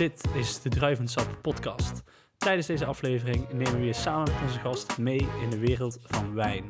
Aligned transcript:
Dit 0.00 0.24
is 0.34 0.62
de 0.62 0.68
Druivensap 0.68 1.38
podcast. 1.42 2.02
Tijdens 2.36 2.66
deze 2.66 2.84
aflevering 2.84 3.46
nemen 3.52 3.80
we 3.80 3.86
je 3.86 3.92
samen 3.92 4.32
met 4.32 4.42
onze 4.42 4.58
gast 4.58 4.98
mee 4.98 5.26
in 5.42 5.50
de 5.50 5.58
wereld 5.58 5.98
van 6.04 6.34
wijn. 6.34 6.64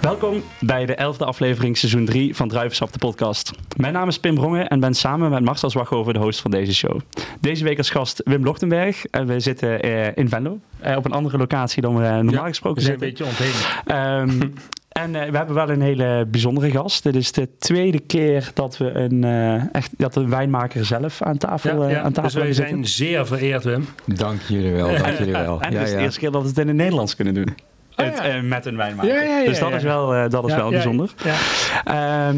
Welkom 0.00 0.42
bij 0.60 0.86
de 0.86 0.94
elfde 0.94 1.24
aflevering 1.24 1.76
seizoen 1.76 2.04
3 2.04 2.36
van 2.36 2.48
Druivensap 2.48 2.92
de 2.92 2.98
podcast. 2.98 3.52
Mijn 3.76 3.92
naam 3.92 4.08
is 4.08 4.20
Pim 4.20 4.34
Brongen 4.34 4.68
en 4.68 4.80
ben 4.80 4.94
samen 4.94 5.30
met 5.30 5.44
Marcel 5.44 5.70
Zwaghoven 5.70 6.14
de 6.14 6.20
host 6.20 6.40
van 6.40 6.50
deze 6.50 6.74
show. 6.74 7.00
Deze 7.40 7.64
week 7.64 7.78
als 7.78 7.90
gast 7.90 8.20
Wim 8.24 8.44
Lochtenberg 8.44 9.04
en 9.04 9.26
we 9.26 9.40
zitten 9.40 9.82
eh, 9.82 10.16
in 10.16 10.28
Venlo. 10.28 10.60
eh, 10.80 10.96
op 10.96 11.04
een 11.04 11.12
andere 11.12 11.38
locatie 11.38 11.82
dan 11.82 11.96
we 11.96 12.22
normaal 12.22 12.46
gesproken 12.46 12.82
We 12.82 12.88
zijn 12.88 13.02
een 13.02 13.06
zitten. 13.16 13.26
beetje 13.26 13.46
ontheen. 13.46 13.94
Ehm, 13.94 14.50
en 15.02 15.14
eh, 15.14 15.30
we 15.30 15.36
hebben 15.36 15.54
wel 15.54 15.68
een 15.70 15.80
hele 15.80 16.26
bijzondere 16.30 16.70
gast. 16.70 17.02
Dit 17.02 17.14
is 17.16 17.32
de 17.32 17.48
tweede 17.58 17.98
keer 18.00 18.50
dat 18.54 18.76
we 18.78 18.90
een, 18.94 19.24
eh, 19.24 19.74
echt, 19.74 19.90
dat 19.96 20.16
een 20.16 20.30
wijnmaker 20.30 20.84
zelf 20.84 21.22
aan 21.22 21.38
tafel, 21.38 21.82
Ja, 21.82 21.88
eh, 21.88 21.94
ja, 21.94 22.00
aan 22.02 22.12
tafel 22.12 22.22
dus 22.22 22.32
wij 22.34 22.42
hebben 22.42 22.54
zitten. 22.64 22.86
zijn 22.86 23.08
zeer 23.08 23.26
vereerd, 23.26 23.64
Wim. 23.64 23.84
Dank 24.04 24.40
jullie 24.42 24.72
wel, 24.72 24.88
dank 24.98 25.18
jullie 25.18 25.32
wel. 25.32 25.60
En 25.62 25.72
Ja, 25.72 25.78
het 25.78 25.88
is 25.88 25.94
de 25.94 26.00
eerste 26.00 26.20
keer 26.20 26.30
dat 26.30 26.42
we 26.42 26.48
het 26.48 26.58
in 26.58 26.66
het 26.68 26.76
Nederlands 26.76 27.16
kunnen 27.16 27.34
doen. 27.34 27.48
Oh, 27.96 28.04
Het, 28.06 28.20
ja. 28.24 28.42
met 28.42 28.66
een 28.66 28.76
wijnmaker. 28.76 29.14
Ja, 29.14 29.22
ja, 29.22 29.38
ja, 29.38 29.44
dus 29.44 29.58
dat 29.58 29.68
ja. 29.68 29.76
is 29.76 29.82
wel, 29.82 30.14
eh, 30.14 30.28
dat 30.28 30.44
is 30.44 30.50
Ja, 30.50 30.56
wel 30.56 30.66
ja, 30.66 30.70
bijzonder. 30.72 31.10
Ja. 31.24 32.32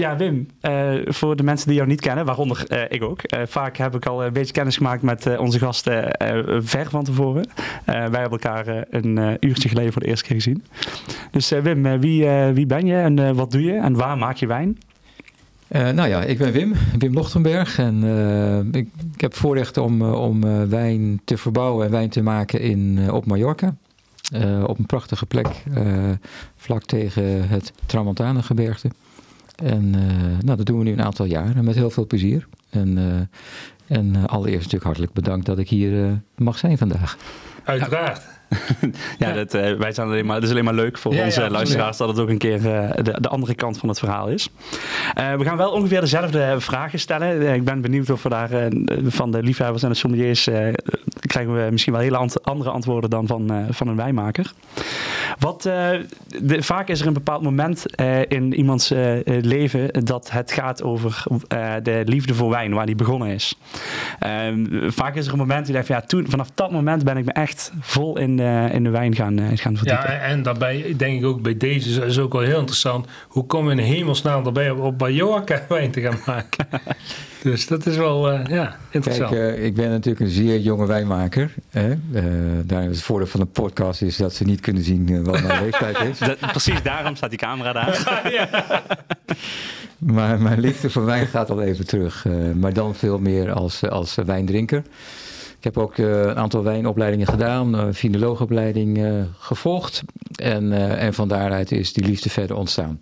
Ja, 0.00 0.16
Wim, 0.16 0.46
eh, 0.60 0.92
voor 1.04 1.36
de 1.36 1.42
mensen 1.42 1.66
die 1.66 1.76
jou 1.76 1.88
niet 1.88 2.00
kennen, 2.00 2.24
waaronder 2.24 2.64
eh, 2.66 2.82
ik 2.88 3.02
ook. 3.02 3.22
eh, 3.22 3.40
vaak 3.46 3.76
heb 3.76 3.94
ik 3.94 4.06
al 4.06 4.24
een 4.24 4.32
beetje 4.32 4.52
kennis 4.52 4.76
gemaakt 4.76 5.02
met 5.02 5.38
onze 5.38 5.58
gasten 5.58 6.16
ver 6.64 6.90
van 6.90 7.04
tevoren. 7.04 7.46
Wij 7.84 8.20
hebben 8.20 8.30
elkaar 8.30 8.84
een 8.90 9.36
uurtje 9.40 9.68
geleden 9.68 9.92
voor 9.92 10.02
de 10.02 10.08
eerste 10.08 10.24
keer 10.24 10.34
gezien. 10.34 10.64
Dus 11.30 11.48
Wim, 11.48 12.00
wie, 12.00 12.28
wie 12.28 12.66
ben 12.66 12.86
je 12.86 12.96
en 12.96 13.34
wat 13.34 13.50
doe 13.50 13.62
je 13.62 13.74
en 13.74 13.94
waar 13.96 14.18
maak 14.18 14.36
je 14.36 14.46
wijn? 14.46 14.78
Nou 15.68 16.08
ja, 16.08 16.22
ik 16.22 16.38
ben 16.38 16.52
Wim, 16.52 16.72
Wim 16.98 17.14
Lochtenberg. 17.14 17.78
En 17.78 18.02
ik, 18.72 18.88
ik 19.14 19.20
heb 19.20 19.34
voorrecht 19.34 19.76
om, 19.76 20.02
om 20.02 20.68
wijn 20.68 21.20
te 21.24 21.36
verbouwen 21.36 21.86
en 21.86 21.92
wijn 21.92 22.08
te 22.08 22.22
maken 22.22 22.60
in, 22.60 23.12
op 23.12 23.26
Mallorca. 23.26 23.74
Op 24.66 24.78
een 24.78 24.86
prachtige 24.86 25.26
plek, 25.26 25.48
vlak 26.56 26.84
tegen 26.84 27.48
het 27.48 27.72
Tramontane-gebergte. 27.86 28.90
En 29.62 29.94
eh, 29.94 30.44
nou, 30.44 30.56
dat 30.56 30.66
doen 30.66 30.78
we 30.78 30.84
nu 30.84 30.92
een 30.92 31.02
aantal 31.02 31.26
jaren 31.26 31.64
met 31.64 31.74
heel 31.74 31.90
veel 31.90 32.06
plezier. 32.06 32.46
En, 32.70 32.98
eh, 32.98 33.96
en 33.98 34.16
eh, 34.16 34.24
allereerst 34.24 34.58
natuurlijk 34.58 34.84
hartelijk 34.84 35.12
bedankt 35.12 35.46
dat 35.46 35.58
ik 35.58 35.68
hier 35.68 36.20
mag 36.36 36.58
zijn 36.58 36.78
vandaag. 36.78 37.16
Uiteraard. 37.64 38.22
Ja, 39.18 39.28
Ja. 39.28 39.32
Dat, 39.32 39.54
eh, 39.54 39.72
wij 39.74 39.92
zijn 39.92 40.06
alleen 40.06 40.26
maar, 40.26 40.34
het 40.34 40.44
is 40.44 40.50
alleen 40.50 40.64
maar 40.64 40.74
leuk 40.74 40.98
voor 40.98 41.14
Ja, 41.14 41.24
onze 41.24 41.40
ja, 41.40 41.50
luisteraars 41.50 41.96
dat 41.96 42.08
het 42.08 42.18
ook 42.18 42.28
een 42.28 42.38
keer 42.38 42.54
eh, 42.74 42.90
de, 43.04 43.20
de 43.20 43.28
andere 43.28 43.54
kant 43.54 43.78
van 43.78 43.88
het 43.88 43.98
verhaal 43.98 44.28
is. 44.28 44.48
Eh, 45.14 45.34
we 45.34 45.44
gaan 45.44 45.56
wel 45.56 45.70
ongeveer 45.70 46.00
dezelfde 46.00 46.54
vragen 46.58 46.98
stellen. 46.98 47.54
Ik 47.54 47.64
ben 47.64 47.80
benieuwd 47.80 48.10
of 48.10 48.22
we 48.22 48.28
daar 48.28 48.50
van 49.04 49.30
de 49.30 49.42
liefhebbers 49.42 49.82
en 49.82 49.88
de 49.88 49.94
sommeliers 49.94 50.48
krijgen 51.20 51.64
we 51.64 51.70
misschien 51.70 51.92
wel 51.92 52.02
hele 52.02 52.16
ant- 52.16 52.44
andere 52.44 52.70
antwoorden 52.70 53.10
dan 53.10 53.26
van, 53.26 53.66
van 53.70 53.88
een 53.88 53.96
wijnmaker. 53.96 54.52
Wat, 55.38 55.62
de, 55.62 56.06
vaak 56.62 56.88
is 56.88 57.00
er 57.00 57.06
een 57.06 57.12
bepaald 57.12 57.42
moment 57.42 57.84
in 58.28 58.54
iemands 58.54 58.92
leven 59.24 60.04
dat 60.04 60.30
het 60.30 60.52
gaat 60.52 60.82
over 60.82 61.22
de 61.82 62.02
liefde 62.04 62.34
voor 62.34 62.50
wijn, 62.50 62.74
waar 62.74 62.86
die 62.86 62.94
begonnen 62.94 63.28
is. 63.28 63.58
Ehm, 64.18 64.66
vaak 64.90 65.14
is 65.16 65.26
er 65.26 65.32
een 65.32 65.38
moment 65.38 65.64
die 65.64 65.72
denkt 65.72 65.88
van 65.88 65.96
ja, 65.96 66.02
toen, 66.06 66.26
vanaf 66.28 66.50
dat 66.54 66.70
moment 66.70 67.04
ben 67.04 67.16
ik 67.16 67.24
me 67.24 67.32
echt 67.32 67.72
vol 67.80 68.18
in 68.18 68.39
de, 68.40 68.68
in 68.72 68.84
de 68.84 68.90
wijn 68.90 69.14
gaan, 69.14 69.38
eh, 69.38 69.44
gaan 69.54 69.76
verdiepen. 69.76 70.10
Ja, 70.12 70.18
en- 70.20 70.42
daarbij 70.42 70.94
denk 70.96 71.18
ik 71.20 71.24
ook 71.26 71.42
bij 71.42 71.56
deze 71.56 72.04
is 72.06 72.18
ook 72.18 72.32
wel 72.32 72.42
heel 72.42 72.58
interessant. 72.58 73.06
Hoe 73.28 73.46
kom 73.46 73.64
je 73.64 73.70
in 73.70 73.78
hemelsnaam 73.78 74.46
erbij 74.46 74.70
om 74.70 74.80
op 74.80 75.00
Mallorca 75.00 75.62
wijn 75.68 75.90
te 75.90 76.00
gaan 76.00 76.18
maken? 76.26 76.66
dus 77.42 77.66
dat 77.66 77.86
is 77.86 77.96
wel 77.96 78.30
eh, 78.30 78.38
ja, 78.46 78.64
Kijk, 78.64 78.76
interessant. 78.90 79.32
eh, 79.34 79.64
ik 79.64 79.74
ben 79.74 79.90
natuurlijk 79.90 80.20
een 80.24 80.30
zeer 80.30 80.58
jonge 80.60 80.86
wijnmaker. 80.86 81.54
Hè? 81.70 81.90
Eh, 82.12 82.24
daar 82.64 82.82
is 82.82 82.88
het 82.96 83.02
voordeel 83.02 83.26
van 83.26 83.40
een 83.40 83.50
podcast 83.50 84.02
is 84.02 84.16
dat 84.16 84.34
ze 84.34 84.44
niet 84.44 84.60
kunnen 84.60 84.82
zien 84.82 85.08
eh, 85.08 85.20
wat 85.20 85.42
mijn 85.42 85.62
leeftijd 85.64 85.98
is. 85.98 86.18
Dat- 86.18 86.38
precies 86.38 86.82
daarom 86.82 87.16
staat 87.16 87.30
die 87.30 87.38
camera 87.38 87.72
daar. 87.72 88.22
Maar 89.98 90.40
mijn 90.40 90.60
liefde 90.60 90.90
voor 90.90 91.04
wijn 91.04 91.26
gaat 91.26 91.50
al 91.50 91.62
even 91.62 91.86
terug. 91.86 92.26
eh, 92.26 92.32
maar 92.60 92.72
dan 92.72 92.94
veel 92.94 93.18
meer 93.18 93.52
als, 93.52 93.88
als 93.88 94.14
wijndrinker. 94.14 94.82
Ik 95.60 95.66
heb 95.66 95.78
ook 95.78 95.98
eh, 95.98 96.20
een 96.20 96.36
aantal 96.36 96.62
wijnopleidingen 96.62 97.26
gedaan, 97.26 97.72
een 97.74 97.94
finoloogopleiding 97.94 98.98
eh, 99.04 99.12
gevolgd. 99.38 100.02
En, 100.34 100.72
eh, 100.72 101.02
en 101.02 101.14
van 101.14 101.28
daaruit 101.28 101.72
is 101.72 101.92
die 101.92 102.04
liefde 102.04 102.30
verder 102.30 102.56
ontstaan. 102.56 103.00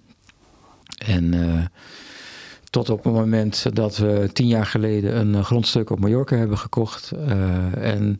En 1.06 1.34
eh, 1.34 1.64
tot 2.70 2.90
op 2.90 3.04
het 3.04 3.12
moment 3.12 3.66
dat 3.76 3.96
we 3.96 4.30
tien 4.32 4.46
jaar 4.46 4.66
geleden 4.66 5.18
een 5.18 5.34
eh, 5.34 5.44
grondstuk 5.44 5.90
op 5.90 6.00
Mallorca 6.00 6.36
hebben 6.36 6.58
gekocht. 6.58 7.12
eh, 7.12 7.92
en 7.94 8.18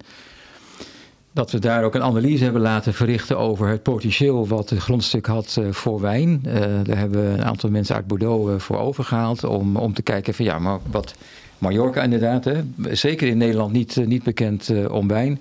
dat 1.33 1.51
we 1.51 1.59
daar 1.59 1.85
ook 1.85 1.95
een 1.95 2.03
analyse 2.03 2.45
hebben 2.45 2.63
laten 2.63 2.95
verrichten 2.95 3.39
over 3.39 3.69
het 3.69 3.83
potentieel 3.83 4.49
wat 4.49 4.71
het 4.71 4.79
grondstuk 4.79 5.27
had 5.27 5.57
eh, 5.59 5.73
voor 5.73 6.01
wijn. 6.01 6.41
Eh, 6.45 6.61
daar 6.83 6.97
hebben 6.99 7.23
we 7.23 7.39
een 7.39 7.45
aantal 7.45 7.71
mensen 7.71 7.95
uit 7.95 8.07
Bordeaux 8.07 8.51
eh, 8.53 8.59
voor 8.59 8.79
overgehaald 8.79 9.45
om, 9.45 9.77
om 9.77 9.95
te 9.95 10.03
kijken 10.03 10.35
van 10.35 10.45
ja, 10.45 10.59
maar 10.59 10.79
wat 10.91 11.15
Mallorca 11.59 12.03
inderdaad, 12.03 12.45
hè, 12.45 12.63
zeker 12.91 13.29
in 13.29 13.39
Nederland 13.39 13.73
niet, 13.73 13.97
eh, 13.97 14.07
niet 14.07 14.23
bekend 14.23 14.69
eh, 14.69 14.93
om 14.93 15.09
wijn. 15.09 15.41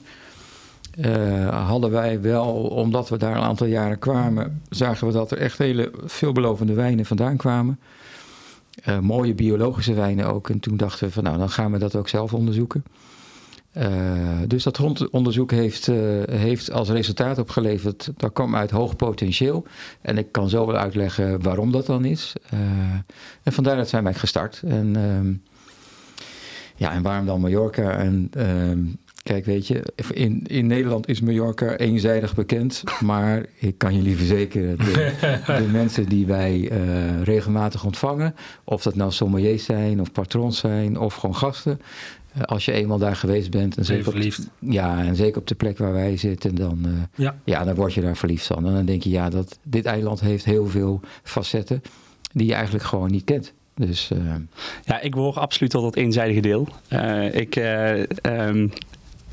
Eh, 1.02 1.66
hadden 1.68 1.92
wij 1.92 2.22
wel, 2.22 2.54
omdat 2.54 3.10
we 3.10 3.18
daar 3.18 3.36
een 3.36 3.42
aantal 3.42 3.68
jaren 3.68 4.00
kwamen, 4.00 4.62
zagen 4.70 5.08
we 5.08 5.14
dat 5.14 5.32
er 5.32 5.38
echt 5.38 5.58
hele 5.58 5.92
veelbelovende 6.06 6.74
wijnen 6.74 7.06
vandaan 7.06 7.38
kwamen. 7.38 7.80
Mooie 9.02 9.34
biologische 9.34 9.94
wijnen 9.94 10.26
ook. 10.26 10.50
En 10.50 10.60
toen 10.60 10.78
dachten 10.78 11.08
we 11.08 11.14
van 11.14 11.24
nou, 11.24 11.38
dan 11.38 11.50
gaan 11.50 11.72
we 11.72 11.78
dat 11.78 11.96
ook 11.96 12.10
zelf 12.10 12.34
onderzoeken. 12.34 12.84
Dus 14.48 14.64
dat 14.64 14.78
grondonderzoek 14.78 15.52
heeft, 15.52 15.86
heeft 16.32 16.72
als 16.72 16.90
resultaat 16.90 17.38
opgeleverd, 17.38 18.12
dat 18.18 18.34
kwam 18.34 18.56
uit 18.56 18.72
hoog 18.72 18.96
potentieel. 18.96 19.66
En 20.02 20.18
ik 20.18 20.32
kan 20.32 20.50
zo 20.50 20.66
wel 20.66 20.78
uitleggen 20.78 21.42
waarom 21.42 21.72
dat 21.72 21.86
dan 21.86 22.06
is. 22.06 22.34
En 23.44 23.54
vandaar 23.54 23.76
dat 23.76 23.90
zijn 23.90 24.04
wij 24.04 24.14
gestart. 24.14 24.62
En, 24.66 24.96
ehm, 24.96 25.34
ja, 26.78 26.92
en 26.94 27.02
waarom 27.02 27.26
dan 27.26 27.42
Mallorca? 27.42 27.92
En 27.92 28.30
ehm, 28.32 28.80
kijk, 29.24 29.46
weet 29.46 29.68
je, 29.68 29.84
in, 30.14 30.44
in 30.48 30.68
Nederland 30.68 31.08
is 31.08 31.22
Mallorca 31.22 31.76
eenzijdig 31.78 32.36
bekend. 32.36 32.84
Maar 33.00 33.46
ik 33.60 33.78
kan 33.78 33.96
jullie 33.96 34.16
verzekeren, 34.18 34.78
de, 34.78 35.12
de 35.46 35.68
mensen 35.82 36.06
die 36.06 36.26
wij 36.26 36.70
eh, 36.70 37.22
regelmatig 37.24 37.84
ontvangen, 37.86 38.36
of 38.64 38.82
dat 38.84 38.96
nou 38.96 39.12
sommeliers 39.12 39.64
zijn, 39.66 40.02
of 40.02 40.12
patrons 40.12 40.58
zijn, 40.60 41.00
of 41.00 41.16
gewoon 41.16 41.36
gasten. 41.36 41.80
eh, 42.34 42.42
Als 42.42 42.66
je 42.66 42.72
eenmaal 42.72 42.98
daar 42.98 43.16
geweest 43.16 43.52
bent 43.52 43.78
en 43.78 43.86
zeker, 43.86 44.08
op, 44.08 44.14
ja, 44.60 45.04
en 45.04 45.16
zeker 45.16 45.40
op 45.42 45.48
de 45.48 45.56
plek 45.56 45.78
waar 45.78 45.94
wij 45.94 46.18
zitten, 46.18 46.56
dan, 46.56 46.80
eh, 46.86 46.92
Ja. 47.16 47.36
ja, 47.44 47.64
dan 47.64 47.76
word 47.76 47.94
je 47.94 48.02
daar 48.02 48.18
verliefd 48.18 48.46
van. 48.46 48.68
En 48.68 48.74
dan 48.74 48.86
denk 48.86 49.04
je, 49.04 49.10
ja, 49.10 49.30
dat, 49.30 49.60
dit 49.64 49.86
eiland 49.86 50.20
heeft 50.20 50.46
heel 50.46 50.68
veel 50.68 51.00
facetten 51.24 51.82
die 52.34 52.48
je 52.48 52.54
eigenlijk 52.54 52.84
gewoon 52.86 53.12
niet 53.12 53.24
kent. 53.24 53.54
Dus 53.78 54.12
eh, 54.12 54.36
Ja, 54.86 55.00
ik 55.02 55.12
behoor 55.12 55.40
absoluut 55.40 55.72
tot 55.72 55.82
dat 55.84 55.96
eenzijdige 55.96 56.40
deel. 56.40 56.68
Eh, 56.88 57.36
ik, 57.36 57.56
eh, 57.56 58.00
ehm, 58.22 58.68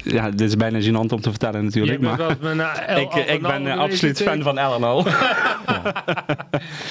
ja, 0.05 0.31
dit 0.31 0.41
is 0.41 0.57
bijna 0.57 0.81
gênant 0.81 1.13
om 1.13 1.21
te 1.21 1.31
vertellen 1.31 1.65
natuurlijk, 1.65 2.01
maar 2.01 2.21
ik, 3.01 3.15
ik 3.15 3.43
ben 3.43 3.67
absoluut 3.67 4.23
fan 4.23 4.43
van. 4.43 4.59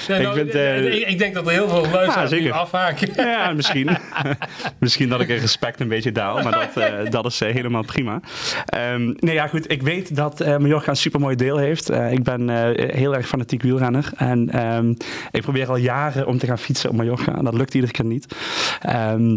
Ja, 0.08 0.16
ik 0.16 0.32
vind, 0.32 0.50
eh, 0.50 1.08
ik, 1.08 1.18
denk 1.18 1.34
dat 1.34 1.46
er 1.46 1.52
heel 1.52 1.68
veel 1.68 1.86
luisteraars 1.92 2.30
nu 2.30 2.50
afhaken. 2.50 3.08
ja, 3.16 3.52
misschien. 3.52 3.88
misschien 4.78 5.08
dat 5.08 5.20
ik 5.20 5.28
in 5.28 5.36
respect 5.36 5.80
een 5.80 5.88
beetje 5.88 6.12
daal, 6.12 6.42
maar 6.42 6.52
dat, 6.52 6.84
eh, 6.84 7.10
dat 7.10 7.26
is 7.26 7.40
eh, 7.40 7.52
helemaal 7.52 7.84
prima. 7.84 8.20
Ehm, 8.64 9.12
nee, 9.18 9.34
ja, 9.34 9.46
goed. 9.46 9.70
Ik 9.70 9.82
weet 9.82 10.16
dat 10.16 10.40
eh 10.40 10.56
Mallorca 10.56 10.90
een 10.90 10.96
supermooi 10.96 11.36
deel 11.36 11.56
heeft. 11.56 11.90
Ik 11.90 12.22
ben 12.22 12.48
heel 12.96 13.14
erg 13.14 13.26
fanatiek 13.26 13.62
wielrenner. 13.62 14.10
En 14.16 14.50
ehm, 14.50 14.94
ik 15.30 15.42
probeer 15.42 15.68
al 15.68 15.76
jaren 15.76 16.26
om 16.26 16.38
te 16.38 16.46
gaan 16.46 16.58
fietsen 16.58 16.90
op 16.90 16.96
Mallorca. 16.96 17.36
En 17.36 17.44
dat 17.44 17.54
lukt 17.54 17.74
iedere 17.74 17.92
keer 17.92 18.04
niet. 18.04 18.36
Ehm, 18.80 19.36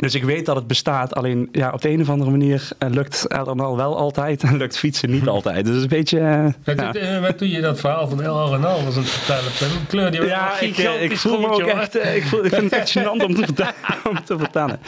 dus 0.00 0.14
ik 0.14 0.24
weet 0.24 0.46
dat 0.46 0.56
het 0.56 0.66
bestaat. 0.66 1.14
Alleen 1.14 1.48
ja, 1.52 1.70
op 1.72 1.80
de 1.82 1.90
een 1.90 2.00
of 2.00 2.08
andere 2.10 2.30
manier 2.30 2.68
eh, 2.78 2.90
lukt 2.90 3.26
Eleanor 3.32 3.76
wel 3.76 3.96
altijd 3.96 4.42
en 4.44 4.56
lukt 4.56 4.78
fietsen 4.78 5.10
niet 5.10 5.28
altijd. 5.28 5.64
Dus 5.66 5.82
een 5.82 5.88
beetje... 5.88 6.18
eh, 6.18 6.44
Wat, 6.64 6.76
ja. 6.80 6.94
eh, 6.94 7.20
wat 7.20 7.38
doe 7.38 7.48
je 7.50 7.60
dat 7.60 7.80
verhaal 7.80 8.08
van 8.08 8.18
Arnaldo 8.18 8.68
aan 8.68 8.84
het 8.84 9.08
vertellen? 9.10 9.50
Pim? 9.58 9.86
Kleur 9.88 10.10
die 10.10 10.22
Ja, 10.24 10.60
ik, 10.60 10.78
eh, 10.78 11.02
ik 11.02 11.16
voel 11.16 11.40
me 11.40 11.48
ook 11.50 11.60
echt. 11.60 11.96
eh, 11.96 12.16
ik, 12.16 12.22
voel, 12.24 12.44
ik 12.44 12.54
vind 12.54 12.70
het 12.70 12.72
echt 12.80 12.98
gênant 12.98 13.24
om 13.24 13.34
te 13.34 13.42
vertellen. 13.44 13.74
om 14.10 14.24
te 14.24 14.38
vertellen. 14.38 14.78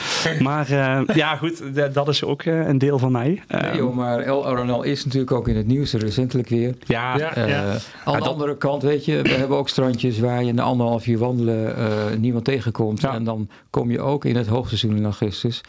Maar 0.41 0.71
eh, 0.71 1.01
ja, 1.17 1.37
goed, 1.37 1.63
dat 1.95 2.09
is 2.09 2.25
ook 2.25 2.43
eh, 2.43 2.67
een 2.67 2.79
deel 2.79 2.99
van 2.99 3.13
mij. 3.13 3.43
nee, 3.49 3.61
Ehm, 3.63 3.77
joh, 3.77 3.95
maar 3.97 4.31
Arenal 4.45 4.83
is 4.83 5.05
natuurlijk 5.05 5.33
ook 5.33 5.49
in 5.49 5.57
het 5.57 5.67
nieuws 5.67 5.93
recentelijk 5.93 6.49
weer. 6.49 6.75
ja, 6.87 7.17
Ja. 7.17 7.35
Eh, 7.35 7.75
aan 8.05 8.19
de 8.21 8.29
andere 8.29 8.57
kant, 8.57 8.83
weet 8.83 9.05
je, 9.05 9.23
we 9.23 9.29
hebben 9.35 9.57
ook 9.57 9.69
strandjes 9.69 10.19
waar 10.19 10.45
je 10.45 10.53
na 10.53 10.63
anderhalf 10.63 11.07
uur 11.07 11.19
wandelen 11.19 11.77
eh, 11.77 11.87
niemand 12.19 12.45
tegenkomt. 12.45 13.01
Ja. 13.01 13.15
En 13.15 13.25
dan 13.25 13.49
kom 13.71 13.91
je 13.91 14.01
ook 14.01 14.25
in 14.25 14.37
het 14.37 14.47
hoogseizoen 14.47 15.02
in 15.03 15.09
augustus, 15.09 15.61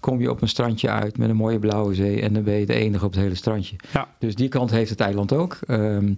kom 0.00 0.20
je 0.20 0.30
op 0.30 0.42
een 0.42 0.48
strandje 0.48 0.88
uit 0.88 1.18
met 1.18 1.28
een 1.28 1.36
mooie 1.36 1.58
blauwe 1.58 1.94
zee 1.94 2.20
en 2.20 2.32
dan 2.32 2.42
ben 2.42 2.54
je 2.54 2.66
de 2.66 2.74
enige 2.74 3.04
op 3.04 3.12
het 3.12 3.20
hele 3.20 3.34
strandje. 3.34 3.76
Ja. 3.92 4.08
Dus 4.18 4.34
die 4.34 4.48
kant 4.48 4.70
heeft 4.70 4.90
het 4.90 5.00
eiland 5.00 5.32
ook. 5.32 5.58
Ehm, 5.66 6.12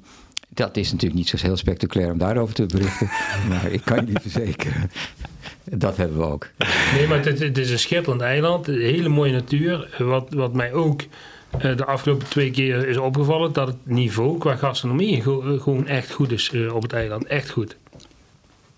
Dat 0.55 0.77
is 0.77 0.93
natuurlijk 0.93 1.21
niet 1.21 1.29
zo 1.29 1.37
heel 1.41 1.57
spectaculair 1.57 2.13
om 2.13 2.19
daarover 2.19 2.55
te 2.55 2.67
berichten. 2.67 3.11
maar 3.49 3.71
ik 3.71 3.83
kan 3.85 4.07
je 4.07 4.21
verzekeren, 4.21 4.91
dat 5.65 5.97
hebben 5.97 6.19
we 6.19 6.25
ook. 6.25 6.49
Nee, 6.95 7.07
maar 7.09 7.25
het, 7.25 7.39
het 7.39 7.59
is 7.59 7.71
een 7.71 7.79
schitterend 7.79 8.23
eiland. 8.23 8.69
Een 8.69 8.81
hele 8.81 9.09
mooie 9.09 9.33
natuur. 9.33 9.95
Wat, 9.99 10.35
wat 10.35 10.53
mij 10.55 10.73
ook 10.73 11.03
eh, 11.59 11.77
de 11.77 11.85
afgelopen 11.85 12.29
twee 12.29 12.51
keer 12.51 12.89
is 12.89 12.97
opgevallen... 12.97 13.53
dat 13.53 13.67
het 13.67 13.77
niveau 13.83 14.39
qua 14.39 14.57
gastronomie 14.57 15.23
gewoon 15.23 15.87
echt 15.87 16.13
goed 16.13 16.33
is 16.33 16.51
eh, 16.51 16.75
op 16.75 16.83
het 16.83 16.93
eiland. 16.93 17.25
Echt 17.25 17.51
goed. 17.51 17.77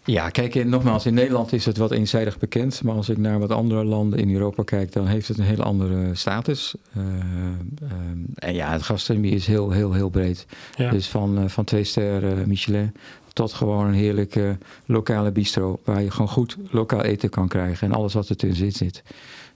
Ja, 0.05 0.29
kijk, 0.29 0.55
in, 0.55 0.69
nogmaals, 0.69 1.07
in 1.07 1.15
Nederland 1.15 1.53
is 1.53 1.67
het 1.67 1.77
wat 1.77 1.91
eenzijdig 1.91 2.39
bekend. 2.39 2.83
Maar 2.83 2.95
als 2.95 3.09
ik 3.09 3.19
naar 3.19 3.39
wat 3.39 3.51
andere 3.51 3.85
landen 3.85 4.19
in 4.19 4.33
Europa 4.33 4.63
kijk, 4.63 4.93
dan 4.93 5.07
heeft 5.07 5.29
het 5.29 5.39
een 5.39 5.45
hele 5.45 5.63
andere 5.63 6.15
status. 6.15 6.75
Eh, 6.93 7.03
ehm, 7.03 8.19
en 8.35 8.55
ja, 8.55 8.73
het 8.73 8.83
gastronomie 8.83 9.33
is 9.33 9.47
heel, 9.47 9.71
heel, 9.71 9.93
heel 9.93 10.09
breed. 10.09 10.47
Ja. 10.77 10.91
Dus 10.91 11.09
van, 11.09 11.39
eh, 11.39 11.49
van 11.49 11.65
twee 11.65 11.85
sterren 11.85 12.49
Michelin 12.49 12.93
tot 13.33 13.53
gewoon 13.53 13.87
een 13.87 13.95
heerlijke 13.95 14.59
lokale 14.87 15.33
bistro. 15.33 15.81
Waar 15.85 16.03
je 16.03 16.11
gewoon 16.11 16.29
goed 16.29 16.57
lokaal 16.71 17.03
eten 17.03 17.29
kan 17.29 17.49
krijgen. 17.49 17.89
En 17.89 17.95
alles 17.95 18.15
wat 18.15 18.29
er 18.29 18.37
tussen 18.37 18.73
zit, 18.73 18.77
zit. 18.77 19.03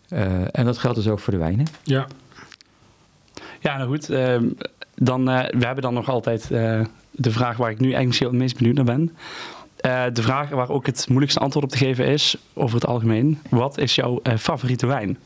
Eh, 0.09 0.59
en 0.59 0.65
dat 0.65 0.79
geldt 0.79 0.97
dus 0.97 1.09
ook 1.09 1.19
voor 1.19 1.33
de 1.33 1.39
wijnen. 1.39 1.67
ja. 1.85 2.06
Ja, 3.61 3.77
nou 3.77 3.89
goed. 3.89 4.11
ehm, 4.11 4.45
dan, 4.95 5.29
eh, 5.29 5.50
we 5.50 5.65
hebben 5.65 5.83
dan 5.83 5.95
nog 5.95 6.09
altijd 6.09 6.50
eh, 6.50 6.81
de 7.11 7.31
vraag 7.31 7.56
waar 7.56 7.71
ik 7.71 7.79
nu 7.79 7.93
eigenlijk 7.93 8.06
misschien 8.06 8.29
het 8.29 8.37
meest 8.37 8.56
benieuwd 8.56 8.75
naar 8.75 8.85
ben. 8.85 9.17
Eh, 9.78 10.04
de 10.12 10.22
vraag 10.22 10.48
waar 10.48 10.70
ook 10.70 10.86
het 10.86 11.06
moeilijkste 11.08 11.40
antwoord 11.40 11.64
op 11.64 11.70
te 11.70 11.78
geven 11.78 12.06
is, 12.06 12.36
over 12.54 12.75
het 12.75 12.86
algemeen. 12.86 13.38
Wat 13.50 13.78
is 13.78 13.94
jouw 13.94 14.20
eh, 14.22 14.36
favoriete 14.36 14.86
wijn? 14.86 15.19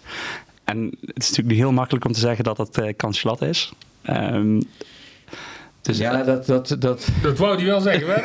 En 0.65 0.85
het 0.85 1.01
is 1.23 1.29
natuurlijk 1.29 1.49
niet 1.49 1.59
heel 1.59 1.73
makkelijk 1.73 2.05
om 2.05 2.13
te 2.13 2.21
zeggen 2.21 2.45
dat 2.45 2.59
het 2.59 2.79
uh, 2.79 2.89
Cancelat 2.97 3.43
is. 3.43 3.73
Ehm, 4.03 4.61
dus 5.81 5.99
ja, 5.99 6.23
dat, 6.23 6.47
dat, 6.47 6.77
dat, 6.79 7.09
Dat 7.23 7.39
wou 7.39 7.57
hij 7.57 7.65
wel 7.65 7.81
zeggen, 7.81 8.09
hè? 8.15 8.21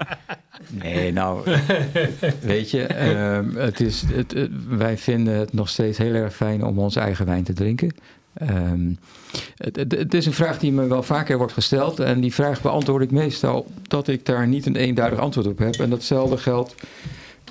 Nee, 0.70 1.12
nou, 1.12 1.50
weet 2.40 2.70
je, 2.70 2.82
ehm, 2.86 3.54
het 3.56 3.80
is, 3.80 4.02
het, 4.12 4.32
het- 4.32 4.50
wij 4.68 4.98
vinden 4.98 5.34
het 5.34 5.52
nog 5.52 5.68
steeds 5.68 5.98
heel 5.98 6.14
erg 6.14 6.34
fijn 6.34 6.64
om 6.64 6.78
onze 6.78 7.00
eigen 7.00 7.26
wijn 7.26 7.44
te 7.44 7.52
drinken. 7.52 7.94
Ehm, 8.38 8.90
het, 9.56 10.14
is 10.14 10.26
een 10.26 10.32
vraag 10.32 10.58
die 10.58 10.72
me 10.72 10.86
wel 10.86 11.02
vaker 11.02 11.38
wordt 11.38 11.52
gesteld 11.52 12.00
en 12.00 12.20
die 12.20 12.34
vraag 12.34 12.62
beantwoord 12.62 13.02
ik 13.02 13.10
meestal 13.10 13.66
dat 13.82 14.08
ik 14.08 14.26
daar 14.26 14.46
niet 14.46 14.66
een 14.66 14.76
eenduidig 14.76 15.18
antwoord 15.18 15.46
op 15.46 15.58
heb. 15.58 15.74
En 15.74 15.90
datzelfde 15.90 16.36
geldt 16.36 16.74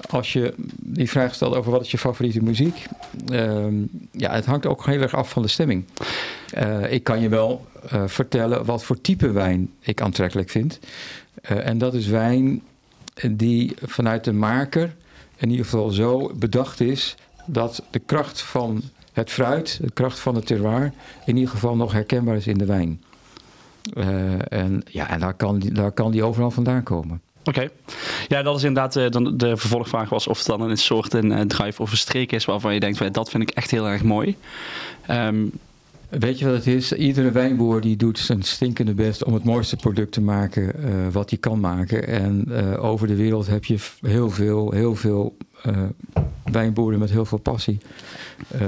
als 0.09 0.33
je 0.33 0.53
die 0.77 1.09
vraag 1.09 1.35
stelt 1.35 1.55
over 1.55 1.71
wat 1.71 1.81
is 1.81 1.91
je 1.91 1.97
favoriete 1.97 2.43
muziek. 2.43 2.85
Ehm, 3.27 3.73
ja, 4.11 4.31
het 4.31 4.45
hangt 4.45 4.65
ook 4.65 4.85
heel 4.85 5.01
erg 5.01 5.15
af 5.15 5.29
van 5.29 5.41
de 5.41 5.47
stemming. 5.47 5.85
Eh, 6.49 6.91
ik 6.91 7.03
kan 7.03 7.21
je 7.21 7.29
wel 7.29 7.65
eh, 7.89 8.03
vertellen 8.05 8.65
wat 8.65 8.83
voor 8.83 9.01
type 9.01 9.31
wijn 9.31 9.71
ik 9.79 10.01
aantrekkelijk 10.01 10.49
vind. 10.49 10.79
Eh, 11.41 11.67
en 11.67 11.77
dat 11.77 11.93
is 11.93 12.07
wijn 12.07 12.61
die 13.31 13.75
vanuit 13.81 14.23
de 14.23 14.33
maker 14.33 14.95
in 15.37 15.49
ieder 15.49 15.65
geval 15.65 15.89
zo 15.89 16.31
bedacht 16.35 16.79
is 16.79 17.15
dat 17.45 17.83
de 17.91 17.99
kracht 17.99 18.41
van 18.41 18.81
het 19.15 19.31
fruit, 19.31 19.79
de 19.81 19.91
kracht 19.91 20.19
van 20.19 20.35
het 20.35 20.45
terroir, 20.45 20.91
in 21.25 21.35
ieder 21.35 21.51
geval 21.51 21.75
nog 21.75 21.91
herkenbaar 21.91 22.35
is 22.35 22.47
in 22.47 22.57
de 22.57 22.65
wijn. 22.65 23.03
Eh, 23.93 24.51
en 24.51 24.83
ja, 24.89 25.09
en 25.09 25.19
daar 25.19 25.33
kan, 25.33 25.59
daar 25.59 25.91
kan 25.91 26.11
die 26.11 26.23
overal 26.23 26.51
vandaan 26.51 26.83
komen. 26.83 27.21
Oké. 27.43 27.69
Ja, 28.27 28.41
dat 28.41 28.57
is 28.57 28.63
inderdaad 28.63 28.95
eh, 28.95 29.09
dan 29.09 29.37
de 29.37 29.57
vervolgvraag 29.57 30.09
was 30.09 30.27
of 30.27 30.37
het 30.37 30.47
dan 30.47 30.61
een 30.61 30.77
soort 30.77 31.13
een 31.13 31.31
eh, 31.31 31.41
drive 31.41 31.81
of 31.81 31.91
een 31.91 31.97
streek 31.97 32.31
is 32.31 32.45
waarvan 32.45 32.73
je 32.73 32.79
denkt, 32.79 33.13
dat 33.13 33.29
vind 33.29 33.43
ik 33.43 33.49
echt 33.49 33.71
heel 33.71 33.87
erg 33.87 34.03
mooi. 34.03 34.37
Ehm, 35.05 35.45
Weet 36.09 36.39
je 36.39 36.45
wat 36.45 36.55
het 36.55 36.67
is? 36.67 36.93
Iedere 36.93 37.31
wijnboer 37.31 37.81
die 37.81 37.95
doet 37.95 38.19
zijn 38.19 38.41
stinkende 38.41 38.93
best 38.93 39.23
om 39.23 39.33
het 39.33 39.43
mooiste 39.43 39.75
product 39.75 40.11
te 40.11 40.21
maken 40.21 40.83
eh, 40.83 40.93
wat 41.11 41.29
hij 41.29 41.39
kan 41.39 41.59
maken. 41.59 42.07
En 42.07 42.45
eh, 42.49 42.83
over 42.83 43.07
de 43.07 43.15
wereld 43.15 43.47
heb 43.47 43.65
je 43.65 43.77
heel 44.01 44.29
veel, 44.29 44.71
heel 44.71 44.95
veel 44.95 45.37
eh, 45.63 45.83
wijnboeren 46.43 46.99
met 46.99 47.09
heel 47.09 47.25
veel 47.25 47.37
passie. 47.37 47.77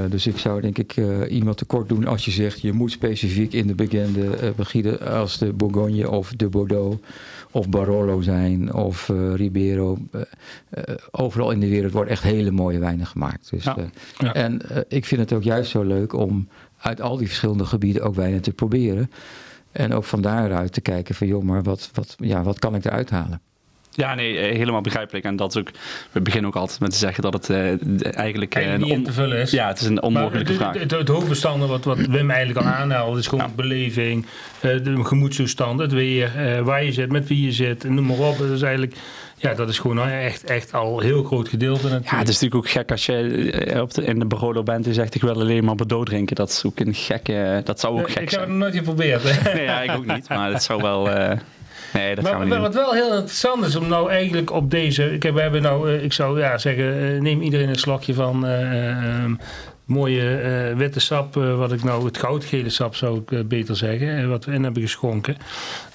Dus 0.09 0.27
ik 0.27 0.37
zou 0.37 0.61
denk 0.61 0.77
ik 0.77 0.97
iemand 1.29 1.57
tekort 1.57 1.89
doen 1.89 2.05
als 2.05 2.25
je 2.25 2.31
zegt 2.31 2.61
je 2.61 2.73
moet 2.73 2.91
specifiek 2.91 3.53
in 3.53 3.67
de 3.67 3.75
bekende 3.75 4.53
gebieden 4.59 4.99
als 5.01 5.37
de 5.37 5.53
Bourgogne 5.53 6.09
of 6.09 6.33
de 6.35 6.49
Bordeaux 6.49 6.97
of 7.51 7.69
Barolo 7.69 8.21
zijn 8.21 8.73
of 8.73 9.07
Ribeiro. 9.35 9.97
Overal 11.11 11.51
in 11.51 11.59
de 11.59 11.69
wereld 11.69 11.91
worden 11.91 12.11
echt 12.11 12.23
hele 12.23 12.51
mooie 12.51 12.79
wijnen 12.79 13.05
gemaakt. 13.05 13.49
Dus, 13.49 13.63
Ja. 13.63 13.75
Ja. 14.17 14.33
En 14.33 14.61
ik 14.87 15.05
vind 15.05 15.21
het 15.21 15.33
ook 15.33 15.43
juist 15.43 15.71
zo 15.71 15.83
leuk 15.83 16.13
om 16.13 16.47
uit 16.77 17.01
al 17.01 17.17
die 17.17 17.27
verschillende 17.27 17.65
gebieden 17.65 18.03
ook 18.03 18.15
wijnen 18.15 18.41
te 18.41 18.51
proberen. 18.53 19.11
En 19.71 19.93
ook 19.93 20.03
van 20.03 20.21
daaruit 20.21 20.73
te 20.73 20.81
kijken 20.81 21.15
van 21.15 21.27
joh, 21.27 21.43
maar 21.43 21.63
wat, 21.63 21.89
wat, 21.93 22.15
ja, 22.19 22.43
wat 22.43 22.59
kan 22.59 22.75
ik 22.75 22.85
eruit 22.85 23.09
halen? 23.09 23.41
ja, 23.91 24.15
nee, 24.15 24.37
eh, 24.37 24.55
helemaal 24.57 24.81
begrijpelijk. 24.81 25.25
En 25.25 25.35
dat 25.35 25.55
is 25.55 25.61
ook, 25.61 25.71
we 26.11 26.21
beginnen 26.21 26.49
ook 26.49 26.55
altijd 26.55 26.79
met 26.79 26.91
te 26.91 26.97
zeggen 26.97 27.23
dat 27.23 27.33
het 27.33 27.49
eh, 27.49 27.57
eigenlijk, 27.67 28.05
eh, 28.05 28.11
Eigenlijk 28.15 28.53
een 28.55 28.79
niet 28.79 28.89
in 28.89 28.97
on- 28.97 29.03
te 29.03 29.11
vullen 29.13 29.37
is. 29.37 29.51
ja, 29.51 29.67
het 29.67 29.79
is 29.79 29.87
een 29.87 30.01
onmogelijke 30.01 30.51
het, 30.51 30.61
vraag. 30.61 30.79
het, 30.79 30.91
het 30.91 31.07
hoofdbestanden 31.07 31.67
wat, 31.67 31.83
wat 31.83 31.97
Wim 31.97 32.31
eigenlijk 32.31 32.65
al 32.67 32.73
aanhaalde 32.73 33.19
is 33.19 33.27
gewoon 33.27 33.45
Ja. 33.45 33.51
beleving, 33.55 34.25
eh, 34.61 34.83
de 34.83 35.03
gemoedstoestand, 35.05 35.79
het 35.79 35.91
weer, 35.91 36.31
eh, 36.35 36.61
waar 36.61 36.83
je 36.83 36.91
zit, 36.91 37.11
met 37.11 37.27
wie 37.27 37.41
je 37.43 37.51
zit, 37.51 37.83
en 37.85 37.93
noem 37.93 38.05
maar 38.05 38.17
op. 38.19 38.37
Dat 38.37 38.49
is 38.49 38.61
eigenlijk, 38.61 38.95
ja, 39.39 39.53
dat 39.53 39.69
is 39.69 39.79
gewoon 39.79 40.09
echt, 40.09 40.43
echt 40.43 40.73
al 40.73 40.97
een 40.99 41.05
heel 41.05 41.23
groot 41.23 41.47
gedeelte 41.49 41.81
natuurlijk. 41.83 42.09
Ja, 42.11 42.17
het 42.17 42.27
is 42.27 42.33
natuurlijk 42.39 42.65
ook 42.65 42.71
gek 42.71 42.91
als 42.91 43.05
je 43.05 43.51
eh, 43.51 43.81
op 43.81 43.93
de, 43.93 44.03
in 44.03 44.19
de 44.19 44.25
Barolo 44.25 44.63
bent 44.63 44.87
en 44.87 44.93
zegt 44.93 45.15
ik 45.15 45.21
wil 45.21 45.33
alleen 45.33 45.63
maar 45.63 45.75
Bordeaux 45.75 46.09
drinken. 46.09 46.35
Dat 46.35 46.49
is 46.49 46.63
ook 46.65 46.79
een 46.79 46.93
gekke, 46.93 47.61
dat 47.63 47.79
zou 47.79 47.99
ook 47.99 48.07
Eh, 48.07 48.13
gek 48.13 48.21
ik 48.23 48.29
heb 48.29 48.39
het 48.39 48.39
zijn. 48.39 48.49
nog 48.49 48.57
nooit 48.57 48.75
geprobeerd. 48.75 49.21
hè. 49.23 49.53
Nee, 49.53 49.63
ja, 49.63 49.81
ik 49.81 49.91
ook 49.91 50.05
niet, 50.05 50.29
maar 50.29 50.51
het 50.51 50.63
zou 50.63 50.81
wel... 50.81 51.09
eh, 51.09 51.37
nee, 51.93 52.15
dat 52.15 52.25
gaan 52.27 52.37
we 52.39 52.43
niet 52.45 52.53
doen. 52.53 52.61
wat 52.61 52.73
wel 52.73 52.93
heel 52.93 53.11
interessant 53.13 53.65
is 53.65 53.75
om 53.75 53.87
nou 53.87 54.09
eigenlijk 54.09 54.51
op 54.51 54.71
deze. 54.71 55.13
Ik, 55.13 55.23
heb, 55.23 55.33
we 55.33 55.41
hebben 55.41 55.61
nou, 55.61 55.93
ik 55.93 56.13
zou 56.13 56.39
ja, 56.39 56.57
zeggen, 56.57 57.21
neem 57.23 57.41
iedereen 57.41 57.69
een 57.69 57.75
slokje 57.75 58.13
van 58.13 58.45
eh, 58.45 58.89
ehm, 58.91 59.33
mooie 59.87 60.37
eh, 60.37 60.75
witte 60.77 60.99
sap. 60.99 61.37
eh, 61.37 61.57
wat 61.57 61.71
ik 61.71 61.83
nou, 61.83 62.05
het 62.05 62.17
goudgele 62.17 62.69
sap 62.69 62.95
zou 62.95 63.17
ik 63.19 63.31
eh, 63.31 63.39
beter 63.45 63.75
zeggen. 63.75 64.29
wat 64.29 64.45
we 64.45 64.51
in 64.53 64.63
hebben 64.63 64.81
geschonken. 64.81 65.37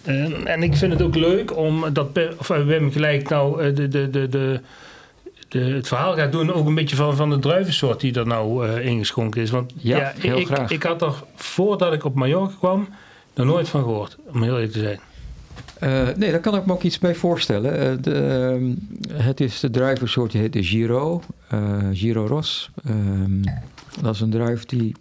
En- 0.04 0.46
en 0.46 0.62
ik 0.62 0.76
vind 0.76 0.92
het 0.92 1.02
ook 1.02 1.14
leuk 1.14 1.56
om 1.56 1.84
dat 1.92 2.08
of, 2.38 2.48
Wim 2.48 2.92
gelijk 2.92 3.28
nou 3.28 3.72
de, 3.72 3.88
de, 3.88 4.10
de, 4.10 4.28
de, 4.28 4.60
de, 5.48 5.58
het 5.58 5.88
verhaal 5.88 6.14
gaat 6.14 6.32
doen. 6.32 6.52
Ook 6.52 6.66
een 6.66 6.74
beetje 6.74 6.96
van, 6.96 7.16
van 7.16 7.30
de 7.30 7.38
druivensoort 7.38 8.00
die 8.00 8.14
er 8.14 8.26
nou 8.26 8.68
ingeschonken 8.80 9.42
is. 9.42 9.50
Want 9.50 9.72
Ja, 9.76 10.12
heel 10.18 10.38
ik, 10.38 10.46
graag. 10.46 10.70
ik 10.70 10.82
had 10.82 11.02
er 11.02 11.14
voordat 11.34 11.92
ik 11.92 12.04
op 12.04 12.14
Mallorca 12.14 12.54
kwam. 12.58 12.88
nog 13.34 13.46
nooit 13.46 13.68
van 13.68 13.82
gehoord, 13.82 14.16
om 14.32 14.42
heel 14.42 14.54
eerlijk 14.54 14.72
te 14.72 14.78
zijn. 14.78 15.00
Eh, 15.82 16.08
nee, 16.16 16.30
daar 16.30 16.40
kan 16.40 16.54
ik 16.54 16.66
me 16.66 16.72
ook 16.72 16.82
iets 16.82 16.98
bij 16.98 17.14
voorstellen. 17.14 17.78
Eh, 17.78 17.96
de, 18.00 18.14
ehm, 18.14 19.22
het 19.22 19.40
is 19.40 19.60
de 19.60 19.70
druivensoort 19.70 20.30
die 20.30 20.40
heet 20.40 20.52
de 20.52 20.64
Giro, 20.64 21.22
eh, 21.48 21.78
Giro 21.92 22.26
Ros. 22.26 22.70
Ehm, 22.84 23.42
dat 24.00 24.14
is 24.14 24.20
een 24.20 24.30
druif 24.30 24.64
die, 24.64 24.94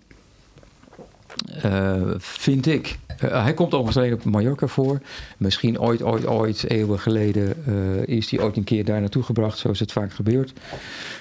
vind 2.18 2.66
ik, 2.66 3.00
hij 3.18 3.54
komt 3.54 3.74
overigens 3.74 3.98
alleen 3.98 4.14
op 4.14 4.24
Mallorca 4.24 4.68
voor. 4.68 5.02
Misschien 5.38 5.80
ooit, 5.80 6.04
ooit, 6.04 6.26
ooit, 6.26 6.70
eeuwen 6.70 7.00
geleden 7.00 7.66
is 8.08 8.32
hij 8.32 8.40
ooit 8.40 8.58
een 8.58 8.64
keer 8.64 8.86
daar 8.86 9.00
naartoe 9.00 9.24
gebracht, 9.24 9.58
zoals 9.58 9.80
het 9.80 9.92
vaak 9.92 10.14
gebeurt. 10.14 10.54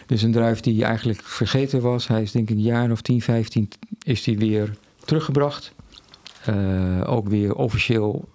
Dus 0.07 0.23
een 0.23 0.33
druif 0.33 0.61
die 0.61 0.85
eigenlijk 0.85 1.23
vergeten 1.23 1.81
was. 1.81 2.09
Hij 2.09 2.23
is 2.23 2.33
denk 2.33 2.51
ik 2.51 2.57
een 2.57 2.63
jaar 2.63 2.91
of 2.91 3.01
10, 3.01 3.23
15 3.23 3.69
is 4.03 4.27
hij 4.27 4.37
weer 4.37 4.75
teruggebracht. 5.05 5.73
Ook 7.05 7.29
weer 7.29 7.55
officieel 7.55 8.29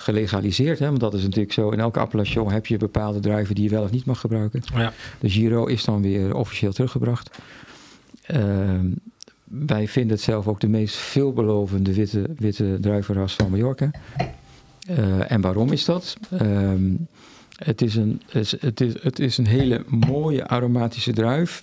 gelegaliseerd. 0.00 0.78
Hè? 0.78 0.86
Want 0.86 1.00
dat 1.00 1.14
is 1.14 1.22
natuurlijk 1.22 1.52
zo. 1.52 1.70
In 1.70 1.80
elke 1.80 1.98
appellation 1.98 2.52
heb 2.52 2.66
je 2.66 2.76
bepaalde 2.76 3.20
druiven 3.20 3.54
die 3.54 3.64
je 3.64 3.70
wel 3.70 3.82
of 3.82 3.90
niet 3.90 4.04
mag 4.04 4.20
gebruiken. 4.20 4.62
Ja. 4.74 4.92
De 5.20 5.30
Giro 5.30 5.66
is 5.66 5.84
dan 5.84 6.02
weer 6.02 6.34
officieel 6.34 6.72
teruggebracht. 6.72 7.38
Ehm, 8.22 8.86
wij 9.44 9.88
vinden 9.88 10.12
het 10.12 10.20
zelf 10.20 10.46
ook 10.46 10.60
de 10.60 10.68
meest 10.68 10.96
veelbelovende 10.96 11.94
witte, 11.94 12.26
witte 12.36 12.78
druivenras 12.80 13.34
van 13.34 13.50
Mallorca. 13.50 13.90
Eh, 14.86 15.30
en 15.30 15.40
waarom 15.40 15.72
is 15.72 15.84
dat? 15.84 16.16
Ehm, 16.30 16.94
het, 17.56 17.82
is 17.82 17.94
een, 17.94 18.20
het, 18.26 18.40
is, 18.42 18.60
het, 18.60 18.80
is, 18.80 19.02
het 19.02 19.18
is 19.18 19.38
een 19.38 19.46
hele 19.46 19.84
mooie 19.86 20.46
aromatische 20.46 21.12
druif. 21.12 21.62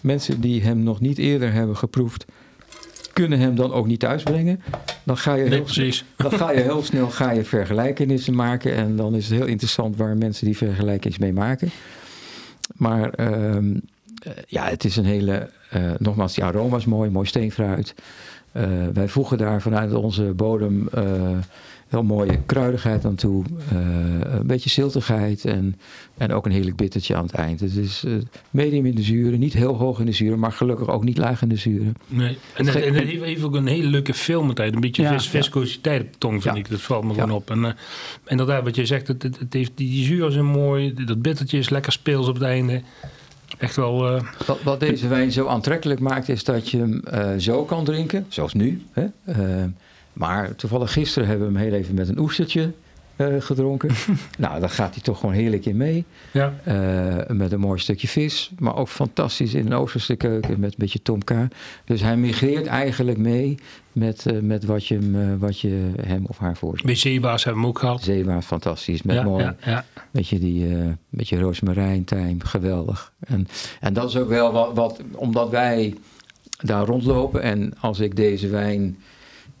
Mensen 0.00 0.40
die 0.40 0.62
hem 0.62 0.82
nog 0.82 1.00
niet 1.00 1.18
eerder 1.18 1.52
hebben 1.52 1.76
geproefd, 1.76 2.24
kunnen 3.18 3.38
hem 3.38 3.54
dan 3.54 3.72
ook 3.72 3.86
niet 3.86 4.00
thuisbrengen. 4.00 4.60
Dan 5.02 5.16
ga 5.16 5.34
je 5.34 5.48
heel, 5.48 5.64
dan 6.16 6.32
ga 6.32 6.50
je 6.50 6.60
heel 6.60 6.82
snel 6.82 7.10
ga 7.10 7.30
je 7.30 7.44
vergelijkenissen 7.44 8.34
maken. 8.34 8.74
En 8.74 8.96
dan 8.96 9.14
is 9.14 9.28
het 9.28 9.38
heel 9.38 9.46
interessant 9.46 9.96
waar 9.96 10.16
mensen 10.16 10.46
die 10.46 10.56
vergelijkings 10.56 11.18
mee 11.18 11.32
maken. 11.32 11.70
Maar 12.76 13.10
ehm, 13.10 13.74
eh, 14.22 14.32
ja, 14.46 14.64
het 14.64 14.84
is 14.84 14.96
een 14.96 15.04
hele. 15.04 15.50
eh, 15.70 15.90
nogmaals, 15.98 16.34
die 16.34 16.44
aroma 16.44 16.76
is 16.76 16.84
mooi, 16.84 17.10
mooi 17.10 17.26
steenfruit. 17.26 17.94
Eh, 18.52 18.64
wij 18.92 19.08
voegen 19.08 19.38
daar 19.38 19.62
vanuit 19.62 19.94
onze 19.94 20.22
bodem. 20.22 20.88
Wel 21.88 22.02
mooie 22.02 22.38
kruidigheid 22.46 23.04
aan 23.04 23.14
toe. 23.14 23.44
eh, 23.70 23.78
een 24.20 24.46
beetje 24.46 24.70
ziltigheid 24.70 25.44
en, 25.44 25.76
en 26.16 26.32
ook 26.32 26.46
een 26.46 26.52
heerlijk 26.52 26.76
bittertje 26.76 27.16
aan 27.16 27.22
het 27.24 27.32
eind. 27.34 27.60
Het 27.60 27.76
is 27.76 28.04
eh, 28.06 28.12
medium 28.50 28.86
in 28.86 28.94
de 28.94 29.02
zuren, 29.02 29.38
niet 29.38 29.52
heel 29.52 29.74
hoog 29.76 30.00
in 30.00 30.06
de 30.06 30.12
zuren, 30.12 30.38
maar 30.38 30.52
gelukkig 30.52 30.88
ook 30.88 31.04
niet 31.04 31.18
laag 31.18 31.42
in 31.42 31.48
de 31.48 31.56
zuren. 31.56 31.94
Nee. 32.06 32.38
En, 32.54 32.66
het, 32.66 32.74
en 32.74 32.94
het 32.94 33.04
heeft, 33.04 33.22
heeft 33.22 33.42
ook 33.42 33.54
een 33.54 33.66
hele 33.66 33.88
leuke 33.88 34.14
filmtijd. 34.14 34.74
Een 34.74 34.80
beetje 34.80 35.02
Ja, 35.02 35.12
vis, 35.12 35.28
viscositeit 35.28 36.00
op 36.02 36.12
de 36.12 36.18
tong, 36.18 36.42
vind 36.42 36.54
Ja. 36.54 36.60
ik. 36.60 36.70
Dat 36.70 36.80
valt 36.80 37.04
me 37.04 37.14
Ja. 37.14 37.20
gewoon 37.22 37.36
op. 37.36 37.50
En 37.50 37.58
uh, 37.58 37.68
inderdaad, 38.26 38.64
wat 38.64 38.76
je 38.76 38.86
zegt, 38.86 39.08
het, 39.08 39.22
het, 39.22 39.38
het 39.38 39.52
heeft, 39.52 39.72
die, 39.74 40.04
zuren 40.04 40.32
zijn 40.32 40.44
mooi. 40.46 40.94
Dat 41.04 41.22
bittertje 41.22 41.58
is 41.58 41.68
lekker 41.68 41.92
speels 41.92 42.28
op 42.28 42.34
het 42.34 42.42
einde. 42.44 42.82
Echt 43.58 43.76
wel... 43.76 44.14
Uh... 44.16 44.22
Wat, 44.46 44.62
wat, 44.62 44.80
deze 44.80 45.08
wijn 45.08 45.32
zo 45.32 45.46
aantrekkelijk 45.46 46.00
maakt, 46.00 46.28
is 46.28 46.44
dat 46.44 46.70
je 46.70 46.78
hem 46.78 47.02
uh, 47.14 47.30
zo 47.38 47.64
kan 47.64 47.84
drinken, 47.84 48.24
zoals 48.28 48.52
nu. 48.54 48.82
Hè? 48.92 49.04
Uh, 49.28 49.64
maar 50.18 50.54
toevallig 50.54 50.92
gisteren 50.92 51.28
hebben 51.28 51.52
we 51.52 51.58
hem 51.58 51.62
heel 51.62 51.78
even 51.78 51.94
met 51.94 52.08
een 52.08 52.18
oestertje 52.18 52.72
uh, 53.16 53.26
gedronken. 53.38 53.90
nou, 54.38 54.60
daar 54.60 54.70
gaat 54.70 54.94
hij 54.94 55.02
toch 55.02 55.20
gewoon 55.20 55.34
heerlijk 55.34 55.66
in 55.66 55.76
mee. 55.76 56.04
Ja. 56.32 56.54
Uh, 56.68 57.36
met 57.36 57.52
een 57.52 57.60
mooi 57.60 57.78
stukje 57.78 58.08
vis. 58.08 58.50
Maar 58.58 58.76
ook 58.76 58.88
fantastisch 58.88 59.54
in 59.54 59.66
een 59.66 59.74
Oosterse 59.74 60.16
keuken 60.16 60.60
met 60.60 60.70
een 60.70 60.78
beetje 60.78 61.02
tomka. 61.02 61.48
Dus 61.84 62.00
hij 62.00 62.16
migreert 62.16 62.66
eigenlijk 62.66 63.18
mee 63.18 63.58
met, 63.92 64.24
uh, 64.32 64.40
met 64.40 64.64
wat, 64.64 64.86
je 64.86 64.94
hem, 64.94 65.38
wat 65.38 65.60
je 65.60 65.90
hem 66.00 66.24
of 66.26 66.38
haar 66.38 66.56
voorzet. 66.56 66.86
Bij 66.86 66.94
zeebaars 66.94 67.44
hebben 67.44 67.62
we 67.62 67.68
hem 67.68 67.76
ook 67.76 67.82
gehad. 67.82 68.02
Zeebaars, 68.02 68.46
fantastisch. 68.46 69.02
Met 69.02 69.16
ja, 69.16 69.22
mooi, 69.22 69.44
ja, 69.44 69.56
ja. 69.64 69.84
Met 70.10 70.28
je, 70.28 70.38
die, 70.38 70.66
met 71.08 71.28
je 71.28 71.40
rozemarijn, 71.40 72.04
tijm, 72.04 72.42
geweldig. 72.42 73.12
En, 73.20 73.48
en 73.80 73.92
dat 73.92 74.08
is 74.08 74.16
ook 74.16 74.28
wel 74.28 74.52
wat, 74.52 74.74
wat, 74.74 75.00
omdat 75.12 75.50
wij 75.50 75.94
daar 76.58 76.84
rondlopen. 76.84 77.42
En 77.42 77.72
als 77.80 78.00
ik 78.00 78.16
deze 78.16 78.48
wijn 78.48 78.98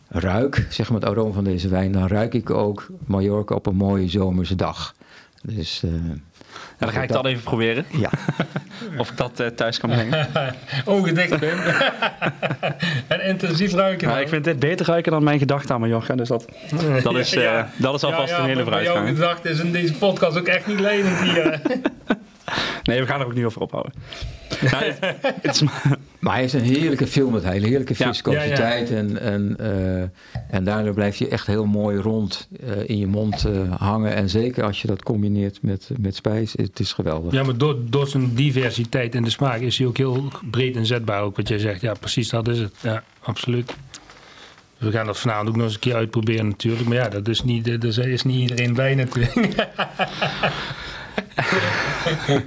ruik, 0.08 0.66
zeg 0.70 0.90
maar 0.90 1.00
het 1.00 1.08
aroma 1.08 1.32
van 1.32 1.44
deze 1.44 1.68
wijn, 1.68 1.92
dan 1.92 2.06
ruik 2.06 2.34
ik 2.34 2.50
ook 2.50 2.86
Mallorca 3.06 3.54
op 3.54 3.66
een 3.66 3.76
mooie 3.76 4.08
zomerse 4.08 4.54
dag. 4.54 4.94
Dus, 5.42 5.82
uh, 5.84 5.90
ja, 5.90 6.86
dan 6.86 6.92
ga 6.92 7.02
ik 7.02 7.12
dat 7.12 7.26
even 7.26 7.42
proberen. 7.42 7.84
Ja. 7.92 8.10
of 8.98 9.10
ik 9.10 9.16
dat 9.16 9.40
uh, 9.40 9.46
thuis 9.46 9.78
kan 9.78 9.90
brengen. 9.90 10.28
Ogen 10.84 11.14
dicht 11.14 11.38
ben. 11.38 11.58
en 13.06 13.24
intensief 13.24 13.72
ruiken. 13.72 14.08
Ja, 14.08 14.18
ik 14.18 14.28
vind 14.28 14.44
dit 14.44 14.58
beter 14.58 14.86
ruiken 14.86 15.12
dan 15.12 15.24
mijn 15.24 15.38
gedachten 15.38 15.74
aan 15.74 15.80
Mallorca. 15.80 16.14
Dus 16.14 16.28
dat, 16.28 16.48
dat, 17.02 17.14
is, 17.14 17.34
uh, 17.34 17.42
ja. 17.42 17.70
dat 17.76 17.94
is 17.94 18.04
alvast 18.04 18.32
ja, 18.32 18.38
een 18.38 18.46
hele 18.46 18.62
vooruitgang. 18.62 19.06
Jouw 19.06 19.14
gedachte 19.14 19.48
is 19.48 19.60
in 19.60 19.72
deze 19.72 19.94
podcast 19.94 20.38
ook 20.38 20.46
echt 20.46 20.66
niet 20.66 20.80
lenend 20.80 21.20
hier. 21.20 21.60
nee, 22.82 23.00
we 23.00 23.06
gaan 23.06 23.20
er 23.20 23.26
ook 23.26 23.34
niet 23.34 23.44
over 23.44 23.60
ophouden. 23.60 23.92
nou, 24.70 24.84
het, 24.84 25.16
het 25.20 25.54
is 25.54 25.62
maar... 25.62 25.98
maar 26.18 26.34
hij 26.34 26.44
is 26.44 26.52
een 26.52 26.62
heerlijke 26.62 27.06
film 27.06 27.32
met 27.32 27.44
hele 27.44 27.66
heerlijke 27.66 27.94
viscositeit. 27.94 28.58
Ja, 28.58 28.68
ja, 28.68 28.74
ja. 28.74 28.96
En, 28.96 29.20
en, 29.20 29.56
uh, 29.60 30.54
en 30.56 30.64
daardoor 30.64 30.94
blijft 30.94 31.18
hij 31.18 31.28
echt 31.28 31.46
heel 31.46 31.66
mooi 31.66 31.98
rond 31.98 32.48
uh, 32.64 32.88
in 32.88 32.98
je 32.98 33.06
mond 33.06 33.46
uh, 33.46 33.74
hangen. 33.74 34.14
En 34.14 34.28
zeker 34.28 34.64
als 34.64 34.82
je 34.82 34.86
dat 34.86 35.02
combineert 35.02 35.62
met, 35.62 35.90
met 36.00 36.14
spijs, 36.14 36.52
het 36.56 36.80
is 36.80 36.92
geweldig. 36.92 37.32
Ja, 37.32 37.42
maar 37.42 37.56
door, 37.56 37.76
door 37.84 38.08
zijn 38.08 38.34
diversiteit 38.34 39.14
in 39.14 39.22
de 39.22 39.30
smaak 39.30 39.60
is 39.60 39.78
hij 39.78 39.86
ook 39.86 39.96
heel 39.96 40.32
breed 40.50 40.76
inzetbaar. 40.76 41.22
Ook 41.22 41.36
wat 41.36 41.48
jij 41.48 41.58
zegt, 41.58 41.80
ja 41.80 41.94
precies 41.94 42.28
dat 42.28 42.48
is 42.48 42.58
het. 42.58 42.74
Ja, 42.80 43.02
absoluut. 43.20 43.74
We 44.78 44.90
gaan 44.90 45.06
dat 45.06 45.18
vanavond 45.18 45.48
ook 45.48 45.56
nog 45.56 45.64
eens 45.64 45.74
een 45.74 45.80
keer 45.80 45.94
uitproberen 45.94 46.48
natuurlijk. 46.48 46.88
Maar 46.88 46.96
ja, 46.96 47.08
dat 47.08 47.28
is 47.28 47.42
niet, 47.42 47.66
er 47.66 48.08
is 48.08 48.22
niet 48.22 48.40
iedereen 48.40 48.74
bij 48.74 48.94
natuurlijk. 48.94 49.54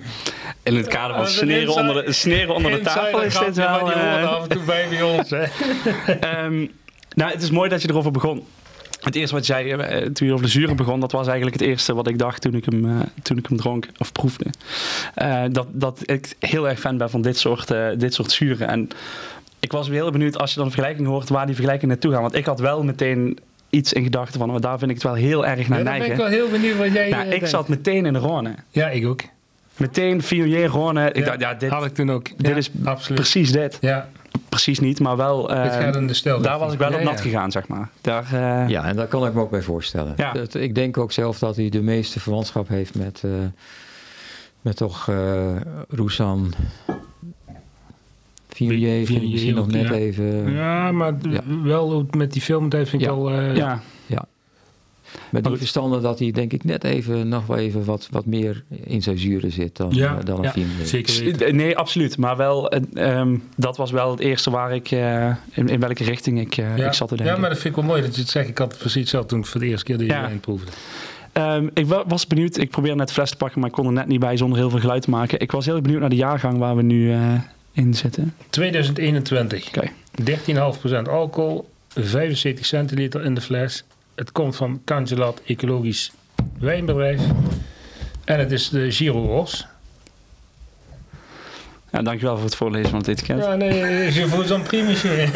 In 0.64 0.76
het 0.76 0.88
kader 0.88 1.16
van 1.16 1.28
sneren 1.28 1.76
onder 1.76 2.06
de, 2.06 2.12
sneren 2.12 2.56
onder 2.56 2.72
de 2.72 2.80
tafel 2.80 3.22
is 3.22 3.38
dit 3.38 3.56
wel... 3.56 3.86
Die 3.86 3.96
uh, 3.96 4.32
af 4.32 4.44
en 4.44 4.50
toe 4.50 4.64
bij 4.64 4.88
bij 4.90 5.02
ons, 5.02 5.30
hè. 5.30 5.44
um, 6.46 6.72
nou, 7.16 7.32
het 7.32 7.42
is 7.42 7.50
mooi 7.50 7.70
dat 7.70 7.82
je 7.82 7.90
erover 7.90 8.12
begon. 8.12 8.46
Het 9.00 9.16
eerste 9.16 9.36
wat 9.36 9.46
je 9.48 9.54
zei, 9.54 9.74
uh, 9.74 10.08
toen 10.08 10.28
je 10.28 10.34
over 10.34 10.46
de 10.46 10.52
zuren 10.52 10.76
begon, 10.76 11.00
dat 11.00 11.12
was 11.12 11.28
eigenlijk 11.28 11.60
het 11.60 11.70
eerste 11.70 11.94
wat 11.94 12.08
ik 12.08 12.18
dacht 12.18 12.42
toen 12.42 12.56
ik 12.56 12.66
hem, 12.66 12.86
uh, 12.86 13.00
toen 13.22 13.38
ik 13.38 13.46
hem 13.48 13.58
dronk 13.58 13.88
of 13.98 14.12
proefde. 14.12 14.46
Uh, 15.22 15.44
dat, 15.52 15.68
dat 15.72 16.02
ik 16.06 16.36
heel 16.40 16.70
erg 16.70 16.80
fan 16.80 16.98
ben 16.98 17.10
van 17.10 17.22
dit 17.22 17.38
soort, 17.38 17.68
dit 17.98 18.14
soort 18.14 18.32
zuren. 18.32 18.68
En 18.68 18.90
ik 19.60 19.72
was 19.72 19.88
weer 19.88 20.02
heel 20.02 20.12
benieuwd 20.12 20.38
als 20.38 20.50
je 20.50 20.56
dan 20.56 20.66
een 20.66 20.72
vergelijking 20.72 21.08
hoort 21.08 21.30
waar 21.30 21.46
die 21.46 21.56
vergelijking 21.56 21.92
naartoe 21.92 22.12
gaat. 22.12 22.22
Want 22.22 22.36
ik 22.36 22.46
had 22.46 22.60
wel 22.60 22.84
meteen 22.84 23.40
iets 23.72 23.94
in 23.94 24.04
gedachten 24.04 24.40
van, 24.40 24.52
oh, 24.52 24.60
daar 24.60 24.78
vind 24.78 24.90
ik 24.90 24.96
het 24.96 25.06
wel 25.06 25.14
heel 25.14 25.46
erg 25.46 25.68
naar 25.68 25.78
ja, 25.78 25.84
neigen. 25.84 26.08
ben 26.08 26.18
ik 26.18 26.22
wel 26.22 26.32
heel 26.32 26.50
benieuwd 26.50 26.78
wat 26.78 26.92
jij 26.92 27.10
nou, 27.10 27.24
Ik 27.24 27.30
denkt. 27.30 27.50
zat 27.50 27.68
meteen 27.68 28.06
in 28.06 28.14
de 28.14 28.20
Rhône. 28.20 28.64
Ja, 28.70 28.90
ik 28.90 29.06
ook. 29.06 29.22
Meteen 29.78 30.22
Viognier, 30.22 30.70
Rhône. 30.70 31.12
Ik 31.12 31.18
ja, 31.18 31.26
dacht, 31.26 31.40
ja, 31.40 31.54
dit, 31.54 31.70
had 31.70 31.86
ik 31.86 31.94
toen 31.94 32.12
ook. 32.12 32.38
Dit 32.38 32.48
ja, 32.48 32.56
is 32.56 32.72
absoluut. 32.84 33.20
precies 33.20 33.52
dit. 33.52 33.78
Ja. 33.82 34.10
Precies 34.50 34.80
niet, 34.80 35.00
maar 35.00 35.18
wel... 35.18 35.52
Uh, 35.52 35.64
het 35.64 35.74
gaat 35.74 35.96
in 35.96 36.08
de 36.08 36.14
stel. 36.14 36.42
daar 36.42 36.60
was 36.60 36.74
ik 36.74 36.80
wel 36.80 36.92
ja, 36.92 36.98
op 36.98 37.04
nat 37.04 37.18
ja. 37.18 37.22
gegaan, 37.22 37.52
zeg 37.52 37.68
maar. 37.68 37.90
Daar, 38.02 38.24
uh, 38.34 38.70
ja, 38.70 38.86
en 38.86 38.96
daar 38.96 39.08
kan 39.08 39.26
ik 39.26 39.34
me 39.34 39.42
ook 39.42 39.50
bij 39.50 39.62
voorstellen. 39.62 40.14
Ja. 40.18 40.32
Dat, 40.32 40.54
ik 40.54 40.76
denk 40.76 40.98
ook 40.98 41.12
zelf 41.12 41.40
dat 41.40 41.56
hij 41.56 41.70
de 41.70 41.82
meeste 41.82 42.20
verwantschap 42.20 42.68
heeft 42.68 42.96
met, 42.96 43.22
uh, 43.26 43.32
met 44.62 44.76
toch 44.76 45.10
Roussan... 45.90 46.54
Viognier 48.70 49.06
vind 49.06 49.22
ik 49.22 49.30
misschien 49.30 49.56
nog 49.56 49.68
net 49.68 49.88
ja. 49.88 49.94
even... 49.94 50.52
Ja, 50.54 50.92
maar 50.92 51.16
wel 51.64 52.06
met 52.18 52.34
die 52.34 52.42
filmtijd 52.42 52.90
vind 52.90 53.02
ik 53.02 53.08
Ja. 53.08 53.16
wel... 53.16 53.32
uh, 53.32 53.56
ja. 53.56 53.82
Ja. 54.06 54.26
Met 55.30 55.44
die 55.44 55.58
verstanden 55.58 56.02
dat 56.02 56.20
hij 56.20 56.32
denk 56.32 56.54
ik 56.54 56.64
net 56.64 56.84
even 56.84 57.28
nog 57.28 57.46
wel 57.46 57.58
even 57.58 57.86
wat, 57.86 58.08
wat 58.12 58.26
meer 58.26 58.64
in 58.84 59.02
zijn 59.02 59.18
zuren 59.18 59.52
zit 59.52 59.78
dan, 59.78 59.90
Ja, 59.92 60.12
uh, 60.18 60.26
dan 60.26 60.38
een 60.38 60.44
ja, 60.44 60.52
Viognier. 60.52 60.86
zeker. 60.86 61.54
Nee, 61.54 61.78
absoluut. 61.78 62.18
Maar 62.18 62.38
wel, 62.38 62.74
uh, 62.96 63.18
um, 63.20 63.44
dat 63.56 63.78
was 63.78 63.92
wel 63.92 64.12
het 64.12 64.20
eerste 64.20 64.50
waar 64.50 64.74
ik, 64.76 64.92
uh, 64.92 65.26
in, 65.52 65.68
in 65.68 65.80
welke 65.80 66.04
richting 66.04 66.40
ik, 66.40 66.58
uh, 66.58 66.78
ja. 66.78 66.86
ik 66.86 66.94
zat 66.94 67.08
te 67.08 67.16
denken. 67.16 67.36
Ja, 67.36 67.42
maar 67.42 67.50
dat 67.50 67.60
vind 67.60 67.76
ik 67.76 67.82
wel 67.82 67.90
mooi 67.90 68.02
dat 68.02 68.16
je 68.16 68.22
het 68.22 68.30
zegt. 68.30 68.50
Ik 68.50 68.58
had 68.58 68.72
het 68.72 68.80
precies 68.80 69.10
zelf 69.10 69.26
toen 69.26 69.40
ik 69.40 69.46
voor 69.46 69.60
de 69.60 69.66
eerste 69.68 69.86
keer 69.86 69.98
de 69.98 70.06
Ja. 70.06 70.22
wijn 70.22 70.40
proefde. 70.40 70.72
Um, 71.34 71.70
ik 71.74 71.86
was 72.08 72.28
benieuwd, 72.28 72.58
ik 72.58 72.70
probeerde 72.70 72.98
net 72.98 73.12
fles 73.12 73.30
te 73.30 73.38
pakken, 73.38 73.60
maar 73.60 73.70
ik 73.70 73.76
kon 73.76 73.86
er 73.86 73.92
net 73.92 74.08
niet 74.08 74.20
bij 74.20 74.38
zonder 74.38 74.58
heel 74.58 74.70
veel 74.70 74.80
geluid 74.80 75.02
te 75.02 75.10
maken. 75.10 75.40
Ik 75.40 75.52
was 75.52 75.66
heel 75.66 75.82
benieuwd 75.82 76.00
naar 76.00 76.10
de 76.10 76.16
jaargang 76.16 76.58
waar 76.58 76.76
we 76.76 76.82
nu 76.82 77.14
in 77.72 77.94
zitten. 77.94 78.34
2021. 78.50 79.68
Oké. 79.68 79.92
13,5% 80.22 81.10
alcohol, 81.10 81.70
75 81.88 82.66
centiliter 82.66 83.24
in 83.24 83.34
de 83.34 83.42
fles. 83.42 83.84
Het 84.16 84.32
komt 84.32 84.56
van 84.56 84.82
Cangelat 84.86 85.42
Ecologisch 85.46 86.12
Wijnbedrijf. 86.60 87.22
En 88.26 88.40
het 88.40 88.52
is 88.52 88.70
de 88.70 88.92
Giro 88.92 89.26
Ros. 89.26 89.68
Ja, 91.92 92.02
dankjewel 92.02 92.36
voor 92.36 92.46
het 92.46 92.56
voorlezen 92.56 92.90
van 92.90 93.00
het 93.00 93.08
etiket. 93.08 93.38
Ja, 93.38 93.56
nee, 93.56 94.14
je 94.14 94.28
voelt 94.28 94.48
zo'n 94.48 94.62
primusje. 94.62 95.28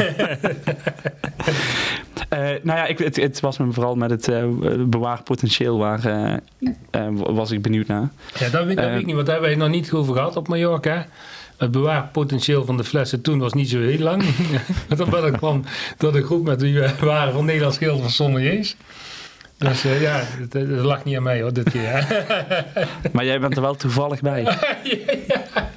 Uh, 2.32 2.38
nou 2.68 2.78
ja, 2.78 2.86
ik, 2.86 2.98
het, 2.98 3.16
het, 3.16 3.40
was 3.40 3.58
me 3.58 3.72
vooral 3.72 3.94
met 3.94 4.10
het 4.10 4.28
uh, 4.28 4.44
bewaarpotentieel 4.78 5.78
waar 5.78 6.06
uh, 6.06 7.08
was 7.12 7.50
ik 7.50 7.62
benieuwd 7.62 7.86
naar. 7.86 8.08
Ja, 8.38 8.48
dat 8.48 8.64
weet, 8.64 8.76
dat 8.76 8.88
weet 8.88 9.00
ik 9.00 9.06
niet, 9.06 9.14
want 9.14 9.26
daar 9.26 9.34
hebben 9.34 9.56
we 9.56 9.62
het 9.62 9.72
nog 9.72 9.80
niet 9.80 9.92
over 9.92 10.14
gehad 10.14 10.36
op 10.36 10.48
Mallorca. 10.48 11.06
Het 11.56 11.70
bewaarpotentieel 11.70 12.64
van 12.64 12.76
de 12.76 12.84
flessen 12.84 13.20
toen 13.20 13.38
was 13.38 13.52
niet 13.52 13.68
zo 13.68 13.78
heel 13.78 13.98
lang. 13.98 14.24
Dat 14.96 15.30
kwam 15.36 15.64
door 15.98 16.12
de 16.12 16.22
groep 16.22 16.44
met 16.44 16.60
wie 16.60 16.80
we 16.80 16.94
waren 17.00 17.32
van 17.32 17.44
Nederlands 17.44 17.78
Gilde 17.78 18.02
van 18.02 18.10
Sommeliers. 18.10 18.76
Dus 19.58 19.84
uh, 19.84 20.00
ja, 20.00 20.22
het, 20.24 20.52
het, 20.52 20.68
lag 20.68 21.04
niet 21.04 21.16
aan 21.16 21.22
mij 21.22 21.42
hoor, 21.42 21.52
dit 21.52 21.70
keer. 21.70 22.24
maar 23.12 23.24
jij 23.24 23.40
bent 23.40 23.56
er 23.56 23.62
wel 23.62 23.74
toevallig 23.74 24.20
bij. 24.20 24.42
ja. 24.42 25.70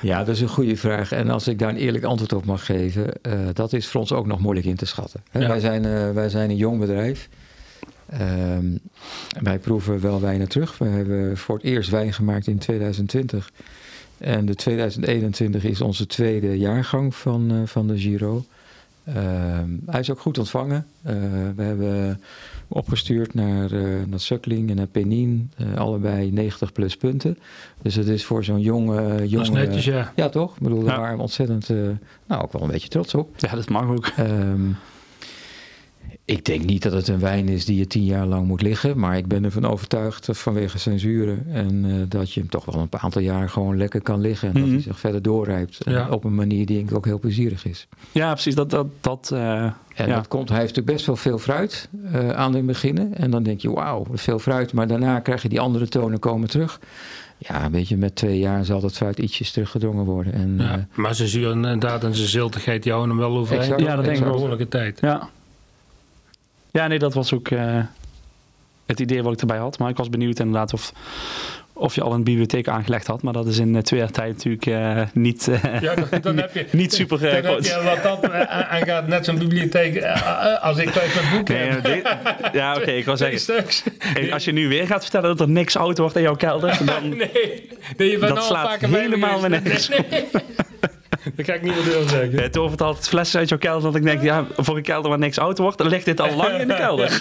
Ja, 0.00 0.24
dat 0.24 0.34
is 0.34 0.40
een 0.40 0.48
goede 0.48 0.76
vraag. 0.76 1.12
En 1.12 1.30
als 1.30 1.48
ik 1.48 1.58
daar 1.58 1.68
een 1.68 1.76
eerlijk 1.76 2.04
antwoord 2.04 2.32
op 2.32 2.44
mag 2.44 2.64
geven, 2.64 3.12
uh, 3.22 3.32
dat 3.52 3.72
is 3.72 3.88
voor 3.88 4.00
ons 4.00 4.12
ook 4.12 4.26
nog 4.26 4.40
moeilijk 4.40 4.66
in 4.66 4.76
te 4.76 4.86
schatten. 4.86 5.22
Hè? 5.30 5.40
Ja. 5.40 5.48
Wij, 5.48 5.60
zijn, 5.60 5.84
uh, 5.84 6.10
wij 6.10 6.28
zijn 6.28 6.50
een 6.50 6.56
jong 6.56 6.80
bedrijf. 6.80 7.28
Um, 8.20 8.80
wij 9.40 9.58
proeven 9.58 10.00
wel 10.00 10.20
wijnen 10.20 10.48
terug. 10.48 10.78
We 10.78 10.84
hebben 10.84 11.36
voor 11.36 11.54
het 11.54 11.64
eerst 11.64 11.90
wijn 11.90 12.12
gemaakt 12.12 12.46
in 12.46 12.58
2020. 12.58 13.50
En 14.18 14.46
de 14.46 14.54
2021 14.54 15.64
is 15.64 15.80
onze 15.80 16.06
tweede 16.06 16.58
jaargang 16.58 17.14
van, 17.14 17.52
uh, 17.52 17.58
van 17.64 17.86
de 17.86 17.98
Giro. 17.98 18.44
hij 19.86 20.00
is 20.00 20.10
ook 20.10 20.20
goed 20.20 20.38
ontvangen. 20.38 20.86
we 21.56 21.62
hebben 21.62 22.20
opgestuurd 22.68 23.34
naar, 23.34 23.72
uh, 23.72 24.04
naar 24.06 24.20
Suckling 24.20 24.70
en 24.70 24.76
naar 24.76 24.86
Penin. 24.86 25.50
Uh, 25.56 25.76
allebei 25.76 26.32
90 26.32 26.72
plus 26.72 26.96
punten. 26.96 27.38
Dus 27.82 27.94
het 27.94 28.08
is 28.08 28.24
voor 28.24 28.44
zo'n 28.44 28.60
jonge... 28.60 29.28
jonge 29.28 29.30
dat 29.30 29.40
is 29.40 29.50
netjes, 29.50 29.84
ja. 29.84 30.12
Ja, 30.16 30.28
toch? 30.28 30.56
Ik 30.56 30.62
bedoel, 30.62 30.84
daar 30.84 30.94
Ja. 30.94 31.00
waren 31.00 31.16
we 31.16 31.22
ontzettend... 31.22 31.68
Uh, 31.68 31.88
nou, 32.26 32.42
ook 32.42 32.52
wel 32.52 32.62
een 32.62 32.70
beetje 32.70 32.88
trots 32.88 33.14
op. 33.14 33.34
Ja, 33.36 33.54
dat 33.54 33.68
mag 33.68 33.88
ook. 33.88 34.12
Um, 34.18 34.76
ik 36.28 36.44
denk 36.44 36.64
niet 36.64 36.82
dat 36.82 36.92
het 36.92 37.08
een 37.08 37.18
wijn 37.18 37.48
is 37.48 37.64
die 37.64 37.78
je 37.78 37.86
tien 37.86 38.04
jaar 38.04 38.26
lang 38.26 38.46
moet 38.46 38.62
liggen. 38.62 38.98
Maar 38.98 39.16
ik 39.16 39.26
ben 39.26 39.44
ervan 39.44 39.64
overtuigd 39.64 40.28
vanwege 40.30 40.78
zijn 40.78 40.98
zuren. 40.98 41.46
En 41.52 41.84
uh, 41.84 41.94
dat 42.08 42.32
je 42.32 42.40
hem 42.40 42.48
toch 42.48 42.64
wel 42.64 42.74
een 42.80 43.00
aantal 43.00 43.22
jaar 43.22 43.48
gewoon 43.48 43.76
lekker 43.76 44.02
kan 44.02 44.20
liggen. 44.20 44.48
En 44.48 44.54
Mhm. 44.54 44.62
dat 44.62 44.72
hij 44.72 44.82
zich 44.82 44.98
verder 44.98 45.22
doorrijpt. 45.22 45.78
Ja. 45.84 46.06
Uh, 46.06 46.12
op 46.12 46.24
een 46.24 46.34
manier 46.34 46.66
die 46.66 46.76
denk 46.76 46.90
ik 46.90 46.96
ook 46.96 47.04
heel 47.04 47.18
plezierig 47.18 47.64
is. 47.66 47.86
Ja, 48.12 48.32
precies. 48.32 48.54
Dat, 48.54 48.70
dat, 48.70 48.86
dat, 49.00 49.30
uh, 49.32 49.62
En 49.62 49.74
ja. 49.94 50.14
dat 50.14 50.28
komt, 50.28 50.48
hij 50.48 50.58
heeft 50.58 50.68
natuurlijk 50.76 50.96
best 50.96 51.06
wel 51.06 51.16
veel 51.16 51.38
fruit 51.38 51.88
uh, 52.14 52.30
aan 52.30 52.54
het 52.54 52.66
beginnen. 52.66 53.14
En 53.14 53.30
dan 53.30 53.42
denk 53.42 53.60
je, 53.60 53.70
wauw, 53.70 54.06
veel 54.12 54.38
fruit. 54.38 54.72
Maar 54.72 54.86
daarna 54.86 55.20
krijg 55.20 55.42
je 55.42 55.48
die 55.48 55.60
andere 55.60 55.88
tonen 55.88 56.18
komen 56.18 56.48
terug. 56.48 56.80
Ja, 57.38 57.64
een 57.64 57.70
beetje 57.72 57.96
met 57.96 58.14
twee 58.16 58.38
jaar 58.38 58.64
zal 58.64 58.80
dat 58.80 58.92
fruit 58.92 59.18
ietsjes 59.18 59.50
teruggedrongen 59.50 60.04
worden. 60.04 60.32
En, 60.32 60.54
Ja, 60.58 60.76
uh, 60.76 60.82
maar 60.94 61.14
zijn 61.14 61.28
zuur 61.28 61.50
inderdaad 61.50 62.04
en 62.04 62.14
zijn 62.14 62.28
ziltigheid, 62.28 62.88
houden 62.88 63.08
hem 63.18 63.18
wel. 63.32 63.46
Exact. 63.48 63.80
Ja, 63.80 63.96
dat 63.96 64.04
denk 64.04 64.16
ik 64.18 64.24
behoorlijke 64.24 64.68
tijd. 64.68 64.98
ja. 65.00 65.28
Ja, 66.70 66.86
nee, 66.86 66.98
dat 66.98 67.14
was 67.14 67.32
ook 67.32 67.50
uh, 67.50 67.80
het 68.86 69.00
idee 69.00 69.22
wat 69.22 69.32
ik 69.32 69.40
erbij 69.40 69.58
had. 69.58 69.78
Maar 69.78 69.90
ik 69.90 69.96
was 69.96 70.10
benieuwd 70.10 70.38
inderdaad 70.38 70.72
of, 70.72 70.92
of 71.72 71.94
je 71.94 72.02
al 72.02 72.12
een 72.12 72.24
bibliotheek 72.24 72.68
aangelegd 72.68 73.06
had. 73.06 73.22
Maar 73.22 73.32
dat 73.32 73.46
is 73.46 73.58
in 73.58 73.82
twee 73.82 74.00
jaar 74.00 74.10
tijd 74.10 74.34
natuurlijk 74.34 74.66
uh, 74.66 75.02
niet, 75.12 75.46
uh, 75.46 75.80
ja, 75.80 75.94
dan, 75.94 76.20
dan 76.20 76.36
heb 76.42 76.54
je, 76.54 76.66
niet 76.70 76.94
super 76.94 77.18
dan 77.18 77.28
heb 77.28 77.44
je 77.44 77.80
wat 77.84 78.02
dat 78.02 78.30
aangaat 78.74 79.06
net 79.06 79.24
zo'n 79.24 79.38
bibliotheek 79.38 80.02
als 80.60 80.78
ik 80.78 80.90
thuis 80.90 81.14
met 81.14 81.30
boeken 81.32 81.54
nee, 81.54 82.02
heb. 82.02 82.54
ja, 82.54 82.72
oké, 82.74 82.82
okay, 82.82 82.96
ik 82.96 83.04
wil 83.04 83.16
zeggen. 83.16 83.64
Hey, 83.98 84.32
als 84.32 84.44
je 84.44 84.52
nu 84.52 84.68
weer 84.68 84.86
gaat 84.86 85.02
vertellen 85.02 85.28
dat 85.28 85.40
er 85.40 85.52
niks 85.52 85.76
oud 85.76 85.98
wordt 85.98 86.16
in 86.16 86.22
jouw 86.22 86.36
kelder, 86.36 86.78
dan... 86.84 87.08
nee, 87.08 87.68
nee 87.96 88.10
je 88.10 88.18
bent 88.18 88.34
dat 88.34 88.44
slaat 88.44 88.80
helemaal 88.80 89.40
weer 89.40 89.50
niks. 89.62 89.88
Nee, 89.88 90.04
nee. 90.10 90.28
Dat 91.38 91.46
ga 91.46 91.54
ik 91.54 91.62
niet 91.62 91.74
meer 91.74 91.92
doen 91.92 92.08
zeggen. 92.08 92.42
Het 92.42 92.56
overt 92.58 92.82
altijd 92.82 93.08
flessen 93.08 93.40
uit 93.40 93.48
jouw 93.48 93.58
kelder. 93.58 93.82
Dat 93.82 93.94
ik 93.94 94.02
denk, 94.02 94.22
ja, 94.22 94.46
voor 94.56 94.76
een 94.76 94.82
kelder 94.82 95.10
waar 95.10 95.18
niks 95.18 95.38
oud 95.38 95.58
wordt, 95.58 95.78
dan 95.78 95.86
ligt 95.86 96.04
dit 96.04 96.20
al 96.20 96.34
lang 96.34 96.58
in 96.58 96.68
de 96.68 96.74
kelder. 96.74 97.20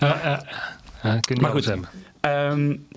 ja, 0.00 0.20
ja. 0.22 0.44
ja, 1.02 1.20
kun 1.20 1.34
je 1.34 1.40
maar 1.40 1.50
goed 1.50 1.64
hebben. 1.64 1.88
Um, 2.20 2.88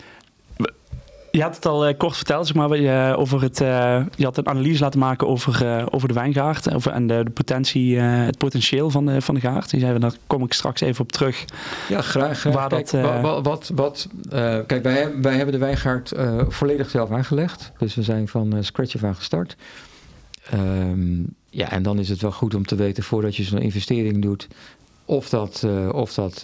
je 1.35 1.41
had 1.41 1.55
het 1.55 1.65
al 1.65 1.87
uh, 1.87 1.97
kort 1.97 2.15
verteld, 2.15 2.47
zeg 2.47 2.55
maar, 2.55 2.77
je, 2.77 3.15
over 3.17 3.41
het, 3.41 3.61
uh, 3.61 4.05
je 4.15 4.23
had 4.23 4.37
een 4.37 4.47
analyse 4.47 4.83
laten 4.83 4.99
maken 4.99 5.27
over, 5.27 5.85
over 5.93 6.07
de 6.07 6.13
wijngaard 6.13 6.73
over, 6.73 6.91
en 6.91 7.07
de, 7.07 7.21
de 7.23 7.29
potentie, 7.29 7.99
het 7.99 8.37
potentieel 8.37 8.89
van 8.89 9.05
de, 9.05 9.21
van 9.21 9.35
de 9.35 9.41
gaard. 9.41 9.69
Die 9.69 9.79
zei, 9.79 9.99
daar 9.99 10.13
kom 10.27 10.43
ik 10.43 10.53
straks 10.53 10.81
even 10.81 11.01
op 11.01 11.11
terug. 11.11 11.45
Ja, 11.89 12.01
graag. 12.01 12.43
Waar 12.43 12.69
kijk, 12.69 12.91
dat, 12.91 13.21
wat, 13.21 13.45
wat, 13.45 13.71
wat 13.75 14.09
kijk, 14.67 14.83
wij, 14.83 15.21
wij 15.21 15.35
hebben 15.35 15.53
de 15.53 15.59
wijngaard 15.59 16.11
volledig 16.47 16.89
zelf 16.89 17.11
aangelegd. 17.11 17.71
Dus 17.77 17.95
we 17.95 18.03
zijn 18.03 18.27
van 18.27 18.63
scratch 18.63 18.95
af 18.95 19.03
aan 19.03 19.15
gestart. 19.15 19.55
Um, 20.53 21.35
ja, 21.49 21.71
en 21.71 21.83
dan 21.83 21.99
is 21.99 22.09
het 22.09 22.21
wel 22.21 22.31
goed 22.31 22.55
om 22.55 22.65
te 22.65 22.75
weten 22.75 23.03
voordat 23.03 23.35
je 23.35 23.43
zo'n 23.43 23.61
investering 23.61 24.21
doet, 24.21 24.47
of 25.05 25.29
dat, 25.29 25.67
of 25.91 26.13
dat 26.13 26.43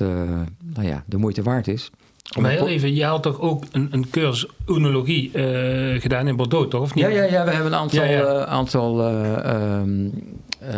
nou 0.64 0.88
ja, 0.88 1.04
de 1.06 1.18
moeite 1.18 1.44
waard 1.44 1.68
is. 1.68 1.92
Maar 2.40 2.52
heel 2.52 2.68
even, 2.68 2.96
je 2.96 3.04
had 3.04 3.24
toch 3.24 3.40
ook 3.40 3.64
een, 3.72 3.88
een 3.92 4.10
cursus 4.10 4.50
oenologie 4.68 5.32
uh, 5.34 6.02
gedaan 6.02 6.28
in 6.28 6.36
Bordeaux, 6.36 6.70
toch? 6.70 6.82
Of 6.82 6.94
niet? 6.96 7.04
Ja, 7.04 7.10
ja, 7.10 7.24
ja, 7.24 7.44
we 7.44 7.52
hebben 7.52 7.72
een 7.72 7.80
aantal... 7.80 8.04
Ja, 8.04 8.10
ja. 8.10 8.22
Uh, 8.22 8.42
aantal 8.42 9.10
uh, 9.10 9.80
um, 9.82 10.12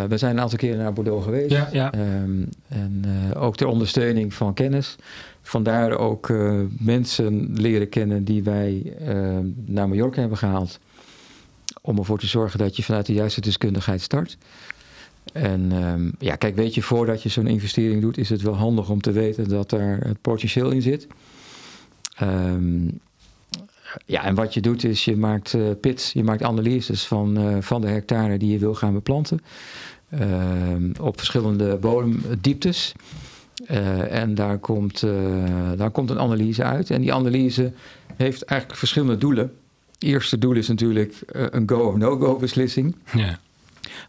we 0.07 0.17
zijn 0.17 0.31
een 0.35 0.41
aantal 0.41 0.57
keren 0.57 0.77
naar 0.77 0.93
Bordeaux 0.93 1.23
geweest. 1.23 1.51
Ja, 1.51 1.69
ja. 1.71 1.93
Um, 1.93 2.49
en 2.67 3.05
ook 3.35 3.55
ter 3.55 3.67
ondersteuning 3.67 4.33
van 4.33 4.53
kennis. 4.53 4.95
Vandaar 5.41 5.97
ook 5.97 6.33
mensen 6.79 7.49
leren 7.53 7.89
kennen 7.89 8.23
die 8.23 8.43
wij 8.43 8.93
ehm, 8.99 9.45
naar 9.65 9.89
Mallorca 9.89 10.19
hebben 10.19 10.37
gehaald. 10.37 10.79
Om 11.81 11.97
ervoor 11.97 12.19
te 12.19 12.27
zorgen 12.27 12.59
dat 12.59 12.75
je 12.75 12.83
vanuit 12.83 13.05
de 13.05 13.13
juiste 13.13 13.41
deskundigheid 13.41 14.01
start. 14.01 14.37
En 15.33 15.71
um, 15.71 16.13
ja, 16.19 16.35
kijk, 16.35 16.55
weet 16.55 16.73
je, 16.73 16.81
voordat 16.81 17.23
je 17.23 17.29
zo'n 17.29 17.47
investering 17.47 18.01
doet, 18.01 18.17
is 18.17 18.29
het 18.29 18.41
wel 18.41 18.55
handig 18.55 18.89
om 18.89 19.01
te 19.01 19.11
weten 19.11 19.49
dat 19.49 19.69
daar 19.69 19.97
het 19.97 20.21
potentieel 20.21 20.71
in 20.71 20.81
zit. 20.81 21.07
Um, 22.21 22.99
ja, 24.05 24.23
en 24.23 24.35
wat 24.35 24.53
je 24.53 24.61
doet 24.61 24.83
is 24.83 25.05
je 25.05 25.15
maakt 25.15 25.53
uh, 25.53 25.69
pits, 25.81 26.13
je 26.13 26.23
maakt 26.23 26.43
analyses 26.43 27.05
van, 27.05 27.39
uh, 27.39 27.57
van 27.59 27.81
de 27.81 27.87
hectare 27.87 28.37
die 28.37 28.51
je 28.51 28.59
wil 28.59 28.75
gaan 28.75 28.93
beplanten. 28.93 29.41
Uh, 30.09 30.99
op 31.01 31.17
verschillende 31.17 31.75
bodemdieptes. 31.75 32.93
Uh, 33.71 34.13
en 34.21 34.35
daar 34.35 34.57
komt, 34.57 34.99
daar 35.77 35.91
komt 35.91 36.09
een 36.09 36.19
analyse 36.19 36.63
uit. 36.63 36.89
En 36.89 37.01
die 37.01 37.13
analyse 37.13 37.71
heeft 38.15 38.43
eigenlijk 38.43 38.79
verschillende 38.79 39.17
doelen. 39.17 39.53
Het 39.93 40.03
eerste 40.03 40.37
doel 40.37 40.53
is 40.53 40.67
natuurlijk 40.67 41.15
een 41.27 41.69
go 41.69 41.79
of 41.79 41.95
no-go 41.95 42.35
beslissing. 42.35 42.95
Ja. 43.13 43.39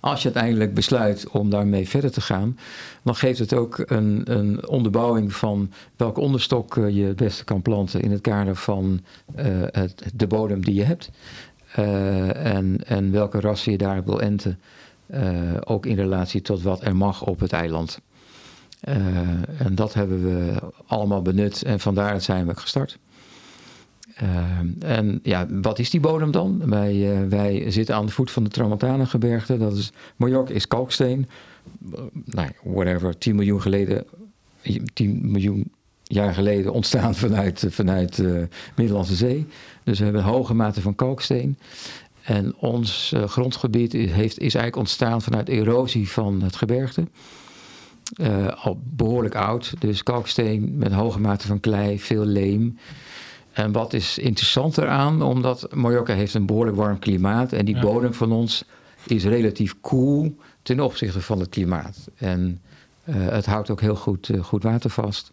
Als 0.03 0.23
je 0.23 0.25
uiteindelijk 0.33 0.75
besluit 0.75 1.29
om 1.29 1.51
daarmee 1.51 1.89
verder 1.89 2.11
te 2.11 2.21
gaan, 2.21 2.59
dan 3.03 3.15
geeft 3.15 3.39
het 3.39 3.55
ook 3.55 3.83
een, 3.87 4.23
een 4.25 4.69
onderbouwing 4.69 5.33
van 5.33 5.73
welke 5.97 6.21
onderstok 6.21 6.75
je 6.75 7.05
het 7.05 7.17
beste 7.17 7.45
kan 7.45 7.63
planten 7.63 8.01
in 8.01 8.11
het 8.11 8.21
kader 8.21 8.57
van 8.57 9.01
uh, 9.37 9.45
het, 9.71 10.03
de 10.15 10.27
bodem 10.27 10.65
die 10.65 10.75
je 10.75 10.83
hebt. 10.83 11.11
Uh, 11.79 12.55
en, 12.55 12.79
en 12.87 13.11
welke 13.13 13.41
rassen 13.41 13.73
je 13.73 13.79
daar 13.79 14.05
wil 14.05 14.21
enten, 14.21 14.59
ook 15.65 15.87
in 15.87 15.97
relatie 15.97 16.43
tot 16.43 16.63
wat 16.63 16.85
er 16.85 16.97
mag 16.97 17.23
op 17.23 17.41
het 17.41 17.53
eiland. 17.53 18.01
en 19.59 19.75
dat 19.75 19.95
hebben 19.95 20.23
we 20.23 20.55
allemaal 20.87 21.23
benut 21.23 21.63
en 21.63 21.81
vandaar 21.81 22.21
zijn 22.21 22.47
we 22.47 22.57
gestart. 22.57 22.99
Uh, 24.23 24.91
en 24.97 25.21
ja, 25.23 25.47
wat 25.49 25.79
is 25.79 25.91
die 25.91 26.01
bodem 26.01 26.31
dan? 26.31 26.63
Wij, 26.71 26.95
uh, 26.95 27.29
wij 27.29 27.71
zitten 27.71 27.95
aan 27.95 28.07
de 28.07 28.13
voet 28.13 28.31
van 28.31 28.45
de 28.45 28.51
Tramontana-gebergte. 28.51 29.59
Dat 29.59 29.77
is, 29.77 29.93
Mallorca 30.17 30.53
is 30.53 30.69
kalksteen. 30.69 31.29
Nou, 32.25 32.49
whatever, 32.63 33.19
10 33.19 33.35
miljoen 33.35 33.61
geleden, 33.61 34.05
10 34.93 35.31
miljoen 35.31 35.71
jaar 36.03 36.35
geleden 36.35 36.73
ontstaan 36.73 37.15
vanuit, 37.15 37.67
vanuit 37.69 38.17
de 38.17 38.49
Middellandse 38.77 39.15
Zee. 39.15 39.47
Dus 39.85 39.99
we 39.99 40.05
hebben 40.05 40.23
hoge 40.23 40.55
mate 40.55 40.81
van 40.81 40.95
kalksteen. 40.95 41.59
En 42.23 42.57
ons 42.57 43.15
grondgebied 43.27 43.95
is, 43.95 44.11
heeft, 44.11 44.39
is 44.39 44.55
eigenlijk 44.55 44.77
ontstaan 44.77 45.23
vanuit 45.23 45.49
erosie 45.49 46.09
van 46.09 46.43
het 46.43 46.57
gebergte. 46.57 47.07
al 48.55 48.81
behoorlijk 48.85 49.35
oud, 49.35 49.75
dus 49.79 50.03
kalksteen 50.03 50.79
met 50.79 50.93
hoge 50.93 51.21
mate 51.21 51.47
van 51.47 51.61
klei, 51.61 51.99
veel 51.99 52.25
leem. 52.25 52.79
En 53.53 53.73
wat 53.73 53.93
is 53.93 54.19
interessant 54.19 54.79
eraan, 54.79 55.23
omdat 55.23 55.75
Mallorca 55.75 56.15
heeft 56.15 56.35
een 56.35 56.47
behoorlijk 56.47 56.77
warm 56.77 56.99
klimaat 56.99 57.53
en 57.53 57.65
die 57.65 57.75
ja. 57.75 57.81
bodem 57.81 58.15
van 58.15 58.33
ons 58.33 58.65
is 59.07 59.25
relatief 59.25 59.75
koel 59.81 60.37
ten 60.63 60.81
opzichte 60.81 61.21
van 61.21 61.41
het 61.41 61.49
klimaat. 61.49 62.09
En 62.17 62.61
uh, 63.05 63.29
het 63.29 63.47
houdt 63.47 63.71
ook 63.71 63.81
heel 63.81 63.97
goed, 63.97 64.29
uh, 64.29 64.45
goed 64.45 64.63
water 64.63 64.91
vast. 64.91 65.33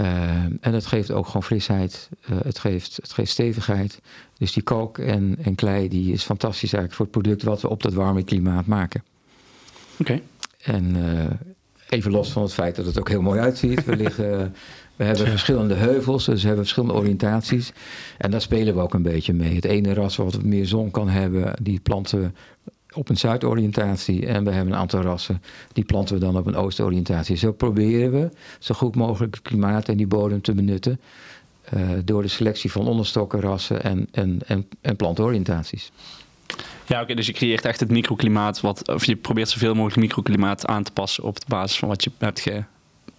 Uh, 0.00 0.06
en 0.42 0.72
het 0.72 0.86
geeft 0.86 1.10
ook 1.10 1.26
gewoon 1.26 1.42
frisheid, 1.42 2.08
het, 2.44 2.58
geeft, 2.58 2.96
het 2.96 3.12
geeft 3.12 3.30
stevigheid. 3.30 4.00
Dus 4.38 4.52
die 4.52 4.62
kalk 4.62 4.98
en, 4.98 5.36
en 5.42 5.54
klei 5.54 5.88
die 5.88 6.12
is 6.12 6.22
fantastisch 6.22 6.72
eigenlijk 6.72 6.94
voor 6.94 7.04
het 7.04 7.14
product 7.14 7.42
wat 7.42 7.60
we 7.60 7.68
op 7.68 7.82
dat 7.82 7.92
warme 7.92 8.22
klimaat 8.22 8.66
maken. 8.66 9.02
Oké. 9.98 10.00
Okay. 10.00 10.22
En 10.62 10.96
even 11.88 12.10
los 12.10 12.30
van 12.32 12.42
het 12.42 12.52
feit 12.52 12.76
dat 12.76 12.86
het 12.86 12.98
ook 12.98 13.08
heel 13.08 13.22
mooi 13.22 13.40
uitziet. 13.40 13.84
We 13.84 13.96
liggen 14.04 14.54
we 14.98 15.04
hebben 15.04 15.24
ja. 15.24 15.30
verschillende 15.30 15.74
heuvels, 15.74 16.24
dus 16.24 16.40
we 16.40 16.46
hebben 16.46 16.64
verschillende 16.64 16.94
oriëntaties. 16.94 17.72
En 18.18 18.30
daar 18.30 18.40
spelen 18.40 18.74
we 18.74 18.80
ook 18.80 18.94
een 18.94 19.02
beetje 19.02 19.32
mee. 19.32 19.54
Het 19.54 19.64
ene 19.64 19.94
ras 19.94 20.16
wat 20.16 20.42
meer 20.42 20.66
zon 20.66 20.90
kan 20.90 21.08
hebben, 21.08 21.54
die 21.62 21.80
planten 21.80 22.20
we 22.20 22.30
op 22.92 23.08
een 23.08 23.16
zuidoriëntatie. 23.16 24.26
En 24.26 24.44
we 24.44 24.50
hebben 24.50 24.72
een 24.72 24.78
aantal 24.78 25.00
rassen, 25.00 25.42
die 25.72 25.84
planten 25.84 26.14
we 26.14 26.20
dan 26.20 26.36
op 26.36 26.46
een 26.46 26.56
oostoriëntatie. 26.56 27.36
Zo 27.36 27.52
proberen 27.52 28.12
we 28.12 28.30
zo 28.58 28.74
goed 28.74 28.96
mogelijk 28.96 29.34
het 29.34 29.44
klimaat 29.44 29.88
en 29.88 29.96
die 29.96 30.06
bodem 30.06 30.40
te 30.40 30.54
benutten. 30.54 31.00
Uh, 31.74 31.90
door 32.04 32.22
de 32.22 32.28
selectie 32.28 32.72
van 32.72 32.86
onderstokken, 32.86 33.40
rassen 33.40 33.82
en, 33.82 34.08
en, 34.12 34.38
en, 34.46 34.68
en 34.80 34.96
plantoriëntaties. 34.96 35.90
Ja, 36.86 36.94
oké, 36.94 37.02
okay, 37.02 37.14
dus 37.14 37.26
je 37.26 37.32
creëert 37.32 37.64
echt 37.64 37.80
het 37.80 37.90
microklimaat, 37.90 38.60
wat, 38.60 38.88
of 38.88 39.04
je 39.04 39.16
probeert 39.16 39.48
zoveel 39.48 39.74
mogelijk 39.74 40.00
microklimaat 40.00 40.66
aan 40.66 40.82
te 40.82 40.92
passen 40.92 41.24
op 41.24 41.40
de 41.40 41.46
basis 41.48 41.78
van 41.78 41.88
wat 41.88 42.04
je 42.04 42.10
hebt 42.18 42.40
ge, 42.40 42.64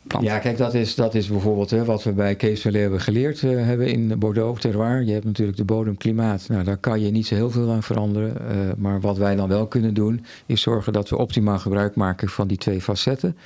Plant. 0.10 0.26
Ja, 0.26 0.40
kijk, 0.40 0.58
dat 0.58 0.74
is, 0.74 0.96
dat 0.96 1.16
is 1.16 1.28
bijvoorbeeld 1.28 1.70
hè, 1.70 1.86
wat 1.86 2.04
we 2.04 2.12
bij 2.12 2.36
Kees 2.36 2.62
Verleer 2.62 2.82
hebben 2.82 3.02
geleerd 3.02 3.42
uh, 3.42 3.66
hebben 3.66 3.88
in 3.88 4.20
Bordeaux, 4.20 4.62
terroir. 4.62 5.04
Je 5.04 5.12
hebt 5.12 5.26
natuurlijk 5.26 5.58
de 5.58 5.64
bodemklimaat. 5.64 6.46
Nou, 6.48 6.64
daar 6.64 6.78
kan 6.78 7.02
je 7.02 7.12
niet 7.12 7.28
zo 7.28 7.36
heel 7.36 7.50
veel 7.52 7.72
aan 7.72 7.84
veranderen. 7.84 8.38
Uh, 8.42 8.58
maar 8.78 9.02
wat 9.02 9.18
wij 9.18 9.36
dan 9.36 9.48
wel 9.50 9.68
kunnen 9.68 9.94
doen, 9.94 10.26
is 10.46 10.62
zorgen 10.62 10.94
dat 10.94 11.10
we 11.10 11.18
optimaal 11.18 11.60
gebruik 11.60 11.96
maken 11.96 12.30
van 12.30 12.48
die 12.48 12.58
twee 12.58 12.82
facetten. 12.82 13.38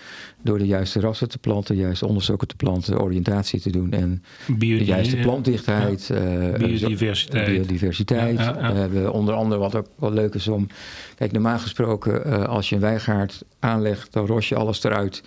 Door 0.41 0.57
de 0.57 0.65
juiste 0.65 0.99
rassen 0.99 1.29
te 1.29 1.37
planten, 1.37 1.75
de 1.75 1.81
juiste 1.81 2.07
onderzoeken 2.07 2.47
te 2.47 2.55
planten, 2.55 3.01
oriëntatie 3.01 3.61
te 3.61 3.69
doen 3.69 3.91
en 3.91 4.23
de 4.57 4.85
juiste 4.85 5.17
plantdichtheid. 5.17 6.07
Ja. 6.07 6.15
Uh, 6.15 6.57
biodiversiteit. 6.57 7.45
biodiversiteit. 7.45 8.37
Ja, 8.37 8.55
ja, 8.59 8.73
we 8.73 8.79
hebben 8.79 9.13
onder 9.13 9.33
andere 9.33 9.61
wat 9.61 9.75
ook 9.75 9.87
wel 9.95 10.11
leuk 10.11 10.33
is 10.33 10.47
om... 10.47 10.67
Kijk, 11.15 11.31
normaal 11.31 11.59
gesproken, 11.59 12.47
als 12.47 12.69
je 12.69 12.75
een 12.75 12.81
wijngaard 12.81 13.43
aanlegt, 13.59 14.13
dan 14.13 14.25
ros 14.25 14.49
je 14.49 14.55
alles 14.55 14.83
eruit... 14.83 15.23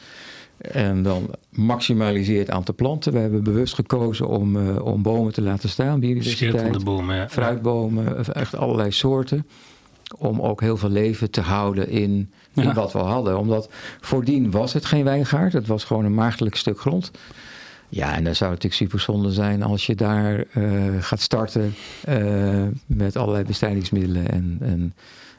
En 0.59 1.03
dan 1.03 1.31
maximaliseer 1.51 2.38
het 2.38 2.51
aantal 2.51 2.75
planten. 2.75 3.12
We 3.12 3.19
hebben 3.19 3.42
bewust 3.42 3.75
gekozen 3.75 4.29
om, 4.29 4.57
uh, 4.57 4.85
om 4.85 5.03
bomen 5.03 5.33
te 5.33 5.42
laten 5.42 5.69
staan. 5.69 6.01
Biodiversiteit, 6.01 6.85
bomen, 6.85 7.16
ja. 7.16 7.29
fruitbomen, 7.29 8.35
echt 8.35 8.57
allerlei 8.57 8.90
soorten. 8.90 9.47
Om 10.19 10.40
ook 10.40 10.61
heel 10.61 10.77
veel 10.77 10.88
leven 10.88 11.31
te 11.31 11.40
houden 11.40 11.88
in, 11.88 12.31
in 12.55 12.62
ja. 12.62 12.75
wat 12.75 12.92
we 12.92 12.99
hadden. 12.99 13.38
Omdat 13.38 13.69
voordien 14.01 14.51
was 14.51 14.73
het 14.73 14.85
geen 14.85 15.05
wijngaard. 15.05 15.53
Het 15.53 15.66
was 15.66 15.85
gewoon 15.85 16.05
een 16.05 16.14
maagdelijk 16.14 16.57
stuk 16.57 16.81
grond. 16.81 17.11
Ja, 17.88 18.14
en 18.14 18.25
dan 18.25 18.35
zou 18.35 18.51
het 18.51 18.62
natuurlijk 18.62 18.90
super 18.90 19.01
zonde 19.01 19.33
zijn 19.33 19.62
als 19.62 19.87
je 19.87 19.95
daar 19.95 20.45
uh, 20.55 21.03
gaat 21.03 21.21
starten 21.21 21.75
uh, 22.09 22.62
met 22.87 23.16
allerlei 23.16 23.45
bestrijdingsmiddelen 23.45 24.29
en, 24.29 24.57
en 24.61 24.95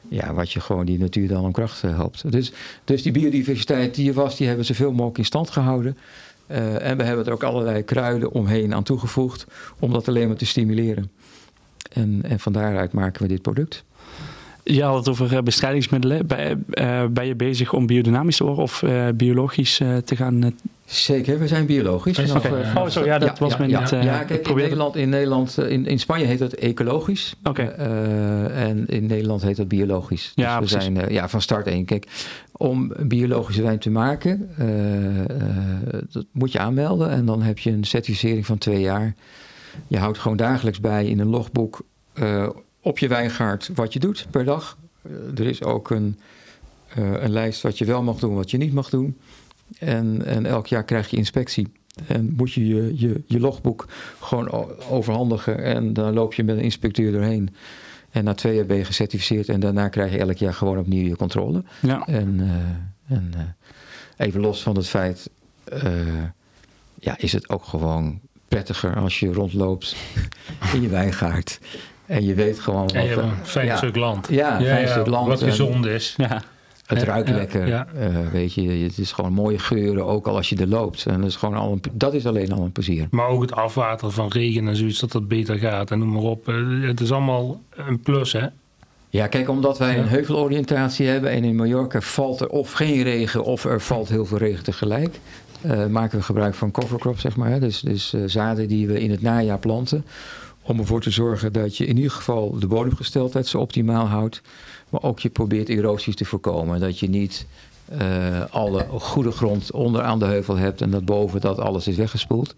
ja, 0.08 0.34
wat 0.34 0.52
je 0.52 0.60
gewoon 0.60 0.86
die 0.86 0.98
natuur 0.98 1.28
dan 1.28 1.44
om 1.44 1.52
kracht 1.52 1.82
uh, 1.82 1.96
helpt. 1.96 2.32
Dus, 2.32 2.52
dus 2.84 3.02
die 3.02 3.12
biodiversiteit 3.12 3.94
die 3.94 4.08
er 4.08 4.14
was, 4.14 4.36
die 4.36 4.46
hebben 4.46 4.64
zoveel 4.64 4.92
mogelijk 4.92 5.18
in 5.18 5.24
stand 5.24 5.50
gehouden. 5.50 5.96
Uh, 6.50 6.86
en 6.86 6.96
we 6.96 7.02
hebben 7.02 7.26
er 7.26 7.32
ook 7.32 7.42
allerlei 7.42 7.82
kruiden 7.82 8.32
omheen 8.32 8.74
aan 8.74 8.82
toegevoegd 8.82 9.46
om 9.78 9.92
dat 9.92 10.08
alleen 10.08 10.28
maar 10.28 10.36
te 10.36 10.46
stimuleren. 10.46 11.10
En, 11.92 12.20
en 12.22 12.40
van 12.40 12.52
daaruit 12.52 12.92
maken 12.92 13.22
we 13.22 13.28
dit 13.28 13.42
product. 13.42 13.84
Je 14.74 14.82
had 14.82 14.96
het 14.96 15.08
over 15.08 15.42
bestrijdingsmiddelen. 15.42 16.26
Ben, 16.26 16.64
ben 17.12 17.26
je 17.26 17.34
bezig 17.34 17.72
om 17.72 17.86
biodynamisch 17.86 18.36
te 18.36 18.44
worden 18.44 18.62
of 18.62 18.84
biologisch 19.14 19.76
te 20.04 20.16
gaan 20.16 20.54
Zeker, 20.88 21.38
we 21.38 21.48
zijn 21.48 21.66
biologisch. 21.66 22.32
Okay. 22.32 22.74
oh, 22.74 22.86
zo, 22.86 23.04
ja, 23.04 23.18
dat 23.18 23.38
was 23.38 23.52
ja, 23.52 23.58
me 23.58 23.68
ja, 23.68 23.80
niet... 23.80 23.92
Uh, 23.92 24.02
ja, 24.02 24.24
kijk, 24.24 24.48
in 24.48 24.56
Nederland, 24.56 24.96
in, 24.96 25.08
Nederland 25.08 25.58
in, 25.58 25.86
in 25.86 25.98
Spanje 25.98 26.24
heet 26.24 26.38
dat 26.38 26.52
ecologisch. 26.52 27.34
Oké. 27.44 27.62
Okay. 27.62 27.88
Uh, 27.88 28.68
en 28.68 28.86
in 28.86 29.06
Nederland 29.06 29.42
heet 29.42 29.56
dat 29.56 29.68
biologisch. 29.68 30.32
Dus 30.34 30.44
ja, 30.44 30.52
we 30.52 30.66
precies. 30.66 30.82
zijn 30.82 30.96
uh, 30.96 31.08
ja, 31.08 31.28
van 31.28 31.40
start 31.40 31.66
één. 31.66 31.84
Kijk, 31.84 32.06
om 32.52 32.92
biologische 33.02 33.62
wijn 33.62 33.78
te 33.78 33.90
maken, 33.90 34.50
dat 36.10 36.24
moet 36.32 36.52
je 36.52 36.58
aanmelden. 36.58 37.10
En 37.10 37.24
dan 37.24 37.42
heb 37.42 37.58
je 37.58 37.70
een 37.70 37.84
certificering 37.84 38.46
van 38.46 38.58
twee 38.58 38.80
jaar. 38.80 39.14
Je 39.86 39.98
houdt 39.98 40.18
gewoon 40.18 40.36
dagelijks 40.36 40.80
bij 40.80 41.06
in 41.06 41.18
een 41.18 41.28
logboek 41.28 41.80
op 42.88 42.98
je 42.98 43.08
wijngaard 43.08 43.70
wat 43.74 43.92
je 43.92 43.98
doet 43.98 44.26
per 44.30 44.44
dag. 44.44 44.78
er 45.36 45.46
is 45.46 45.62
ook 45.62 45.90
een, 45.90 46.18
een 46.94 47.30
lijst 47.30 47.62
wat 47.62 47.78
je 47.78 47.84
wel 47.84 48.02
mag 48.02 48.18
doen, 48.18 48.34
wat 48.34 48.50
je 48.50 48.56
niet 48.56 48.72
mag 48.72 48.90
doen. 48.90 49.18
En, 49.78 50.24
en 50.24 50.46
elk 50.46 50.66
jaar 50.66 50.84
krijg 50.84 51.08
je 51.10 51.16
inspectie. 51.16 51.68
En 52.06 52.34
moet 52.36 52.52
je 52.52 52.66
je, 52.66 52.98
je 52.98 53.22
je 53.26 53.40
logboek 53.40 53.88
gewoon 54.20 54.50
overhandigen. 54.90 55.62
En 55.62 55.92
dan 55.92 56.12
loop 56.12 56.34
je 56.34 56.44
met 56.44 56.56
een 56.56 56.62
inspecteur 56.62 57.12
doorheen. 57.12 57.54
En 58.10 58.24
na 58.24 58.34
twee 58.34 58.54
jaar 58.54 58.66
ben 58.66 58.76
je 58.76 58.84
gecertificeerd. 58.84 59.48
En 59.48 59.60
daarna 59.60 59.88
krijg 59.88 60.12
je 60.12 60.18
elk 60.18 60.36
jaar 60.36 60.54
gewoon 60.54 60.78
opnieuw 60.78 61.08
je 61.08 61.16
controle. 61.16 61.64
Ja. 61.82 62.06
En, 62.06 62.38
uh, 62.40 63.16
en 63.16 63.32
uh, 63.36 63.40
even 64.16 64.40
los 64.40 64.62
van 64.62 64.76
het 64.76 64.88
feit. 64.88 65.30
Ja, 67.00 67.18
is 67.18 67.32
het 67.32 67.48
ook 67.48 67.64
gewoon 67.64 68.20
prettiger 68.48 68.96
als 68.96 69.20
je 69.20 69.32
rondloopt 69.32 69.96
in 70.74 70.82
je 70.82 70.88
wijngaard. 70.88 71.60
En 72.08 72.24
je 72.24 72.34
weet 72.34 72.60
gewoon 72.60 72.80
wat... 72.80 72.92
En 72.92 73.18
een 73.18 73.30
fijn 73.42 73.66
ja, 73.66 73.76
stuk 73.76 73.96
land. 73.96 74.28
Ja, 74.30 74.58
ja, 74.58 74.64
fijn 74.64 74.80
ja, 74.80 74.90
stuk 74.90 75.06
land. 75.06 75.28
Wat 75.28 75.42
gezond 75.42 75.86
is. 75.86 76.14
Ja. 76.28 76.42
Het 76.86 77.02
ruikt 77.02 77.28
lekker, 77.28 77.68
uh, 77.68 78.18
weet 78.32 78.54
je. 78.54 78.62
Het 78.62 78.98
is 78.98 79.12
gewoon 79.12 79.32
mooie 79.32 79.58
geuren, 79.58 80.06
ook 80.06 80.26
al 80.26 80.36
als 80.36 80.48
je 80.48 80.56
er 80.56 80.66
loopt. 80.66 81.06
En 81.06 81.20
dat 81.20 81.30
is, 81.30 81.36
gewoon 81.36 81.54
al 81.54 81.72
een, 81.72 81.82
dat 81.92 82.14
is 82.14 82.26
alleen 82.26 82.52
al 82.52 82.62
een 82.62 82.72
plezier. 82.72 83.06
Maar 83.10 83.28
ook 83.28 83.40
het 83.40 83.52
afwateren 83.52 84.12
van 84.12 84.28
regen 84.28 84.68
en 84.68 84.76
zoiets, 84.76 85.00
dat 85.00 85.12
dat 85.12 85.28
beter 85.28 85.58
gaat. 85.58 85.90
En 85.90 85.98
noem 85.98 86.12
maar 86.12 86.22
op. 86.22 86.48
Uh, 86.48 86.86
Het 86.88 87.00
is 87.00 87.12
allemaal 87.12 87.60
een 87.70 88.00
plus, 88.00 88.32
hè? 88.32 88.46
Ja, 89.10 89.26
kijk, 89.26 89.48
omdat 89.48 89.78
wij 89.78 89.98
een 89.98 90.08
heuveloriëntatie 90.08 91.06
hebben... 91.06 91.30
en 91.30 91.44
in 91.44 91.56
Mallorca 91.56 92.00
valt 92.00 92.40
er 92.40 92.48
of 92.48 92.72
geen 92.72 93.02
regen 93.02 93.44
of 93.44 93.64
er 93.64 93.80
valt 93.80 94.08
heel 94.08 94.26
veel 94.26 94.38
regen 94.38 94.64
tegelijk... 94.64 95.20
uh, 95.66 95.86
maken 95.86 96.18
we 96.18 96.24
gebruik 96.24 96.54
van 96.54 96.70
covercrop, 96.70 97.18
zeg 97.18 97.36
maar. 97.36 97.60
Dus, 97.60 97.80
dus 97.80 98.14
uh, 98.14 98.22
zaden 98.26 98.68
die 98.68 98.86
we 98.86 99.00
in 99.00 99.10
het 99.10 99.22
najaar 99.22 99.58
planten... 99.58 100.04
om 100.68 100.78
ervoor 100.78 101.00
te 101.00 101.10
zorgen 101.10 101.52
dat 101.52 101.76
je 101.76 101.86
in 101.86 101.96
ieder 101.96 102.10
geval 102.10 102.58
de 102.58 102.66
bodemgesteldheid 102.66 103.46
zo 103.46 103.58
optimaal 103.58 104.06
houdt... 104.06 104.40
maar 104.88 105.02
ook 105.02 105.20
je 105.20 105.28
probeert 105.28 105.68
erosies 105.68 106.16
te 106.16 106.24
voorkomen. 106.24 106.80
Dat 106.80 106.98
je 106.98 107.08
niet 107.08 107.46
uh, 107.92 108.44
alle 108.50 108.86
goede 108.88 109.30
grond 109.30 109.72
onder 109.72 110.02
aan 110.02 110.18
de 110.18 110.24
heuvel 110.24 110.56
hebt... 110.56 110.80
en 110.80 110.90
dat 110.90 111.04
boven 111.04 111.40
dat 111.40 111.58
alles 111.58 111.86
is 111.86 111.96
weggespoeld. 111.96 112.54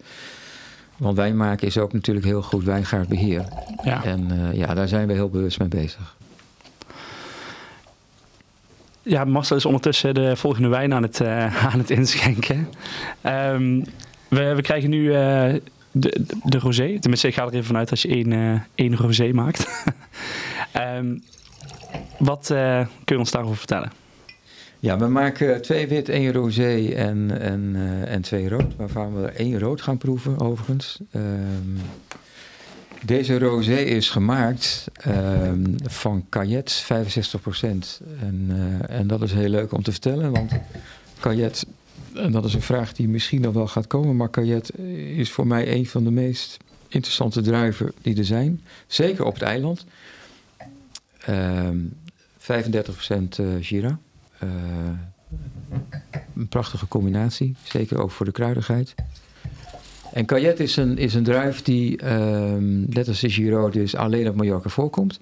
Want 0.97 1.17
wijnmaken 1.17 1.67
is 1.67 1.77
ook 1.77 1.93
natuurlijk 1.93 2.25
heel 2.25 2.41
goed 2.41 2.63
wijngaardbeheer. 2.63 3.45
Ja. 3.83 4.03
En 4.03 4.31
uh, 4.31 4.53
ja, 4.53 4.73
daar 4.73 4.87
zijn 4.87 5.07
we 5.07 5.13
heel 5.13 5.29
bewust 5.29 5.59
mee 5.59 5.67
bezig. 5.67 6.15
Ja, 9.01 9.25
Marcel 9.25 9.55
is 9.55 9.65
ondertussen 9.65 10.13
de 10.13 10.35
volgende 10.35 10.67
wijn 10.67 10.93
aan 10.93 11.03
het, 11.03 11.19
uh, 11.19 11.65
aan 11.73 11.79
het 11.79 11.89
inschenken. 11.89 12.69
Um, 13.25 13.83
we, 14.27 14.55
we 14.55 14.61
krijgen 14.61 14.89
nu 14.89 15.13
de, 15.91 16.25
de 16.43 16.59
rosé. 16.59 16.99
Tenminste, 16.99 17.27
ik 17.27 17.33
ga 17.33 17.41
er 17.41 17.53
even 17.53 17.65
vanuit 17.65 17.89
als 17.89 18.01
je 18.01 18.07
één, 18.07 18.31
uh, 18.31 18.59
één 18.75 18.95
rosé 18.95 19.31
maakt. 19.33 19.67
um, 20.97 21.23
wat 22.31 22.49
uh, 22.51 22.79
kun 22.79 23.15
je 23.15 23.17
ons 23.17 23.31
daarover 23.31 23.57
vertellen? 23.57 23.91
Ja, 24.79 24.97
we 24.97 25.07
maken 25.07 25.61
twee 25.61 25.87
wit, 25.87 26.09
één 26.09 26.33
rosé 26.33 26.87
en, 26.87 27.39
en, 27.39 27.73
uh, 27.75 28.13
en 28.13 28.21
twee 28.21 28.49
rood. 28.49 28.75
Waarvan 28.75 29.15
we 29.15 29.27
er 29.27 29.35
één 29.35 29.59
rood 29.59 29.81
gaan 29.81 29.97
proeven, 29.97 30.39
overigens. 30.39 30.99
Um, 31.15 31.77
deze 33.05 33.39
rosé 33.39 33.75
is 33.75 34.09
gemaakt 34.09 34.87
um, 35.07 35.75
van 35.83 36.25
Cayet, 36.29 36.83
65%. 36.83 36.87
En, 38.19 38.51
en 38.87 39.07
dat 39.07 39.21
is 39.21 39.33
heel 39.33 39.49
leuk 39.49 39.73
om 39.73 39.83
te 39.83 39.91
vertellen, 39.91 40.31
want 40.31 40.51
Cayet, 41.19 41.65
en 42.15 42.31
dat 42.31 42.45
is 42.45 42.53
een 42.53 42.61
vraag 42.61 42.93
die 42.93 43.07
misschien 43.07 43.41
nog 43.41 43.53
wel 43.53 43.67
gaat 43.67 43.87
komen, 43.87 44.15
maar 44.15 44.29
Cayet 44.29 44.77
is 45.15 45.31
voor 45.31 45.47
mij 45.47 45.73
een 45.73 45.87
van 45.87 46.03
de 46.03 46.11
meest 46.11 46.57
interessante 46.87 47.41
druiven 47.41 47.91
die 48.01 48.17
er 48.17 48.25
zijn. 48.25 48.61
Zeker 48.87 49.25
op 49.25 49.33
het 49.33 49.43
eiland. 49.43 49.85
Um, 51.29 51.93
35% 52.39 52.43
uh, 53.39 53.47
Gira. 53.59 53.99
Uh, 54.43 54.49
een 56.35 56.47
prachtige 56.47 56.87
combinatie, 56.87 57.55
zeker 57.63 58.01
ook 58.01 58.11
voor 58.11 58.25
de 58.25 58.31
kruidigheid. 58.31 58.95
En 60.13 60.25
Cayet 60.25 60.59
is 60.59 60.75
een, 60.75 60.97
is 60.97 61.13
een 61.13 61.23
druif 61.23 61.61
die, 61.61 62.13
um, 62.13 62.85
net 62.89 63.07
als 63.07 63.19
de 63.19 63.29
Giro, 63.29 63.69
dus 63.69 63.95
alleen 63.95 64.27
op 64.27 64.35
Mallorca 64.35 64.69
voorkomt. 64.69 65.19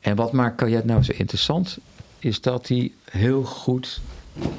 En 0.00 0.16
wat 0.16 0.32
maakt 0.32 0.56
Cayet 0.56 0.84
nou 0.84 1.02
zo 1.02 1.12
interessant, 1.16 1.78
is 2.18 2.40
dat 2.40 2.68
hij 2.68 2.92
heel 3.10 3.42
goed 3.42 4.00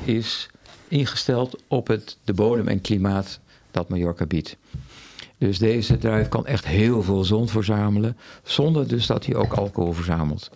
is 0.03 0.49
ingesteld 0.87 1.55
op 1.67 1.87
het, 1.87 2.17
de 2.23 2.33
bodem 2.33 2.67
en 2.67 2.81
klimaat 2.81 3.39
dat 3.71 3.89
Mallorca 3.89 4.25
biedt. 4.25 4.57
Dus 5.37 5.59
deze 5.59 5.97
druif 5.97 6.27
kan 6.27 6.45
echt 6.45 6.65
heel 6.65 7.03
veel 7.03 7.23
zon 7.23 7.47
verzamelen, 7.47 8.17
zonder 8.43 8.87
dus 8.87 9.05
dat 9.05 9.25
hij 9.25 9.35
ook 9.35 9.53
alcohol 9.53 9.93
verzamelt. 9.93 10.49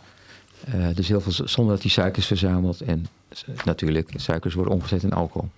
Uh, 0.75 0.85
dus 0.95 1.07
heel 1.07 1.21
veel 1.21 1.47
zonder 1.47 1.73
dat 1.73 1.83
hij 1.83 1.91
suikers 1.91 2.25
verzamelt. 2.25 2.81
En 2.81 3.05
natuurlijk, 3.65 4.11
suikers 4.15 4.53
worden 4.53 4.73
omgezet 4.73 5.03
in 5.03 5.13
alcohol. 5.13 5.49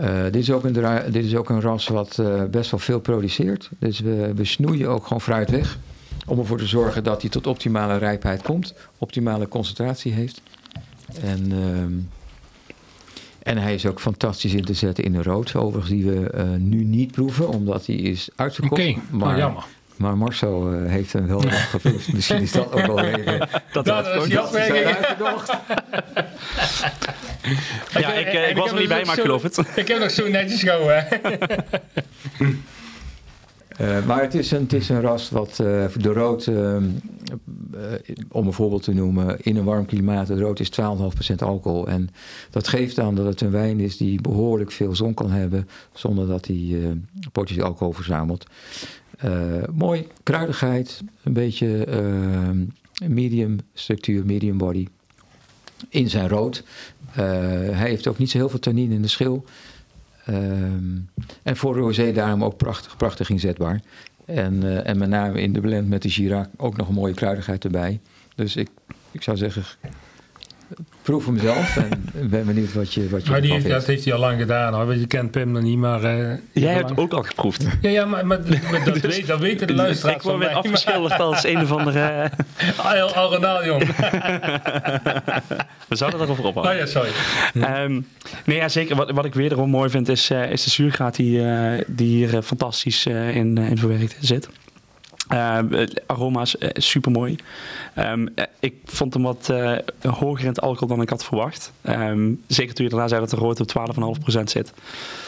Uh, 0.00 0.22
dit, 0.22 0.36
is 0.36 0.50
ook 0.50 0.64
een 0.64 0.72
dit 1.12 1.24
is 1.24 1.34
ook 1.34 1.48
een 1.48 1.60
ras 1.60 1.88
wat 1.88 2.18
uh, 2.20 2.44
best 2.44 2.70
wel 2.70 2.80
veel 2.80 3.00
produceert. 3.00 3.70
Dus 3.78 4.00
we, 4.00 4.32
we 4.34 4.44
snoeien 4.44 4.88
ook 4.88 5.02
gewoon 5.02 5.20
fruit 5.20 5.50
weg. 5.50 5.78
Om 6.26 6.38
ervoor 6.38 6.58
te 6.58 6.66
zorgen 6.66 7.04
dat 7.04 7.20
hij 7.20 7.30
tot 7.30 7.46
optimale 7.46 7.96
rijpheid 7.96 8.42
komt. 8.42 8.74
Optimale 8.98 9.48
concentratie 9.48 10.12
heeft. 10.12 10.40
En, 11.20 11.52
uh, 11.52 11.84
en 13.44 13.58
hij 13.58 13.74
is 13.74 13.86
ook 13.86 14.00
fantastisch 14.00 14.54
in 14.54 14.64
te 14.64 14.74
zetten 14.74 15.04
in 15.04 15.14
een 15.14 15.22
rood. 15.22 15.54
Overigens 15.54 15.92
die 15.92 16.04
we 16.04 16.32
uh, 16.34 16.42
nu 16.58 16.84
niet 16.84 17.12
proeven. 17.12 17.48
Omdat 17.48 17.86
hij 17.86 17.96
is 17.96 18.28
uitverkocht. 18.36 18.80
Oké, 18.82 18.98
okay. 19.12 19.32
oh, 19.32 19.38
jammer. 19.38 19.64
Maar 19.96 20.16
Marcel 20.16 20.72
uh, 20.72 20.90
heeft 20.90 21.12
hem 21.12 21.26
wel 21.26 21.40
geproefd. 21.40 22.12
Misschien 22.14 22.40
is 22.40 22.52
dat 22.52 22.72
ook 22.72 22.86
wel 22.86 23.00
even... 23.00 23.48
Dat, 23.72 23.84
dat 23.84 24.14
was 24.14 24.36
afwerking. 24.36 24.96
ja, 28.02 28.12
ik, 28.12 28.32
ik, 28.32 28.48
ik 28.48 28.56
was 28.56 28.70
er 28.70 28.78
niet 28.78 28.88
bij, 28.88 29.04
maar 29.04 29.16
ik 29.16 29.22
geloof 29.22 29.42
het. 29.42 29.58
Ik 29.74 29.88
heb 29.88 29.98
nog 29.98 30.10
zo 30.10 30.28
netjes 30.28 30.62
gehouden. 30.62 31.06
Uh, 33.80 34.06
maar 34.06 34.20
het 34.22 34.34
is, 34.34 34.50
een, 34.50 35.00
ras 35.00 35.30
wat 35.30 35.48
uh, 35.48 35.86
de 35.96 36.12
rood, 36.12 36.46
uh, 36.46 36.76
om 38.28 38.46
een 38.46 38.52
voorbeeld 38.52 38.82
te 38.82 38.92
noemen, 38.92 39.40
in 39.40 39.56
een 39.56 39.64
warm 39.64 39.86
klimaat, 39.86 40.28
het 40.28 40.38
rood 40.38 40.60
is 40.60 40.70
12,5% 40.70 41.34
alcohol. 41.38 41.88
En 41.88 42.08
dat 42.50 42.68
geeft 42.68 42.98
aan 42.98 43.14
dat 43.14 43.26
het 43.26 43.40
een 43.40 43.50
wijn 43.50 43.80
is 43.80 43.96
die 43.96 44.20
behoorlijk 44.20 44.72
veel 44.72 44.94
zon 44.94 45.14
kan 45.14 45.30
hebben, 45.30 45.68
zonder 45.92 46.26
dat 46.26 46.46
hij 46.46 46.96
potentieel 47.32 47.66
alcohol 47.66 47.92
verzamelt. 47.92 48.46
mooi, 49.72 50.06
kruidigheid, 50.22 51.02
een 51.22 51.32
beetje 51.32 51.86
medium 53.06 53.58
structuur, 53.72 54.26
medium 54.26 54.58
body. 54.58 54.86
In 55.88 56.10
zijn 56.10 56.28
rood. 56.28 56.64
hij 57.10 57.88
heeft 57.88 58.06
ook 58.06 58.18
niet 58.18 58.30
zo 58.30 58.38
heel 58.38 58.48
veel 58.48 58.58
tannin 58.58 58.92
in 58.92 59.02
de 59.02 59.08
schil. 59.08 59.44
Um, 60.28 61.08
en 61.42 61.56
voor 61.56 61.76
rosé 61.76 62.12
daarom 62.12 62.44
ook 62.44 62.56
prachtig, 62.56 62.96
prachtig 62.96 63.30
inzetbaar. 63.30 63.80
En, 64.24 64.64
uh, 64.64 64.88
en 64.88 64.98
met 64.98 65.08
name 65.08 65.40
in 65.40 65.52
de 65.52 65.60
blend 65.60 65.88
met 65.88 66.02
de 66.02 66.10
Girac 66.10 66.48
ook 66.56 66.76
nog 66.76 66.88
een 66.88 66.94
mooie 66.94 67.14
kruidigheid 67.14 67.64
erbij. 67.64 68.00
Dus 68.34 68.56
ik, 68.56 68.68
ik 69.10 69.22
zou 69.22 69.36
zeggen, 69.36 69.64
proef 71.02 71.26
hem 71.26 71.38
zelf 71.38 71.76
en 71.76 72.04
ben 72.30 72.46
benieuwd 72.46 72.72
wat 72.72 72.94
je 72.94 73.08
wat 73.08 73.24
je 73.24 73.30
Maar 73.30 73.40
die 73.40 73.52
heeft, 73.52 73.68
dat 73.68 73.86
heeft 73.86 74.04
hij 74.04 74.12
al 74.12 74.20
lang 74.20 74.38
gedaan 74.40 74.74
hoor. 74.74 74.94
Je 74.94 75.06
kent 75.06 75.30
Pim 75.30 75.52
nog 75.52 75.62
niet, 75.62 75.78
maar... 75.78 76.04
Uh, 76.04 76.32
Jij 76.52 76.72
hebt 76.72 76.88
lang... 76.88 76.98
ook 76.98 77.12
al 77.12 77.22
geproefd. 77.22 77.66
Ja, 77.80 77.90
ja 77.90 78.04
maar, 78.04 78.26
maar, 78.26 78.40
maar 78.70 78.84
dat, 78.84 78.94
dus, 79.02 79.16
weet, 79.16 79.26
dat 79.26 79.40
weten 79.40 79.66
de 79.66 79.74
luisteraars 79.74 80.16
Ik 80.16 80.22
word 80.22 80.38
weer 80.38 80.48
afgeschilderd 80.48 81.20
als 81.20 81.44
een 81.44 81.60
of 81.60 81.72
andere... 81.72 82.30
Al, 82.76 83.14
al 83.14 83.34
Ronald, 83.34 83.64
jong. 83.64 83.82
We 85.88 85.96
zouden 85.96 86.20
erover 86.20 86.44
ophouden. 86.44 86.74
Oh 86.74 86.78
ja, 86.78 86.86
sorry. 86.86 87.10
Um, 87.84 88.06
nee, 88.44 88.56
ja, 88.56 88.68
zeker. 88.68 88.96
Wat, 88.96 89.10
wat 89.10 89.24
ik 89.24 89.34
wederom 89.34 89.70
mooi 89.70 89.90
vind 89.90 90.08
is, 90.08 90.30
uh, 90.30 90.50
is 90.50 90.64
de 90.64 90.70
zuurgraad 90.70 91.16
die, 91.16 91.38
uh, 91.38 91.72
die 91.86 92.16
hier 92.16 92.34
uh, 92.34 92.40
fantastisch 92.42 93.06
in, 93.06 93.58
in 93.58 93.78
verwerkt 93.78 94.16
zit. 94.20 94.48
Uh, 95.32 95.58
aroma's 96.06 96.56
uh, 96.58 96.68
super 96.72 97.10
mooi. 97.10 97.36
Um, 97.98 98.28
ik 98.60 98.74
vond 98.84 99.14
hem 99.14 99.22
wat 99.22 99.52
hoger 100.00 100.40
in 100.40 100.46
het 100.46 100.60
alcohol 100.60 100.88
dan 100.88 101.00
ik 101.00 101.10
had 101.10 101.24
verwacht. 101.24 101.72
Um, 101.82 102.42
zeker 102.46 102.74
toen 102.74 102.84
je 102.84 102.90
daarna 102.90 103.08
zei 103.08 103.20
dat 103.20 103.30
de 103.30 103.36
rood 103.36 103.60
op 103.60 103.94
12,5% 104.36 104.42
zit. 104.44 104.72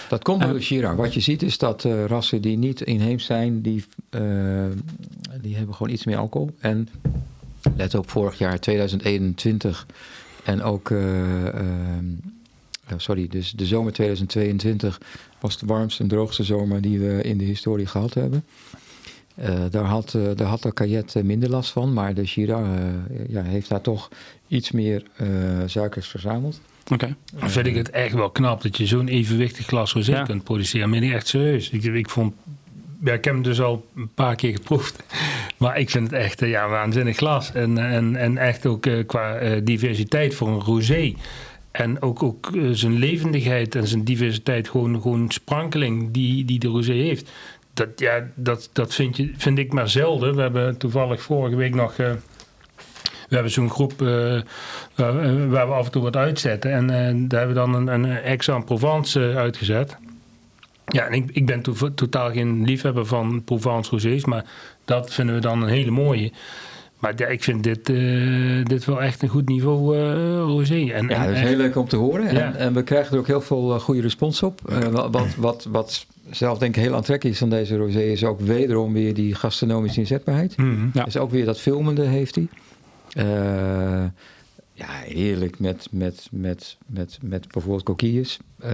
Dat 0.09 0.22
komt 0.22 0.42
door 0.42 0.52
de 0.52 0.61
Shiraz. 0.61 0.96
Wat 0.96 1.14
je 1.14 1.20
ziet 1.20 1.42
is 1.42 1.59
dat 1.59 1.85
rassen 2.06 2.42
die 2.42 2.59
niet 2.59 2.80
inheems 2.80 3.24
zijn, 3.24 3.62
die, 3.62 3.85
die 5.40 5.56
hebben 5.56 5.74
gewoon 5.74 5.92
iets 5.92 6.04
meer 6.04 6.16
alcohol. 6.16 6.50
En 6.59 6.88
let 7.76 7.94
op 7.94 8.11
vorig 8.11 8.38
jaar 8.38 8.61
2021 8.61 9.87
en 10.46 10.62
ook, 10.62 10.90
uh, 10.90 11.00
sorry, 12.96 13.28
dus 13.28 13.50
de 13.50 13.66
zomer 13.66 13.92
2022 13.92 15.00
was 15.40 15.59
de 15.59 15.66
warmste 15.66 16.02
en 16.02 16.09
droogste 16.09 16.44
zomer 16.44 16.80
die 16.80 16.98
we 16.98 17.22
in 17.22 17.38
de 17.38 17.44
historie 17.44 17.87
gehad 17.87 18.14
hebben. 18.14 18.44
Uh, 19.40 19.49
daar, 19.70 19.85
had, 19.85 20.14
uh, 20.16 20.22
daar 20.35 20.46
had 20.46 20.62
de 20.62 20.72
kajet 20.72 21.14
minder 21.22 21.51
last 21.51 21.70
van, 21.70 21.92
maar 21.92 22.14
de 22.14 22.27
Gira 22.27 22.64
ja, 23.29 23.42
heeft 23.42 23.68
daar 23.68 23.81
toch 23.81 24.09
iets 24.49 24.70
meer 24.70 25.03
suikers 25.66 26.09
verzameld. 26.09 26.61
Oké. 26.85 26.94
Okay. 26.94 27.14
Dan 27.40 27.51
vind 27.51 27.66
ik 27.66 27.75
het 27.75 27.90
echt 27.90 28.14
wel 28.14 28.31
knap 28.31 28.62
dat 28.62 28.77
je 28.77 28.87
zo'n 28.87 29.09
evenwichtig 29.09 29.66
glas 29.66 29.92
rosé 29.92 30.12
ja. 30.12 30.22
kunt 30.22 30.44
produceren. 30.44 30.90
Maar 30.90 31.01
niet 31.01 31.12
echt 31.12 31.27
serieus. 31.27 31.70
Ik, 31.70 31.83
ik 31.85 32.11
vond 32.11 32.35
ja, 33.05 33.12
ik 33.12 33.25
heb 33.25 33.35
hem 33.35 33.42
dus 33.42 33.61
al 33.61 33.87
een 33.96 34.11
paar 34.14 34.35
keer 34.35 34.53
geproefd. 34.53 35.03
Maar 35.57 35.79
ik 35.79 35.90
vind 35.90 36.11
het 36.11 36.20
echt 36.20 36.42
uh, 36.42 36.51
ja, 36.51 36.68
waanzinnig 36.68 37.16
glas. 37.16 37.53
En, 37.53 37.79
en, 37.79 38.16
en 38.16 38.38
echt 38.38 38.66
ook 38.66 38.87
uh, 38.87 39.07
qua 39.07 39.42
uh, 39.42 39.61
diversiteit 39.64 40.35
voor 40.35 40.49
een 40.49 40.61
rosé. 40.61 41.14
En 41.70 42.03
ook, 42.03 42.22
ook 42.22 42.51
zijn 42.70 42.99
levendigheid 42.99 43.75
en 43.75 43.87
zijn 43.87 44.05
diversiteit, 44.05 44.68
gewoon, 44.68 45.01
gewoon 45.03 45.31
sprankeling 45.31 46.11
die, 46.11 46.44
die 46.44 46.59
de 46.59 46.68
rosé 46.68 46.92
heeft. 46.92 47.31
Dat, 47.77 47.89
ja, 47.97 48.27
dat, 48.35 48.71
dat 48.73 48.95
vind, 48.95 49.17
je, 49.17 49.33
vind 49.37 49.59
ik 49.59 49.73
maar 49.73 49.89
zelden. 49.89 50.35
We 50.35 50.41
hebben 50.41 50.77
toevallig 50.77 51.23
vorige 51.23 51.57
week 51.57 51.75
nog... 51.75 51.97
we 51.97 52.17
hebben 53.29 53.53
zo'n 53.53 53.71
groep 53.71 53.99
waar, 53.99 55.49
waar, 55.49 55.69
we 55.69 55.75
af 55.75 55.87
en 55.87 55.93
toe 55.93 56.03
wat 56.03 56.17
uitzetten. 56.17 56.73
En 56.73 57.29
daar 57.29 57.39
hebben 57.39 57.65
we 57.65 57.73
dan 57.73 57.75
een, 57.75 58.05
een 58.05 58.23
Aix-en-Provence 58.25 59.35
uitgezet. 59.37 59.97
Ja, 60.87 61.07
en 61.07 61.12
ik, 61.12 61.31
ik 61.33 61.47
ben 61.47 61.62
to 61.62 61.95
totaal 61.95 62.31
geen 62.31 62.65
liefhebber 62.65 63.07
van 63.07 63.45
Provence 63.45 63.91
rosés, 63.91 64.25
maar 64.25 64.45
dat 64.85 65.15
vinden 65.15 65.35
we 65.35 65.41
dan 65.41 65.62
een 65.62 65.69
hele 65.69 65.91
mooie. 65.91 66.33
Maar 66.99 67.12
ja, 67.17 67.27
ik 67.27 67.45
vind 67.45 67.62
dit, 67.62 67.89
uh, 67.89 68.65
dit 68.65 68.85
wel 68.85 69.03
echt 69.03 69.23
een 69.23 69.29
goed 69.29 69.49
niveau 69.49 69.97
uh, 69.97 70.39
rosé. 70.39 70.91
En, 70.91 71.09
ja, 71.09 71.27
dat 71.27 71.35
is 71.35 71.41
heel 71.41 71.57
leuk 71.57 71.77
om 71.77 71.89
te 71.89 71.97
horen. 71.97 72.35
Ja. 72.35 72.41
En, 72.41 72.57
en, 72.57 72.75
we 72.75 72.83
krijgen 72.83 73.12
er 73.12 73.19
ook 73.19 73.27
heel 73.27 73.41
veel 73.41 73.75
uh, 73.75 73.81
goede 73.81 74.01
respons 74.01 74.43
op. 74.43 74.61
wat, 75.11 75.35
wat, 75.37 75.67
wat 75.71 76.07
zelf 76.31 76.59
denk 76.59 76.77
ik 76.77 76.83
heel 76.83 76.95
aantrekkelijk 76.95 77.35
is 77.35 77.41
van 77.41 77.51
deze 77.51 77.77
rosé... 77.77 78.01
is 78.01 78.25
ook 78.25 78.41
wederom 78.41 78.93
weer 78.93 79.15
die 79.15 79.35
gastronomische 79.35 80.01
inzetbaarheid. 80.01 80.57
Mm 80.57 80.75
-hmm. 80.75 80.91
ja. 80.93 81.05
Dus 81.05 81.17
ook 81.17 81.31
weer 81.31 81.45
dat 81.45 81.61
filmende 81.61 82.03
heeft 82.03 82.35
hij. 82.35 82.49
Ja, 84.77 84.87
heerlijk 84.89 85.59
met, 85.59 85.89
met, 85.91 86.29
met, 86.31 86.77
met, 86.87 87.19
met 87.23 87.53
bijvoorbeeld 87.53 87.85
coquilles. 87.85 88.39
Uh, 88.65 88.71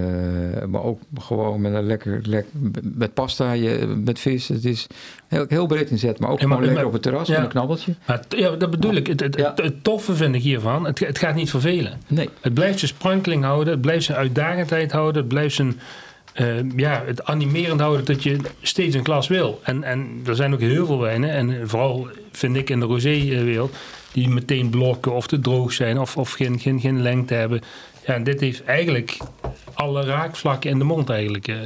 maar 0.65 0.83
ook 0.83 1.01
gewoon 1.19 1.61
met 1.61 1.75
een 1.75 1.87
lekker, 1.87 2.45
met 2.83 3.15
pasta, 3.15 3.53
je, 3.53 3.87
met 4.05 4.19
vis. 4.19 4.49
Het 4.49 4.65
is 4.65 4.87
heel, 5.29 5.45
heel 5.49 5.67
breed 5.67 5.91
inzet, 5.91 6.19
maar 6.19 6.31
ook 6.31 6.41
ja, 6.41 6.47
maar, 6.47 6.57
gewoon 6.57 6.73
lekker 6.73 6.87
op 6.87 6.93
het 6.93 7.03
terras 7.03 7.29
ja, 7.29 7.35
met 7.35 7.43
een 7.43 7.51
knabbeltje. 7.51 7.95
Maar, 8.07 8.23
ja, 8.29 8.57
dat 8.57 8.71
bedoel 8.71 8.95
ik. 8.95 9.07
Het, 9.07 9.21
het, 9.21 9.37
ja. 9.37 9.53
het, 9.57 9.85
toffe 9.85 10.15
vind 10.17 10.35
ik 10.35 10.43
hiervan, 10.43 10.87
het, 10.87 10.99
het 10.99 11.19
gaat 11.19 11.35
niet 11.35 11.51
vervelen. 11.51 12.01
Nee. 12.07 12.29
Het 12.41 12.55
blijft 12.55 12.79
zijn 12.79 12.91
sprankeling 12.91 13.45
houden, 13.45 13.73
het 13.73 13.83
blijft 13.83 14.05
zijn 14.05 14.19
uitdagendheid 14.19 14.93
houden, 14.93 15.21
het 15.21 15.29
blijft 15.29 15.55
zijn... 15.55 15.81
Uh, 16.41 16.57
ja, 16.77 17.03
het 17.07 17.25
animerend 17.25 17.81
houden 17.81 18.05
dat 18.05 18.23
je 18.23 18.39
steeds 18.63 18.95
een 18.95 19.05
glas 19.05 19.29
wil. 19.29 19.61
En, 19.63 19.85
en 19.85 20.21
er 20.27 20.37
zijn 20.37 20.53
ook 20.53 20.61
heel 20.61 20.87
veel 20.87 21.01
wijnen, 21.01 21.31
en 21.31 21.69
vooral 21.69 22.09
vind 22.33 22.57
ik 22.57 22.71
in 22.71 22.81
de 22.81 22.87
rosé-wereld 22.87 23.75
die 24.13 24.29
meteen 24.29 24.71
blokken 24.71 25.13
of 25.13 25.27
te 25.27 25.41
droog 25.41 25.73
zijn 25.73 25.99
of, 25.99 26.17
of 26.17 26.33
geen, 26.33 26.59
geen, 26.59 26.81
geen 26.81 27.03
lengte 27.03 27.35
hebben. 27.35 27.61
Ja, 28.07 28.19
dit 28.19 28.41
heeft 28.41 28.65
eigenlijk 28.65 29.17
alle 29.75 30.05
raakvlakken 30.05 30.71
in 30.71 30.79
de 30.79 30.85
mond 30.85 31.11
eigenlijk. 31.11 31.49
Eh. 31.49 31.57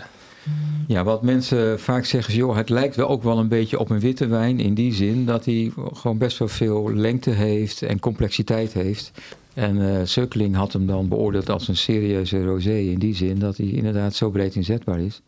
Ja, 0.86 1.04
wat 1.04 1.22
mensen 1.22 1.80
vaak 1.80 2.04
zeggen 2.04 2.32
is, 2.32 2.38
joh, 2.38 2.56
het 2.56 2.68
lijkt 2.68 2.96
wel 2.96 3.08
ook 3.08 3.22
wel 3.22 3.38
een 3.38 3.48
beetje 3.48 3.78
op 3.78 3.90
een 3.90 4.00
witte 4.00 4.26
wijn 4.26 4.60
in 4.60 4.74
die 4.74 4.94
zin 4.94 5.26
dat 5.26 5.44
hij 5.44 5.72
gewoon 5.92 6.18
best 6.18 6.38
wel 6.38 6.48
veel 6.48 6.94
lengte 6.94 7.30
heeft 7.30 7.82
en 7.82 8.00
complexiteit 8.00 8.72
heeft. 8.72 9.12
En 9.56 9.76
uh, 9.76 10.00
Suckling 10.04 10.54
had 10.54 10.72
hem 10.72 10.86
dan 10.86 11.08
beoordeeld 11.08 11.50
als 11.50 11.68
een 11.68 11.76
serieuze 11.76 12.44
rosé 12.44 12.76
in 12.76 12.98
die 12.98 13.14
zin 13.14 13.38
dat 13.38 13.56
hij 13.56 13.66
inderdaad 13.66 14.14
zo 14.14 14.30
breed 14.30 14.54
inzetbaar 14.54 15.00
is. 15.00 15.22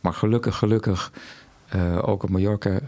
Maar 0.00 0.12
gelukkig, 0.12 0.56
gelukkig, 0.56 1.12
uh, 1.74 2.08
ook 2.08 2.22
op 2.22 2.30
Mallorca 2.30 2.80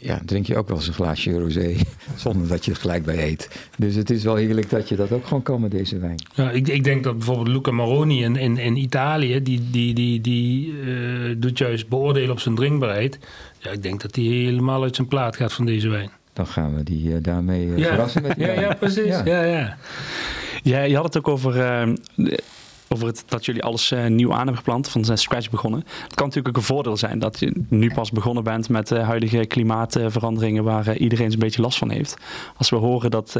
ja, 0.00 0.20
drink 0.24 0.46
je 0.46 0.56
ook 0.56 0.68
wel 0.68 0.76
eens 0.76 0.86
een 0.86 0.94
glaasje 0.94 1.38
rosé 1.38 1.74
zonder 2.16 2.48
dat 2.48 2.64
je 2.64 2.70
er 2.70 2.76
gelijk 2.76 3.04
bij 3.04 3.28
eet. 3.28 3.68
Dus 3.76 3.94
het 3.94 4.10
is 4.10 4.24
wel 4.24 4.34
heerlijk 4.34 4.70
dat 4.70 4.88
je 4.88 4.96
dat 4.96 5.12
ook 5.12 5.26
gewoon 5.26 5.42
kan 5.42 5.60
met 5.60 5.70
deze 5.70 5.98
wijn. 5.98 6.22
Ja, 6.34 6.50
ik, 6.50 6.68
ik 6.68 6.84
denk 6.84 7.04
dat 7.04 7.16
bijvoorbeeld 7.16 7.48
Luca 7.48 7.70
Maroni 7.70 8.22
in, 8.22 8.36
in, 8.36 8.58
in 8.58 8.76
Italië, 8.76 9.42
die, 9.42 9.70
die, 9.70 9.94
die, 9.94 10.20
die 10.20 10.72
uh, 10.72 11.34
doet 11.38 11.58
juist 11.58 11.88
beoordelen 11.88 12.30
op 12.30 12.40
zijn 12.40 12.54
drinkbaarheid. 12.54 13.18
Ja, 13.58 13.70
ik 13.70 13.82
denk 13.82 14.02
dat 14.02 14.14
hij 14.14 14.24
helemaal 14.24 14.82
uit 14.82 14.96
zijn 14.96 15.08
plaat 15.08 15.36
gaat 15.36 15.52
van 15.52 15.66
deze 15.66 15.88
wijn. 15.88 16.10
Dan 16.32 16.46
gaan 16.46 16.76
we 16.76 16.82
die 16.82 17.08
uh, 17.08 17.16
daarmee 17.22 17.66
uh, 17.66 17.78
ja. 17.78 17.88
verrassen 17.88 18.22
met 18.22 18.36
die 18.36 18.46
ja, 18.52 18.60
ja, 18.60 18.74
precies. 18.74 19.20
Ja. 19.24 19.42
Ja, 19.44 19.76
ja. 20.62 20.82
je 20.82 20.94
had 20.94 21.04
het 21.04 21.16
ook 21.16 21.28
over 21.28 21.54
over 22.92 23.06
het, 23.06 23.24
dat 23.26 23.44
jullie 23.44 23.62
alles 23.62 23.90
uh, 23.90 24.06
nieuw 24.06 24.30
aan 24.30 24.36
hebben 24.36 24.56
geplant, 24.56 24.88
van 24.88 25.18
scratch 25.18 25.50
begonnen. 25.50 25.80
Het 25.80 26.14
kan 26.14 26.26
natuurlijk 26.26 26.48
ook 26.48 26.62
een 26.62 26.74
voordeel 26.74 26.96
zijn 26.96 27.18
dat 27.18 27.40
je 27.40 27.64
nu 27.68 27.92
pas 27.94 28.10
begonnen 28.10 28.44
bent 28.44 28.68
met 28.68 28.88
de 28.88 28.98
huidige 28.98 29.46
klimaatveranderingen 29.46 30.64
waar 30.64 30.96
iedereen 30.96 31.32
een 31.32 31.38
beetje 31.38 31.62
last 31.62 31.78
van 31.78 31.90
heeft. 31.90 32.16
Als 32.56 32.70
we 32.70 32.76
horen 32.76 33.10
dat 33.10 33.36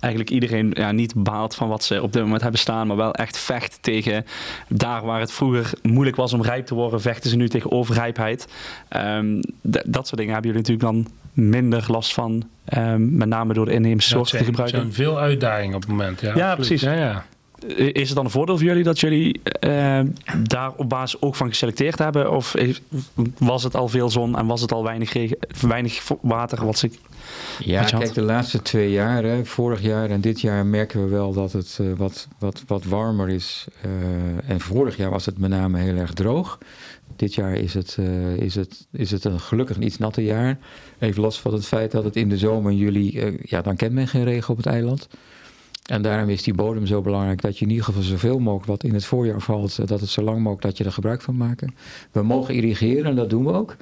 eigenlijk 0.00 0.30
iedereen 0.30 0.70
ja, 0.74 0.92
niet 0.92 1.14
baalt 1.14 1.54
van 1.54 1.68
wat 1.68 1.84
ze 1.84 2.02
op 2.02 2.12
dit 2.12 2.22
moment 2.22 2.42
hebben 2.42 2.60
staan, 2.60 2.86
maar 2.86 2.96
wel 2.96 3.14
echt 3.14 3.38
vecht 3.38 3.78
tegen 3.80 4.26
daar 4.68 5.04
waar 5.04 5.20
het 5.20 5.32
vroeger 5.32 5.72
moeilijk 5.82 6.16
was 6.16 6.32
om 6.32 6.42
rijp 6.42 6.66
te 6.66 6.74
worden, 6.74 7.00
vechten 7.00 7.30
ze 7.30 7.36
nu 7.36 7.48
tegen 7.48 7.72
overrijpheid. 7.72 8.48
Um, 8.96 9.40
dat 9.62 10.06
soort 10.06 10.20
dingen 10.20 10.32
hebben 10.32 10.50
jullie 10.50 10.68
natuurlijk 10.68 10.80
dan 10.80 11.06
minder 11.38 11.84
last 11.88 12.14
van, 12.14 12.48
um, 12.76 13.16
met 13.16 13.28
name 13.28 13.54
door 13.54 13.64
de 13.64 13.72
inheemse 13.72 14.08
soorten 14.08 14.38
te 14.38 14.44
gebruiken. 14.44 14.78
Er 14.78 14.84
zijn 14.84 14.94
veel 14.94 15.18
uitdagingen 15.18 15.74
op 15.74 15.80
het 15.80 15.90
moment. 15.90 16.20
Ja, 16.20 16.36
ja 16.36 16.54
precies. 16.54 16.80
Ja, 16.80 16.92
ja. 16.92 17.24
Is 17.76 18.06
het 18.06 18.16
dan 18.16 18.24
een 18.24 18.30
voordeel 18.30 18.56
voor 18.56 18.66
jullie 18.66 18.82
dat 18.82 19.00
jullie 19.00 19.40
uh, 19.60 20.00
daar 20.48 20.72
op 20.76 20.88
basis 20.88 21.20
ook 21.20 21.34
van 21.34 21.48
geselecteerd 21.48 21.98
hebben? 21.98 22.32
Of 22.32 22.54
was 23.38 23.62
het 23.62 23.76
al 23.76 23.88
veel 23.88 24.10
zon 24.10 24.38
en 24.38 24.46
was 24.46 24.60
het 24.60 24.72
al 24.72 24.84
weinig, 24.84 25.12
regen, 25.12 25.38
weinig 25.60 26.02
water? 26.20 26.64
Wat 26.64 26.78
ze, 26.78 26.90
ja, 27.58 27.82
kijk, 27.82 28.14
de 28.14 28.22
laatste 28.22 28.62
twee 28.62 28.90
jaar, 28.90 29.22
hè, 29.22 29.44
vorig 29.44 29.82
jaar 29.82 30.10
en 30.10 30.20
dit 30.20 30.40
jaar, 30.40 30.66
merken 30.66 31.04
we 31.04 31.08
wel 31.10 31.32
dat 31.32 31.52
het 31.52 31.78
uh, 31.80 31.92
wat, 31.96 32.28
wat, 32.38 32.62
wat 32.66 32.84
warmer 32.84 33.28
is. 33.28 33.66
Uh, 33.86 34.50
en 34.50 34.60
vorig 34.60 34.96
jaar 34.96 35.10
was 35.10 35.26
het 35.26 35.38
met 35.38 35.50
name 35.50 35.78
heel 35.78 35.96
erg 35.96 36.12
droog. 36.12 36.58
Dit 37.18 37.34
jaar 37.34 37.54
is 37.54 37.74
het, 37.74 37.98
is 38.36 38.54
het, 38.54 38.86
is 38.92 39.10
het 39.10 39.24
een 39.24 39.40
gelukkig 39.40 39.76
een 39.76 39.84
iets 39.84 39.98
natter 39.98 40.22
jaar. 40.22 40.58
Even 40.98 41.22
los 41.22 41.40
van 41.40 41.52
het 41.52 41.66
feit 41.66 41.90
dat 41.90 42.04
het 42.04 42.16
in 42.16 42.28
de 42.28 42.38
zomer, 42.38 42.72
juli, 42.72 43.36
ja, 43.42 43.62
dan 43.62 43.76
kent 43.76 43.92
men 43.92 44.08
geen 44.08 44.24
regen 44.24 44.50
op 44.50 44.56
het 44.56 44.66
eiland. 44.66 45.08
En 45.88 46.02
daarom 46.02 46.28
is 46.28 46.42
die 46.42 46.54
bodem 46.54 46.86
zo 46.86 47.00
belangrijk 47.00 47.40
dat 47.40 47.58
je 47.58 47.64
in 47.64 47.70
ieder 47.70 47.84
geval 47.84 48.02
zoveel 48.02 48.38
mogelijk 48.38 48.66
wat 48.66 48.84
in 48.84 48.94
het 48.94 49.04
voorjaar 49.04 49.40
valt, 49.40 49.78
eh, 49.78 49.86
dat 49.86 50.00
het 50.00 50.08
zo 50.08 50.22
lang 50.22 50.36
mogelijk 50.36 50.62
dat 50.62 50.78
je 50.78 50.84
er 50.84 50.92
gebruik 50.92 51.22
van 51.22 51.36
maken. 51.36 51.74
We 52.12 52.22
mogen 52.22 52.54
irrigeren 52.54 53.04
en 53.04 53.16
dat 53.16 53.30
doen 53.30 53.44
we 53.44 53.52
ook. 53.52 53.76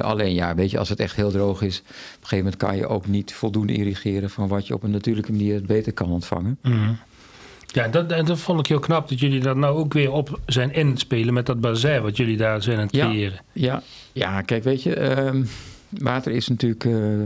Alleen 0.00 0.34
ja, 0.34 0.54
weet 0.54 0.70
je, 0.70 0.78
als 0.78 0.88
het 0.88 1.00
echt 1.00 1.16
heel 1.16 1.30
droog 1.30 1.62
is, 1.62 1.78
op 1.78 1.86
een 1.86 1.94
gegeven 2.12 2.36
moment 2.36 2.56
kan 2.56 2.76
je 2.76 2.86
ook 2.86 3.06
niet 3.06 3.32
voldoende 3.32 3.72
irrigeren 3.72 4.30
van 4.30 4.48
wat 4.48 4.66
je 4.66 4.74
op 4.74 4.82
een 4.82 4.90
natuurlijke 4.90 5.32
manier 5.32 5.62
beter 5.62 5.92
kan 5.92 6.10
ontvangen. 6.10 6.58
Mm. 6.62 6.98
Ja, 7.72 7.88
dat, 7.88 8.08
dat 8.08 8.38
vond 8.38 8.60
ik 8.60 8.66
heel 8.66 8.78
knap 8.78 9.08
dat 9.08 9.20
jullie 9.20 9.40
dat 9.40 9.56
nou 9.56 9.76
ook 9.76 9.92
weer 9.92 10.12
op 10.12 10.40
zijn 10.46 10.72
inspelen 10.72 11.34
met 11.34 11.46
dat 11.46 11.60
bazin 11.60 12.02
wat 12.02 12.16
jullie 12.16 12.36
daar 12.36 12.62
zijn 12.62 12.76
aan 12.76 12.82
het 12.82 12.92
creëren. 12.92 13.40
Ja, 13.52 13.82
ja, 14.12 14.42
kijk, 14.42 14.64
weet 14.64 14.82
je, 14.82 15.16
uh, 15.34 15.42
water 15.88 16.32
is 16.32 16.48
natuurlijk. 16.48 16.84
Uh, 16.84 17.22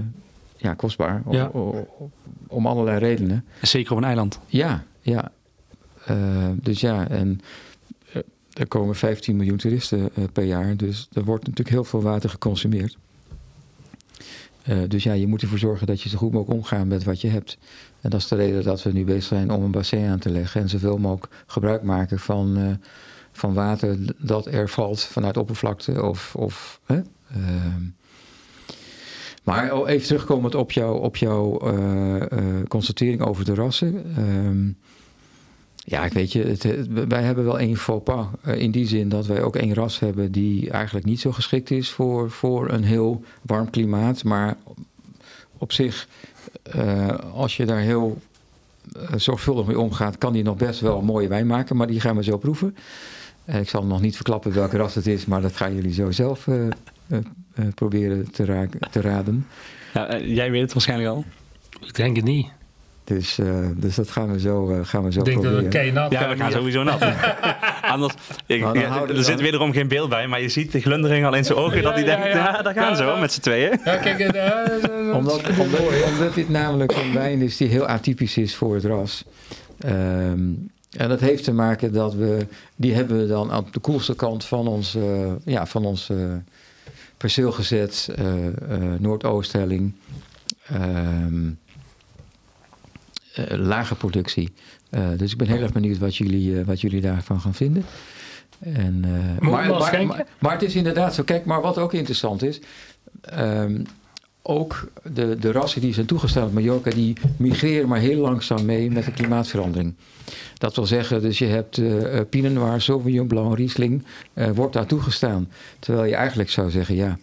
ja, 0.57 0.74
kostbaar. 0.74 1.22
Ja. 1.30 1.46
Om, 1.46 1.87
om, 2.46 2.66
allerlei 2.66 2.98
redenen. 2.98 3.44
Zeker 3.62 3.92
op 3.92 3.98
een 3.98 4.04
eiland. 4.04 4.40
Ja, 4.46 4.85
ja. 5.00 5.30
Uh, 6.11 6.16
dus 6.54 6.80
ja, 6.80 7.09
en 7.09 7.40
uh, 8.16 8.22
er 8.52 8.68
komen 8.68 8.94
15 8.94 9.37
miljoen 9.37 9.57
toeristen 9.57 10.11
uh, 10.18 10.24
per 10.33 10.44
jaar. 10.44 10.76
Dus 10.76 11.09
er 11.12 11.24
wordt 11.24 11.42
natuurlijk 11.42 11.76
heel 11.76 11.85
veel 11.85 12.02
water 12.02 12.30
geconsumeerd. 12.30 12.96
Dus 14.88 15.03
ja, 15.03 15.12
je 15.12 15.27
moet 15.27 15.42
ervoor 15.42 15.59
zorgen 15.59 15.87
dat 15.87 16.03
je 16.03 16.09
zo 16.09 16.18
goed 16.18 16.33
mogelijk 16.33 16.59
omgaat 16.59 16.87
met 16.87 17.05
wat 17.05 17.20
je 17.20 17.29
hebt. 17.29 17.59
En 18.00 18.11
dat 18.11 18.20
is 18.20 18.29
de 18.29 18.37
reden 18.37 18.64
dat 18.64 18.83
we 18.83 18.92
nu 18.92 19.05
bezig 19.05 19.22
zijn 19.22 19.50
om 19.50 19.62
een 19.62 19.70
bassin 19.70 20.07
aan 20.07 20.18
te 20.18 20.31
leggen. 20.31 20.61
En 20.61 20.68
zoveel 20.68 20.98
mogelijk 20.98 21.33
gebruik 21.46 21.83
maken 21.83 22.18
van, 22.18 22.79
van 23.33 23.55
water 23.55 23.96
dat 24.18 24.46
er 24.46 24.68
valt 24.68 25.03
vanuit 25.03 25.37
oppervlakte 25.37 26.03
of... 26.03 26.35
of 26.37 26.81
ehm, 26.87 27.83
maar 29.44 29.72
oh, 29.72 29.88
even 29.88 30.07
terugkomend 30.07 30.55
op, 30.55 30.72
jou, 30.72 31.00
op 31.00 31.16
jouw 31.16 31.72
uh, 31.74 32.22
constatering 32.68 33.22
over 33.22 33.44
de 33.44 33.55
rassen. 33.55 34.14
Um, 34.18 34.77
ja, 35.84 36.04
ik 36.04 36.12
weet 36.12 36.32
je, 36.32 36.42
het, 36.42 36.86
wij 37.08 37.22
hebben 37.22 37.44
wel 37.44 37.58
één 37.58 37.76
faux 37.76 38.04
pas. 38.04 38.26
Uh, 38.46 38.60
in 38.60 38.70
die 38.70 38.86
zin 38.86 39.08
dat 39.08 39.26
wij 39.26 39.42
ook 39.42 39.56
één 39.56 39.74
ras 39.74 39.98
hebben 39.98 40.32
die 40.32 40.70
eigenlijk 40.70 41.06
niet 41.06 41.20
zo 41.20 41.32
geschikt 41.32 41.70
is 41.70 41.90
voor, 41.90 42.30
voor 42.30 42.70
een 42.70 42.84
heel 42.84 43.24
warm 43.42 43.70
klimaat. 43.70 44.24
Maar 44.24 44.56
op 45.58 45.72
zich, 45.72 46.08
als 47.32 47.56
je 47.56 47.66
daar 47.66 47.78
heel 47.78 48.18
zorgvuldig 49.16 49.66
mee 49.66 49.78
omgaat, 49.78 50.18
kan 50.18 50.32
die 50.32 50.42
nog 50.42 50.56
best 50.56 50.80
wel 50.80 50.98
een 50.98 51.04
mooie 51.04 51.28
wijn 51.28 51.46
maken. 51.46 51.76
Maar 51.76 51.86
die 51.86 52.00
gaan 52.00 52.16
we 52.16 52.22
zo 52.22 52.38
proeven. 52.38 52.76
ik 53.44 53.68
zal 53.68 53.84
nog 53.84 54.00
niet 54.00 54.16
verklappen 54.16 54.52
welke 54.52 54.76
ras 54.76 54.94
het 54.94 55.06
is, 55.06 55.26
maar 55.26 55.40
dat 55.40 55.56
gaan 55.56 55.74
jullie 55.74 55.92
zo 55.92 56.10
zelf 56.10 56.46
uh, 56.46 56.68
proberen 57.74 58.30
te 58.90 59.00
raden. 59.00 59.46
Ja, 59.94 60.18
jij 60.18 60.50
weet 60.50 60.62
het 60.62 60.72
waarschijnlijk 60.72 61.10
al. 61.10 61.24
Ik 61.80 61.94
denk 61.94 62.16
het 62.16 62.24
niet. 62.24 62.46
Dus, 63.04 63.38
eh, 63.38 63.46
dus 63.76 63.94
dat 63.94 64.10
gaan 64.10 64.32
we 64.32 64.40
zo, 64.40 64.70
eh, 64.70 64.78
gaan 64.82 65.04
we 65.04 65.12
zo 65.12 65.18
Ik 65.18 65.24
denk 65.24 65.36
dat 65.42 65.44
proberen. 65.52 65.62
we 65.64 65.68
keihard 65.78 66.12
Ja, 66.12 66.28
we 66.28 66.36
gaan 66.36 66.52
sowieso 66.52 66.82
nat. 66.82 67.02
Anders, 67.94 68.14
ik, 68.46 68.60
ja, 68.60 68.74
houden- 68.86 69.16
er 69.16 69.24
zit 69.24 69.40
wederom 69.40 69.72
geen 69.72 69.88
beeld 69.88 70.08
bij, 70.08 70.26
maar 70.28 70.40
je 70.40 70.48
ziet 70.48 70.72
de 70.72 70.80
glundering 70.80 71.26
al 71.26 71.34
in 71.34 71.44
zijn 71.44 71.58
ogen 71.58 71.76
Ja, 71.76 71.82
dat 71.82 71.92
hij 71.94 72.04
ja, 72.04 72.06
denkt, 72.16 72.26
ja. 72.26 72.32
ja, 72.56 72.62
daar 72.62 72.74
gaan 72.74 72.88
Ja, 72.90 72.94
ze 72.94 73.02
ja. 73.02 73.08
hoor, 73.10 73.18
met 73.20 73.32
z'n 73.32 73.40
tweeën. 73.40 73.78
Ja, 73.84 73.96
kijk, 73.96 74.18
eh, 74.18 75.14
Omdat, 75.16 75.42
omdat, 75.58 75.80
omdat 76.12 76.34
dit 76.34 76.48
namelijk 76.48 76.92
een 76.96 77.12
wijn 77.12 77.42
is 77.42 77.56
die 77.56 77.68
heel 77.68 77.86
atypisch 77.86 78.36
is 78.36 78.54
voor 78.54 78.74
het 78.74 78.84
ras. 78.84 79.24
Ehm, 79.78 80.38
en 80.96 81.08
dat 81.08 81.20
heeft 81.20 81.44
te 81.44 81.52
maken 81.52 81.92
dat 81.92 82.14
we, 82.14 82.46
die 82.76 82.94
hebben 82.94 83.18
we 83.18 83.26
dan 83.26 83.50
aan 83.52 83.66
de 83.70 83.80
koelste 83.80 84.14
kant 84.14 84.44
van 84.44 84.66
ons, 84.68 84.94
eh, 84.94 85.02
ja, 85.44 85.66
van 85.66 85.84
ons 85.84 86.10
perceel 87.16 87.52
gezet, 87.52 88.08
eh, 88.16 88.46
eh, 88.46 88.52
Noordoosthelling. 88.98 89.92
Ehm, 90.66 90.82
eh, 90.84 91.63
lage 93.48 93.94
productie. 93.94 94.52
Eh, 94.90 95.08
dus 95.16 95.32
ik 95.32 95.38
ben 95.38 95.48
heel 95.48 95.62
erg 95.62 95.72
benieuwd 95.72 95.98
wat 95.98 96.16
jullie, 96.16 96.58
eh, 96.58 96.66
wat 96.66 96.80
jullie 96.80 97.00
daarvan 97.00 97.40
gaan 97.40 97.54
vinden. 97.54 97.84
En, 98.58 99.04
eh, 99.04 99.48
maar, 99.48 99.68
maar, 99.68 100.06
maar, 100.06 100.26
maar 100.38 100.52
het 100.52 100.62
is 100.62 100.74
inderdaad 100.74 101.14
zo. 101.14 101.22
Kijk, 101.22 101.44
maar 101.44 101.60
wat 101.60 101.78
ook 101.78 101.92
interessant 101.92 102.42
is. 102.42 102.60
ehm, 103.20 103.82
ook 104.46 104.88
de, 105.12 105.36
de 105.38 105.52
rassen 105.52 105.80
die 105.80 105.94
zijn 105.94 106.06
toegestaan 106.06 106.44
op 106.44 106.52
Mallorca, 106.52 106.90
die 106.90 107.16
migreren 107.36 107.88
maar 107.88 107.98
heel 107.98 108.20
langzaam 108.20 108.64
mee 108.64 108.90
met 108.90 109.04
de 109.04 109.12
klimaatverandering. 109.12 109.94
Dat 110.58 110.76
wil 110.76 110.86
zeggen, 110.86 111.22
dus 111.22 111.38
je 111.38 111.46
hebt 111.46 111.78
eh 111.78 112.18
eh, 112.18 112.28
Pinot 112.28 112.52
Noir, 112.52 112.80
Sauvignon 112.80 113.26
Blanc, 113.26 113.56
Riesling, 113.56 114.04
eh, 114.32 114.50
wordt 114.50 114.72
daar 114.72 114.86
toegestaan. 114.86 115.48
Terwijl 115.78 116.06
je 116.06 116.14
eigenlijk 116.14 116.50
zou 116.50 116.70
zeggen, 116.70 116.94
ja, 116.94 117.18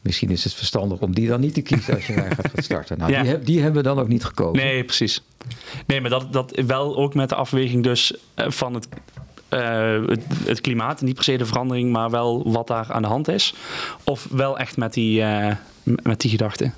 misschien 0.00 0.30
is 0.30 0.44
het 0.44 0.54
verstandig 0.54 0.98
om 1.00 1.14
die 1.14 1.28
dan 1.28 1.40
niet 1.40 1.54
te 1.54 1.60
kiezen 1.62 1.94
als 1.94 2.06
je 2.06 2.14
daar 2.14 2.34
gaat 2.34 2.64
starten. 2.64 2.98
Nou, 2.98 3.10
Ja. 3.12 3.22
die, 3.22 3.30
heb, 3.30 3.46
die 3.46 3.60
hebben 3.62 3.82
we 3.82 3.88
dan 3.88 3.98
ook 3.98 4.08
niet 4.08 4.24
gekozen. 4.24 4.64
Nee, 4.64 4.84
precies. 4.84 5.22
Nee, 5.86 6.00
maar 6.00 6.10
dat, 6.10 6.32
dat 6.32 6.62
wel 6.66 6.96
ook 6.96 7.14
met 7.14 7.28
de 7.28 7.34
afweging 7.34 7.82
dus 7.82 8.14
eh, 8.34 8.50
van 8.50 8.74
het, 8.74 8.88
eh, 9.48 10.04
het, 10.06 10.22
het 10.44 10.60
klimaat, 10.60 11.00
niet 11.00 11.14
per 11.14 11.24
se 11.24 11.36
de 11.36 11.46
verandering, 11.46 11.92
maar 11.92 12.10
wel 12.10 12.50
wat 12.52 12.66
daar 12.66 12.92
aan 12.92 13.02
de 13.02 13.08
hand 13.08 13.28
is. 13.28 13.54
Of 14.04 14.26
wel 14.30 14.58
echt 14.58 14.76
met 14.76 14.92
die, 14.92 15.22
m- 15.22 15.94
met 16.02 16.20
die 16.20 16.30
gedachte. 16.30 16.70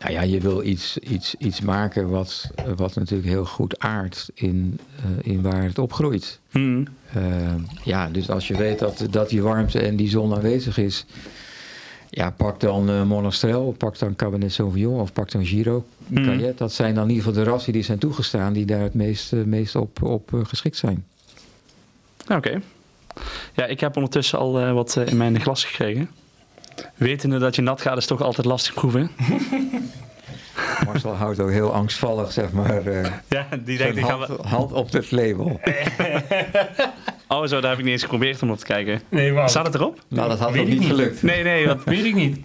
Nou 0.00 0.12
ja, 0.12 0.20
je 0.22 0.40
wil 0.40 0.62
iets, 0.64 0.98
iets, 0.98 1.34
iets 1.34 1.60
maken 1.60 2.08
wat, 2.08 2.50
wat 2.76 2.94
natuurlijk 2.94 3.28
heel 3.28 3.44
goed 3.44 3.78
aardt 3.78 4.30
in, 4.34 4.80
in 5.22 5.42
waar 5.42 5.62
het 5.62 5.78
opgroeit. 5.78 6.40
Hmm. 6.50 6.86
Ja, 7.84 8.08
dus 8.08 8.30
als 8.30 8.48
je 8.48 8.56
weet 8.56 8.78
dat, 8.78 9.06
dat 9.10 9.28
die 9.28 9.42
warmte 9.42 9.80
en 9.80 9.96
die 9.96 10.08
zon 10.10 10.34
aanwezig 10.34 10.78
is, 10.78 11.04
ja, 12.10 12.30
pak 12.30 12.60
dan 12.60 12.90
eh 12.90 13.02
Monastrell, 13.02 13.72
pak 13.78 13.98
dan 13.98 14.16
Cabernet 14.16 14.52
Sauvignon 14.52 15.00
of 15.00 15.12
pak 15.12 15.30
dan 15.30 15.46
Giro. 15.46 15.84
Cayet. 16.14 16.58
Dat 16.58 16.72
zijn 16.72 16.94
dan 16.94 17.02
in 17.04 17.10
ieder 17.10 17.24
geval 17.24 17.44
de 17.44 17.50
rassen 17.50 17.72
die 17.72 17.82
zijn 17.82 17.98
toegestaan 17.98 18.52
die 18.52 18.66
daar 18.66 18.80
het 18.80 18.94
meest, 18.94 19.32
eh, 19.32 19.42
meest 19.42 19.76
op, 19.76 20.02
op 20.02 20.34
eh, 20.34 20.40
geschikt 20.44 20.76
zijn. 20.76 21.04
Oké. 22.28 22.60
Ja, 23.54 23.64
ik 23.66 23.80
heb 23.80 23.96
ondertussen 23.96 24.38
al 24.38 24.72
wat 24.72 24.96
in 24.96 25.16
mijn 25.16 25.40
glas 25.40 25.64
gekregen. 25.64 26.10
Wetende 26.94 27.38
dat 27.38 27.56
je 27.56 27.62
nat 27.62 27.80
gaat 27.80 27.96
is 27.96 28.06
toch 28.06 28.22
altijd 28.22 28.46
lastig 28.46 28.74
proeven. 28.74 29.10
Marcel 30.86 31.14
houdt 31.14 31.40
ook 31.40 31.50
heel 31.50 31.72
angstvallig, 31.72 32.32
zeg 32.32 32.52
maar, 32.52 32.82
Ja, 33.28 33.46
die 33.64 33.78
denkt, 33.78 34.00
hand, 34.00 34.26
hand 34.26 34.72
op 34.72 34.92
het 34.92 35.10
label. 35.10 35.60
Oh 37.28 37.46
zo, 37.46 37.60
daar 37.60 37.70
heb 37.70 37.78
ik 37.78 37.84
niet 37.84 37.92
eens 37.92 38.02
geprobeerd 38.02 38.42
om 38.42 38.50
op 38.50 38.58
te 38.58 38.64
kijken. 38.64 39.00
Nee, 39.08 39.32
maar 39.32 39.48
Staat 39.50 39.66
het 39.66 39.74
erop? 39.74 40.00
Nou, 40.08 40.28
dat 40.28 40.38
had 40.38 40.54
nog 40.54 40.66
ik 40.66 40.68
niet 40.78 40.84
gelukt. 40.84 41.22
Nee, 41.22 41.42
nee, 41.42 41.66
want... 41.66 41.84
weet 41.84 42.04
ik 42.04 42.14
niet. 42.14 42.38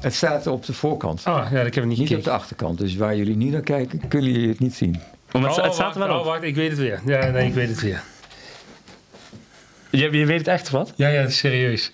Het 0.00 0.14
staat 0.14 0.46
op 0.46 0.64
de 0.66 0.72
voorkant. 0.72 1.24
Ah, 1.24 1.46
ja, 1.52 1.60
ik 1.60 1.74
heb 1.74 1.84
het 1.84 1.98
niet 1.98 1.98
Niet 1.98 2.14
op 2.16 2.24
de 2.24 2.30
achterkant. 2.30 2.78
Dus 2.78 2.96
waar 2.96 3.16
jullie 3.16 3.36
niet 3.36 3.52
naar 3.52 3.60
kijken, 3.60 4.08
kunnen 4.08 4.32
jullie 4.32 4.48
het 4.48 4.58
niet 4.58 4.74
zien. 4.74 4.92
Het, 5.26 5.34
Oh, 5.34 5.42
het 5.44 5.52
staat 5.52 5.76
er 5.76 5.82
wacht, 5.82 5.96
wel 5.96 6.08
Oh, 6.08 6.18
op. 6.18 6.24
wacht, 6.24 6.42
ik 6.42 6.54
weet 6.54 6.70
het 6.70 6.78
weer. 6.78 7.00
Ja, 7.06 7.26
nee, 7.30 7.46
ik 7.46 7.54
weet 7.54 7.68
het 7.68 7.80
weer. 7.80 8.02
Je, 9.90 10.10
je 10.18 10.26
weet 10.26 10.38
het 10.38 10.48
echt 10.48 10.64
of 10.66 10.70
wat? 10.70 10.92
Ja, 10.96 11.08
ja, 11.08 11.28
serieus. 11.28 11.92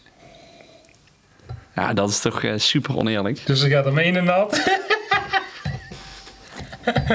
Ja, 1.75 1.93
dat 1.93 2.09
is 2.11 2.21
toch 2.21 2.43
eh, 2.43 2.53
super 2.57 2.97
oneerlijk. 2.97 3.47
Dus 3.47 3.63
er 3.63 3.69
gaat 3.71 3.87
er 3.87 3.93
mee 3.93 4.07
in 4.07 4.13
de 4.15 4.21
nat. 4.21 4.63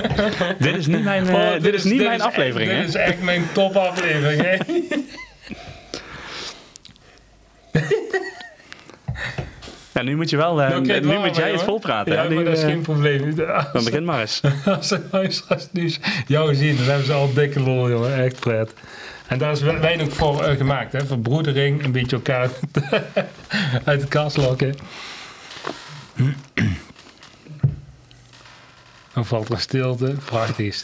dit 0.59 0.75
is 0.75 0.85
niet 0.87 1.03
mijn, 1.03 1.27
eh, 1.27 1.33
Oh, 1.35 1.61
dit 1.61 1.73
is 1.73 1.83
niet 1.83 1.97
mijn 1.97 2.09
echt- 2.11 2.21
aflevering, 2.21 2.71
hè? 2.71 2.77
Dit 2.79 2.87
is 2.87 2.95
echt 2.95 3.21
mijn 3.21 3.43
topaflevering, 3.53 4.41
hè? 4.41 4.55
Ja, 9.93 10.01
nu 10.09 10.15
moet 10.15 10.29
je 10.29 10.37
wel, 10.37 10.55
Nou, 10.55 10.77
oké, 10.79 10.99
nu 10.99 11.17
moet 11.17 11.35
jij 11.35 11.43
maar, 11.43 11.45
het 11.45 11.55
hoor. 11.55 11.59
volpraten. 11.59 12.13
Ja? 12.13 12.23
Nu, 12.27 12.35
maar 12.35 12.43
dat 12.43 12.57
is 12.57 12.63
eh, 12.63 12.69
geen 12.69 12.81
probleem. 12.81 13.35
dan 13.35 13.65
begin 13.83 14.05
maar 14.05 14.19
eens. 14.19 14.41
Als 14.65 14.87
de 14.89 15.01
luisteraars 15.11 15.67
nu 15.71 15.91
jou 16.27 16.55
zien, 16.55 16.75
dan 16.75 16.85
hebben 16.85 17.05
ze 17.05 17.13
al 17.13 17.33
dikke 17.33 17.59
lol, 17.59 17.89
jongen. 17.89 18.23
Echt 18.23 18.39
pret. 18.39 18.73
En 19.27 19.37
daar 19.37 19.51
is 19.51 19.61
wijn 19.61 20.01
ook 20.01 20.11
voor 20.11 20.43
eh, 20.43 20.57
gemaakt, 20.57 20.91
hè? 20.93 21.05
Verbroedering, 21.05 21.83
een 21.83 21.91
beetje 21.91 22.15
elkaar 22.15 22.49
uit 23.83 24.01
de 24.01 24.07
kast 24.07 24.37
lokken. 24.37 24.75
Dan 29.13 29.25
valt 29.25 29.47
er 29.47 29.53
een 29.53 29.59
stilte. 29.59 30.15
Prachtig 30.25 30.57
is. 30.65 30.83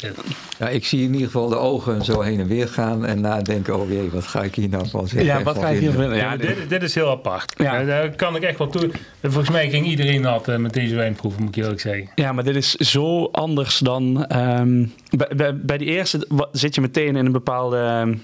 Ja, 0.60 0.70
ik 0.70 0.86
zie 0.86 1.04
in 1.04 1.12
ieder 1.14 1.26
geval 1.26 1.50
de 1.50 1.56
ogen 1.56 2.06
zo 2.06 2.22
heen 2.22 2.40
en 2.40 2.48
weer 2.48 2.68
gaan 2.68 3.06
en 3.06 3.22
nadenken, 3.22 3.80
oh 3.80 3.90
jee, 3.90 4.10
wat 4.12 4.28
ga 4.28 4.44
ik 4.44 4.56
hier 4.56 4.70
nou 4.70 4.90
van 4.90 5.08
zeggen? 5.08 5.26
Ja, 5.26 5.44
wat 5.44 5.56
van 5.56 5.64
ga 5.64 5.70
ik 5.70 5.80
hier 5.80 5.92
vinden? 5.92 6.16
Ja, 6.18 6.38
dit, 6.38 6.70
dit 6.70 6.84
is 6.84 6.96
heel 6.96 7.10
apart. 7.10 7.54
Ja. 7.58 7.80
Ja. 7.80 7.86
Daar 7.86 8.10
kan 8.16 8.36
ik 8.36 8.44
echt 8.44 8.58
wel 8.58 8.68
toe. 8.70 8.90
Volgens 9.22 9.50
mij 9.50 9.70
ging 9.70 9.86
iedereen 9.86 10.22
nat 10.22 10.48
eh, 10.48 10.56
met 10.56 10.74
deze 10.74 10.96
wijn 10.96 11.14
proeven, 11.16 11.44
moet 11.44 11.56
ik 11.56 11.64
eerlijk 11.64 11.82
zeggen. 11.82 12.10
Ja, 12.16 12.32
maar 12.32 12.44
dit 12.44 12.56
is 12.56 12.74
zo 12.76 13.26
anders 13.26 13.78
dan. 13.78 14.26
ehm, 14.26 14.86
bij, 15.10 15.30
bij, 15.36 15.58
bij 15.58 15.78
die 15.78 15.88
eerste 15.88 16.28
zit 16.52 16.76
je 16.76 16.82
meteen 16.82 17.16
in 17.16 17.26
een 17.26 17.32
bepaalde, 17.32 17.78
ehm, 17.78 18.16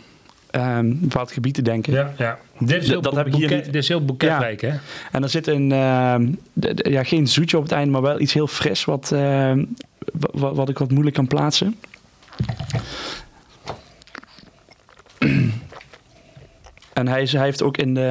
ehm, 0.56 0.94
bepaald 0.96 1.32
gebied 1.32 1.54
te 1.54 1.62
denken. 1.62 1.94
Ja, 1.94 2.14
ja. 2.18 2.38
Dit 2.60 2.82
is 2.84 2.88
heel, 2.90 3.02
dat 3.02 3.16
heb 3.16 3.28
ik 3.28 3.34
hier 3.34 3.50
niet. 3.56 3.66
Dit 3.66 3.76
is 3.76 3.88
heel 3.88 4.06
boeketrijk, 4.06 4.62
hè? 4.62 4.74
En 5.12 5.24
er 5.24 5.30
zit 5.30 5.48
een. 5.48 5.72
ehm, 5.72 6.32
ja, 6.76 7.04
geen 7.04 7.28
zoetje 7.28 7.58
op 7.58 7.64
het 7.64 7.72
einde, 7.72 7.92
maar 7.92 8.02
wel 8.02 8.20
iets 8.20 8.34
heel 8.34 8.48
fris, 8.48 8.86
wat, 8.86 9.12
ehm, 9.12 9.66
wa- 10.14 10.30
wa- 10.40 10.54
wat 10.54 10.70
ik 10.70 10.78
wat 10.78 10.92
moeilijk 10.92 11.16
kan 11.16 11.28
plaatsen. 11.28 11.76
En 16.94 17.08
hij, 17.08 17.22
is, 17.22 17.32
hij 17.32 17.44
heeft 17.44 17.62
ook 17.64 17.78
in 17.78 17.94
de, 17.94 18.02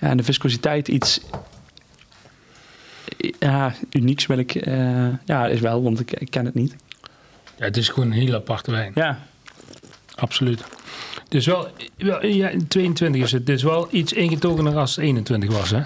ja, 0.00 0.10
in 0.10 0.16
de 0.16 0.22
viscositeit 0.22 0.88
iets. 0.88 1.20
Ja, 3.38 3.74
unieks 3.90 4.26
wil 4.26 4.38
ik. 4.38 4.54
eh, 4.54 5.06
ja, 5.24 5.46
is 5.46 5.60
wel, 5.60 5.82
want 5.82 6.00
ik, 6.00 6.12
ik 6.12 6.30
ken 6.30 6.44
het 6.44 6.54
niet. 6.54 6.76
Ja, 7.56 7.64
het 7.64 7.76
is 7.76 7.88
gewoon 7.88 8.10
een 8.10 8.18
heel 8.18 8.34
aparte 8.34 8.70
wijn. 8.70 8.92
Ja, 8.94 9.18
Absoluut. 10.18 10.64
Dus 11.28 11.46
wel, 11.46 11.68
wel 11.96 12.26
ja, 12.26 12.50
22 12.68 13.22
is 13.22 13.32
het. 13.32 13.48
Is 13.48 13.62
wel 13.62 13.88
iets 13.90 14.12
ingetogener 14.12 14.76
als 14.76 14.96
21 14.96 15.50
was, 15.52 15.70
hè? 15.70 15.82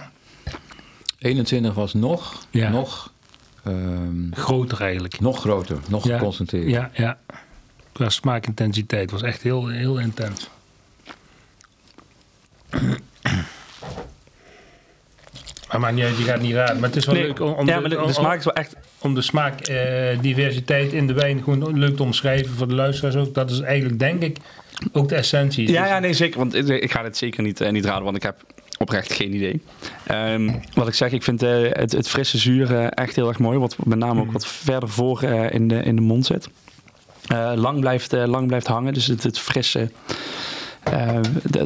21 1.18 1.74
was 1.74 1.94
nog, 1.94 2.46
Ja. 2.50 2.68
nog, 2.70 3.12
ehm, 3.64 4.30
Groter 4.32 4.80
eigenlijk. 4.80 5.20
nog 5.20 5.40
groter, 5.40 5.78
nog 5.88 6.04
Ja. 6.06 6.18
geconcentreerd. 6.18 6.68
Ja, 6.68 6.90
ja. 6.94 7.18
Qua 7.92 8.08
smaakintensiteit 8.08 9.10
was 9.10 9.22
echt 9.22 9.42
heel, 9.42 9.68
heel 9.68 9.98
intens. 9.98 10.48
Maar 15.72 15.80
maakt 15.80 15.94
niet 15.94 16.04
uit, 16.04 16.16
je 16.18 16.22
gaat 16.24 16.40
niet 16.40 16.54
raden. 16.54 16.74
Maar 16.80 16.88
het 16.88 16.96
is 16.98 17.04
wel 17.06 17.14
nee, 17.14 17.24
leuk 17.24 17.40
om, 17.40 17.52
om 17.52 17.66
ja 17.66 17.74
de, 17.74 17.80
maar 17.80 17.90
de, 17.90 18.00
om- 18.00 18.06
de 18.06 18.12
smaak 18.12 18.38
is 18.38 18.44
wel 18.44 18.54
echt. 18.54 18.76
om 18.98 19.14
de 19.14 19.22
smaakdiversiteit 19.22 20.92
in 20.92 21.06
de 21.06 21.12
wijn 21.12 21.42
gewoon 21.42 21.78
leuk 21.78 21.96
te 21.96 22.02
omschrijven 22.02 22.54
voor 22.56 22.68
de 22.68 22.74
luisteraars 22.74 23.16
ook. 23.16 23.34
Dat 23.34 23.50
is 23.50 23.60
eigenlijk, 23.60 23.98
denk 23.98 24.22
ik, 24.22 24.36
ook 24.92 25.08
de 25.08 25.14
essentie. 25.14 25.70
Ja, 25.72 25.80
Dus- 25.82 25.90
ja, 25.90 25.98
nee, 25.98 26.12
zeker. 26.12 26.38
Want 26.38 26.54
ik- 26.54 26.68
ik 26.82 26.90
ga 26.90 27.02
dit 27.02 27.16
zeker 27.16 27.42
niet, 27.42 27.60
eh, 27.60 27.70
niet 27.70 27.84
raden, 27.84 28.04
want 28.04 28.16
ik 28.16 28.22
heb 28.22 28.36
oprecht 28.78 29.12
geen 29.12 29.34
idee. 29.34 29.62
Ehm, 30.06 30.50
wat 30.74 30.88
ik 30.88 30.94
zeg, 30.94 31.12
ik 31.12 31.22
vind 31.22 31.42
eh, 31.42 31.50
het, 31.68 31.92
het 31.92 32.08
frisse 32.08 32.38
zuur 32.38 32.74
eh, 32.76 32.86
echt 32.90 33.16
heel 33.16 33.28
erg 33.28 33.38
mooi. 33.38 33.58
Wat 33.58 33.76
met 33.84 33.98
name 33.98 34.20
ook 34.20 34.32
wat 34.32 34.46
verder 34.46 34.88
voor 34.88 35.22
eh, 35.22 35.52
in, 35.54 35.68
de, 35.68 35.82
in 35.82 35.96
de 35.96 36.02
mond 36.02 36.26
zit. 36.26 36.48
Eh, 37.26 37.52
lang, 37.54 37.80
blijft, 37.80 38.12
eh, 38.12 38.24
lang 38.26 38.46
blijft 38.46 38.66
hangen, 38.66 38.94
dus 38.94 39.06
het, 39.06 39.22
het 39.22 39.38
frisse 39.38 39.90
eh, 40.82 41.18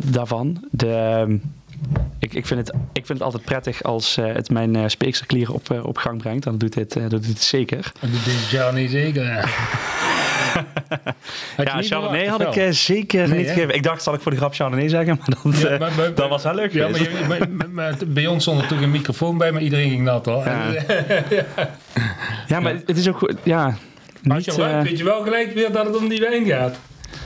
daarvan. 0.05 0.65
De, 0.71 0.89
ehm, 0.93 1.37
ik, 2.27 2.35
ik, 2.35 2.47
vind 2.47 2.61
het, 2.67 2.77
ik 2.93 3.07
vind 3.07 3.09
het 3.19 3.23
altijd 3.23 3.45
prettig 3.45 3.83
als 3.83 4.17
eh, 4.17 4.33
het 4.33 4.51
mijn 4.51 4.77
eh, 4.77 4.83
speekselklieren 4.87 5.55
op, 5.55 5.71
eh, 5.71 5.85
op 5.85 5.97
gang 5.99 6.19
brengt. 6.19 6.45
Dan 6.45 6.59
doet 6.59 6.73
dit, 6.73 6.97
doet 7.11 7.27
dit 7.27 7.43
zeker. 7.43 7.93
Dat 8.01 8.11
doet 8.11 8.27
niet 8.75 8.91
zeker. 8.91 9.25
Ja, 9.25 9.41
Had 11.57 11.67
je 11.67 11.73
Ja, 11.77 11.83
Chardonnay 11.83 12.27
had 12.27 12.57
ik 12.57 12.73
zeker 12.75 13.29
Nee, 13.29 13.39
niet 13.39 13.47
hè? 13.47 13.53
gegeven. 13.53 13.75
Ik 13.75 13.83
dacht, 13.83 14.03
zal 14.03 14.15
ik 14.15 14.21
voor 14.21 14.31
de 14.31 14.37
grap 14.37 14.55
Chardonnay 14.55 14.89
zeggen? 14.89 15.19
Maar 15.21 15.29
dat, 15.43 15.61
Ja, 15.61 15.79
maar- 15.79 15.93
maar- 15.97 16.15
dat 16.15 16.29
was 16.29 16.43
wel 16.43 16.55
leuk 16.55 16.73
Ja, 16.73 16.89
maar, 16.89 17.01
je- 17.99 18.07
bij 18.07 18.27
ons 18.27 18.43
stond 18.43 18.61
er 18.61 18.67
toch 18.69 18.81
een 18.81 18.91
microfoon 18.91 19.39
bij, 19.39 19.53
maar 19.53 19.63
iedereen 19.63 19.91
ging 19.91 20.03
nat 20.03 20.27
hoor. 20.27 20.45
Ja. 20.45 20.75
Ja, 22.49 22.61
maar 22.61 22.75
het 22.87 22.97
is 22.97 23.09
ook 23.09 23.19
goed. 23.19 23.35
Ja, 23.43 23.65
Als 23.65 24.45
je 24.45 24.51
niet, 24.51 24.61
ruikt, 24.61 24.77
eh, 24.77 24.83
weet 24.83 24.99
je 24.99 25.05
wel 25.05 25.23
gelijk 25.23 25.55
weer 25.55 25.73
dat 25.73 25.87
het 25.87 25.97
om 25.97 26.09
die 26.09 26.21
wijn 26.21 26.47
gaat. 26.47 26.77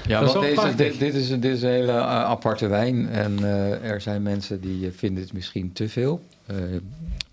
Ja, 0.06 0.24
want 0.24 0.40
deze, 0.40 0.74
dit, 0.76 0.98
dit, 0.98 1.14
is, 1.14 1.28
dit 1.28 1.44
is 1.44 1.62
een 1.62 1.68
hele 1.70 1.92
eh, 1.92 1.98
aparte 2.06 2.66
wijn. 2.66 3.08
En 3.08 3.38
eh, 3.38 3.90
er 3.90 4.00
zijn 4.00 4.22
mensen 4.22 4.60
die 4.60 4.86
eh, 4.86 4.92
vinden 4.96 5.22
het 5.22 5.32
misschien 5.32 5.72
te 5.72 5.88
veel. 5.88 6.22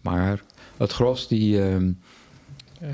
Maar 0.02 0.40
het 0.78 0.92
gros 0.92 1.28
die, 1.28 1.62
ehm, 1.64 1.90
Eh, 2.82 2.90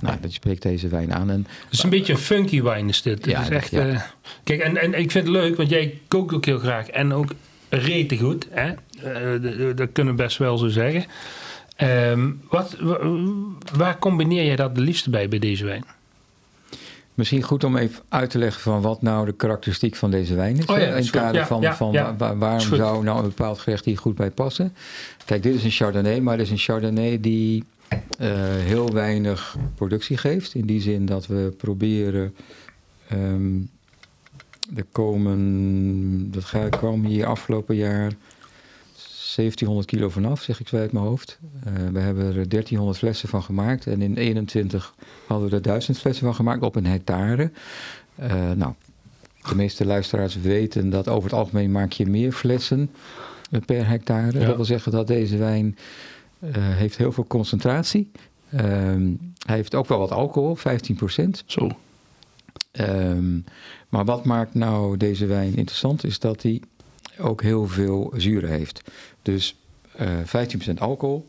nou, 0.00 0.16
dat 0.20 0.32
spreekt 0.32 0.62
deze 0.62 0.88
wijn 0.88 1.14
aan. 1.14 1.30
En, 1.30 1.46
Het 1.64 1.72
is 1.72 1.82
een 1.82 1.90
beetje 1.90 2.12
een 2.12 2.18
funky 2.18 2.62
wijn 2.62 2.88
is 2.88 3.02
dit. 3.02 3.26
Ja, 3.26 3.40
is 3.40 3.48
echt, 3.48 3.70
ja. 3.70 4.06
kijk, 4.44 4.60
en, 4.60 4.76
en 4.76 4.94
ik 4.94 5.10
vind 5.10 5.26
het 5.26 5.36
leuk, 5.36 5.56
want 5.56 5.68
jij 5.70 6.00
kookt 6.08 6.34
ook 6.34 6.44
heel 6.44 6.58
graag. 6.58 6.88
En 6.88 7.12
ook 7.12 7.32
rete 7.68 8.18
goed. 8.18 8.46
Hè? 8.50 8.72
Dat 9.74 9.88
kunnen 9.92 10.16
we 10.16 10.22
best 10.22 10.38
wel 10.38 10.58
zo 10.58 10.68
zeggen. 10.68 11.04
Ehm, 11.76 12.30
wat, 12.48 12.76
wa- 12.80 12.98
waar 13.76 13.98
combineer 13.98 14.44
jij 14.44 14.56
dat 14.56 14.74
de 14.74 14.80
liefste 14.80 15.10
bij, 15.10 15.28
bij 15.28 15.38
deze 15.38 15.64
wijn? 15.64 15.84
Misschien 17.14 17.42
goed 17.42 17.64
om 17.64 17.76
even 17.76 18.02
uit 18.08 18.30
te 18.30 18.38
leggen 18.38 18.62
van 18.62 18.80
wat 18.80 19.02
nou 19.02 19.26
de 19.26 19.32
karakteristiek 19.32 19.96
van 19.96 20.10
deze 20.10 20.34
wijn 20.34 20.56
is. 20.56 20.66
Oh 20.66 20.78
ja, 20.78 20.84
in 20.84 20.92
het 20.92 21.10
kader 21.10 21.40
Ja, 21.40 21.46
van, 21.46 21.60
ja, 21.92 22.14
van 22.16 22.38
waarom 22.38 22.60
zou 22.60 23.04
nou 23.04 23.18
een 23.18 23.28
bepaald 23.28 23.58
gerecht 23.58 23.84
hier 23.84 23.98
goed 23.98 24.14
bij 24.14 24.30
passen. 24.30 24.74
Kijk, 25.24 25.42
dit 25.42 25.54
is 25.54 25.64
een 25.64 25.70
Chardonnay, 25.70 26.20
maar 26.20 26.36
dit 26.36 26.46
is 26.46 26.52
een 26.52 26.58
Chardonnay 26.58 27.20
die 27.20 27.64
eh, 28.18 28.28
heel 28.56 28.92
weinig 28.92 29.56
productie 29.74 30.16
geeft. 30.16 30.54
In 30.54 30.66
die 30.66 30.80
zin 30.80 31.06
dat 31.06 31.26
we 31.26 31.54
proberen... 31.56 32.34
ehm 33.08 33.60
er 34.74 34.86
komen, 34.92 36.30
dat 36.30 36.68
kwam 36.70 37.04
hier 37.04 37.26
afgelopen 37.26 37.76
jaar 37.76 38.12
1700 39.34 39.86
kilo 39.86 40.08
vanaf, 40.08 40.42
zeg 40.42 40.60
ik 40.60 40.68
zo 40.68 40.76
uit 40.76 40.92
mijn 40.92 41.04
hoofd. 41.04 41.38
Eh, 41.64 41.72
we 41.92 42.00
hebben 42.00 42.24
er 42.24 42.48
1300 42.48 42.98
flessen 42.98 43.28
van 43.28 43.42
gemaakt. 43.42 43.86
En 43.86 44.02
in 44.02 44.16
21 44.16 44.94
hadden 45.26 45.48
we 45.48 45.54
er 45.54 45.62
1000 45.62 45.98
flessen 45.98 46.24
van 46.24 46.34
gemaakt 46.34 46.62
op 46.62 46.76
een 46.76 46.86
hectare. 46.86 47.50
Eh, 48.14 48.50
nou, 48.50 48.72
de 49.48 49.54
meeste 49.54 49.86
luisteraars 49.86 50.40
weten 50.40 50.90
dat 50.90 51.08
over 51.08 51.30
het 51.30 51.38
algemeen 51.38 51.72
maak 51.72 51.92
je 51.92 52.06
meer 52.06 52.32
flessen 52.32 52.90
eh, 53.50 53.60
per 53.66 53.88
hectare. 53.88 54.38
Ja. 54.38 54.46
Dat 54.46 54.56
wil 54.56 54.64
zeggen 54.64 54.92
dat 54.92 55.06
deze 55.06 55.36
wijn 55.36 55.76
heeft 56.54 56.96
heel 56.96 57.12
veel 57.12 57.26
concentratie. 57.26 58.10
Ehm 58.50 59.10
hij 59.46 59.56
heeft 59.56 59.74
ook 59.74 59.88
wel 59.88 59.98
wat 59.98 60.10
alcohol, 60.10 60.56
15% 60.56 61.42
Zo. 61.46 61.70
Ehm, 62.72 63.38
maar 63.88 64.04
wat 64.04 64.24
maakt 64.24 64.54
nou 64.54 64.96
deze 64.96 65.26
wijn 65.26 65.56
interessant 65.56 66.04
is 66.04 66.18
dat 66.18 66.42
hij 66.42 66.60
ook 67.22 67.42
heel 67.42 67.66
veel 67.66 68.12
zuren 68.16 68.50
heeft. 68.50 68.82
Dus 69.22 69.56
eh 69.92 70.08
15% 70.70 70.74
alcohol. 70.78 71.26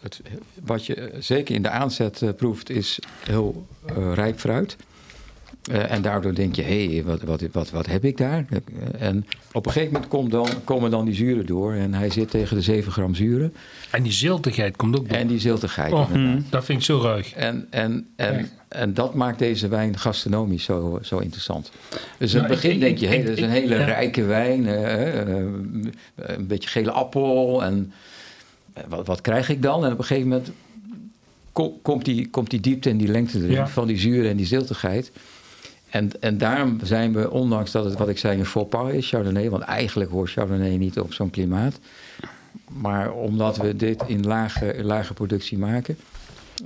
Het, 0.00 0.20
wat 0.64 0.86
je 0.86 0.94
eh, 0.94 1.20
zeker 1.20 1.54
in 1.54 1.62
de 1.62 1.70
aanzet 1.70 2.22
eh, 2.22 2.28
proeft 2.36 2.70
is 2.70 2.98
heel 3.24 3.66
eh, 3.86 4.12
rijp 4.14 4.38
fruit. 4.38 4.76
En 5.70 6.02
daardoor 6.02 6.34
denk 6.34 6.54
je, 6.54 6.62
hé, 6.62 6.86
hey, 6.86 7.04
wat, 7.04 7.22
wat, 7.22 7.42
wat, 7.52 7.70
wat 7.70 7.86
heb 7.86 8.04
ik 8.04 8.16
daar? 8.16 8.44
En 8.98 9.26
op 9.52 9.66
een 9.66 9.72
gegeven 9.72 9.92
moment 9.92 10.10
komt 10.10 10.30
dan, 10.30 10.48
komen 10.64 10.90
dan 10.90 11.04
die 11.04 11.14
zuren 11.14 11.46
door. 11.46 11.72
En 11.72 11.94
hij 11.94 12.10
zit 12.10 12.30
tegen 12.30 12.56
de 12.56 12.62
7 12.62 12.92
gram 12.92 13.14
zuren. 13.14 13.54
En 13.90 14.02
die 14.02 14.12
ziltigheid 14.12 14.76
komt 14.76 14.98
ook 14.98 15.08
door. 15.08 15.18
En 15.18 15.26
die 15.26 15.38
ziltigheid. 15.38 15.92
oh, 15.92 16.10
inderdaad. 16.12 16.50
dat 16.50 16.64
vind 16.64 16.78
ik 16.78 16.84
zo 16.84 17.00
ruig. 17.00 17.32
En, 17.32 17.66
en, 17.70 18.06
en. 18.16 18.50
En 18.70 18.94
dat 18.94 19.14
maakt 19.14 19.38
deze 19.38 19.68
wijn 19.68 19.98
gastronomisch 19.98 20.64
zo, 20.64 20.98
zo 21.02 21.18
interessant. 21.18 21.70
Dus 22.18 22.32
in 22.34 22.38
Nou, 22.40 22.50
het 22.52 22.60
begin 22.60 22.74
ik- 22.74 22.80
denk 22.80 22.98
je, 22.98 23.06
ik- 23.06 23.26
dat 23.26 23.36
is 23.36 23.42
een 23.44 23.50
hele 23.50 23.74
ja. 23.78 23.84
rijke 23.84 24.22
wijn. 24.24 24.66
eh, 24.66 25.20
eh, 25.20 25.46
een 26.16 26.46
beetje 26.46 26.68
gele 26.68 26.90
appel. 26.90 27.62
En 27.64 27.92
eh, 28.72 28.82
wat, 28.88 29.06
wat 29.06 29.20
krijg 29.20 29.48
ik 29.48 29.62
dan? 29.62 29.84
En 29.84 29.92
op 29.92 29.98
een 29.98 30.04
gegeven 30.04 30.28
moment 30.28 30.50
ko- 31.52 31.78
komt 31.82 32.04
die, 32.04 32.28
komt 32.28 32.50
die 32.50 32.60
diepte 32.60 32.90
en 32.90 32.96
die 32.96 33.08
lengte 33.08 33.38
erin. 33.38 33.50
Ja. 33.50 33.68
Van 33.68 33.86
die 33.86 33.98
zuren 33.98 34.30
en 34.30 34.36
die 34.36 34.46
ziltigheid. 34.46 35.10
En, 35.90 36.10
en 36.20 36.38
daarom 36.38 36.78
zijn 36.82 37.12
we, 37.12 37.30
ondanks 37.30 37.70
dat 37.70 37.84
het 37.84 37.98
wat 37.98 38.08
ik 38.08 38.18
zei 38.18 38.38
een 38.38 38.46
faux 38.46 38.68
pas 38.68 38.92
is, 38.92 39.08
Chardonnay. 39.08 39.50
Want 39.50 39.62
eigenlijk 39.62 40.10
hoort 40.10 40.30
Chardonnay 40.30 40.76
niet 40.76 40.98
op 41.00 41.12
zo'n 41.12 41.30
klimaat. 41.30 41.78
Maar 42.68 43.12
omdat 43.12 43.56
we 43.56 43.76
dit 43.76 44.02
in 44.06 44.26
lage, 44.26 44.74
lage 44.82 45.14
productie 45.14 45.58
maken, 45.58 45.96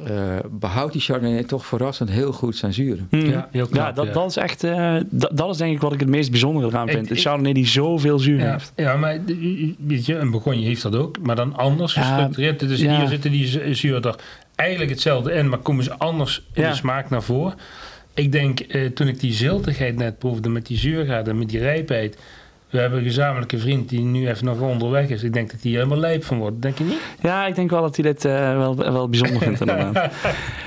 eh, 0.06 0.36
behoudt 0.50 0.92
die 0.92 1.02
Chardonnay 1.02 1.44
toch 1.44 1.66
verrassend 1.66 2.10
heel 2.10 2.32
goed 2.32 2.56
zijn 2.56 2.72
zuren. 2.72 3.06
Hmm. 3.10 3.24
Ja, 3.26 3.48
heel 3.50 3.66
knap, 3.66 3.86
ja, 3.86 3.92
dat, 3.92 4.06
ja. 4.06 4.12
dat 4.12 4.30
is 4.30 4.36
echt. 4.36 4.64
eh, 4.64 4.96
dat, 5.10 5.30
dat 5.36 5.50
is 5.50 5.56
denk 5.56 5.74
ik 5.74 5.80
wat 5.80 5.92
ik 5.92 6.00
het 6.00 6.08
meest 6.08 6.30
bijzondere 6.30 6.66
eraan 6.66 6.88
vind. 6.88 7.08
De 7.08 7.14
ik- 7.14 7.20
Chardonnay 7.20 7.52
die 7.52 7.66
zoveel 7.66 8.18
zuur 8.18 8.38
Ja, 8.38 8.52
heeft. 8.52 8.72
ja, 8.76 8.96
maar 8.96 9.24
de- 9.24 9.74
weet 9.78 10.06
je, 10.06 10.14
een 10.16 10.30
begonje 10.30 10.64
heeft 10.66 10.82
dat 10.82 10.96
ook, 10.96 11.18
maar 11.22 11.36
dan 11.36 11.56
anders 11.56 11.92
gestructureerd. 11.92 12.60
Dus 12.60 12.80
ja. 12.80 12.98
hier 12.98 13.08
zitten 13.08 13.30
die 13.30 13.46
zu- 13.46 13.74
zuur 13.74 14.06
er 14.06 14.14
eigenlijk 14.54 14.90
hetzelfde 14.90 15.32
in, 15.32 15.48
maar 15.48 15.58
komen 15.58 15.84
ze 15.84 15.98
anders 15.98 16.42
in 16.52 16.62
de 16.62 16.74
smaak 16.74 17.10
naar 17.10 17.22
voren. 17.22 17.54
Ik 18.14 18.32
denk, 18.32 18.60
eh, 18.60 18.86
toen 18.86 19.08
ik 19.08 19.20
die 19.20 19.32
ziltigheid 19.32 19.96
net 19.96 20.18
proefde 20.18 20.48
met 20.48 20.66
die 20.66 20.78
zuurgraad 20.78 21.28
en 21.28 21.38
met 21.38 21.48
die 21.48 21.58
rijpheid. 21.60 22.18
We 22.74 22.80
hebben 22.80 22.98
een 22.98 23.04
gezamenlijke 23.04 23.58
vriend 23.58 23.88
die 23.88 24.00
nu 24.00 24.28
even 24.28 24.44
nog 24.44 24.60
onderweg 24.60 25.08
is. 25.08 25.22
Ik 25.22 25.32
denk 25.32 25.50
dat 25.50 25.62
hij 25.62 25.70
helemaal 25.72 25.98
lijp 25.98 26.24
van 26.24 26.38
wordt. 26.38 26.62
Denk 26.62 26.78
je 26.78 26.84
niet? 26.84 26.98
Ja, 27.22 27.46
ik 27.46 27.54
denk 27.54 27.70
wel 27.70 27.80
dat 27.80 27.96
hij 27.96 28.04
dit 28.04 28.24
eh, 28.24 28.56
wel, 28.56 28.76
wel 28.76 29.08
bijzonder 29.08 29.38
vindt 29.42 29.60
inderdaad. 29.60 29.92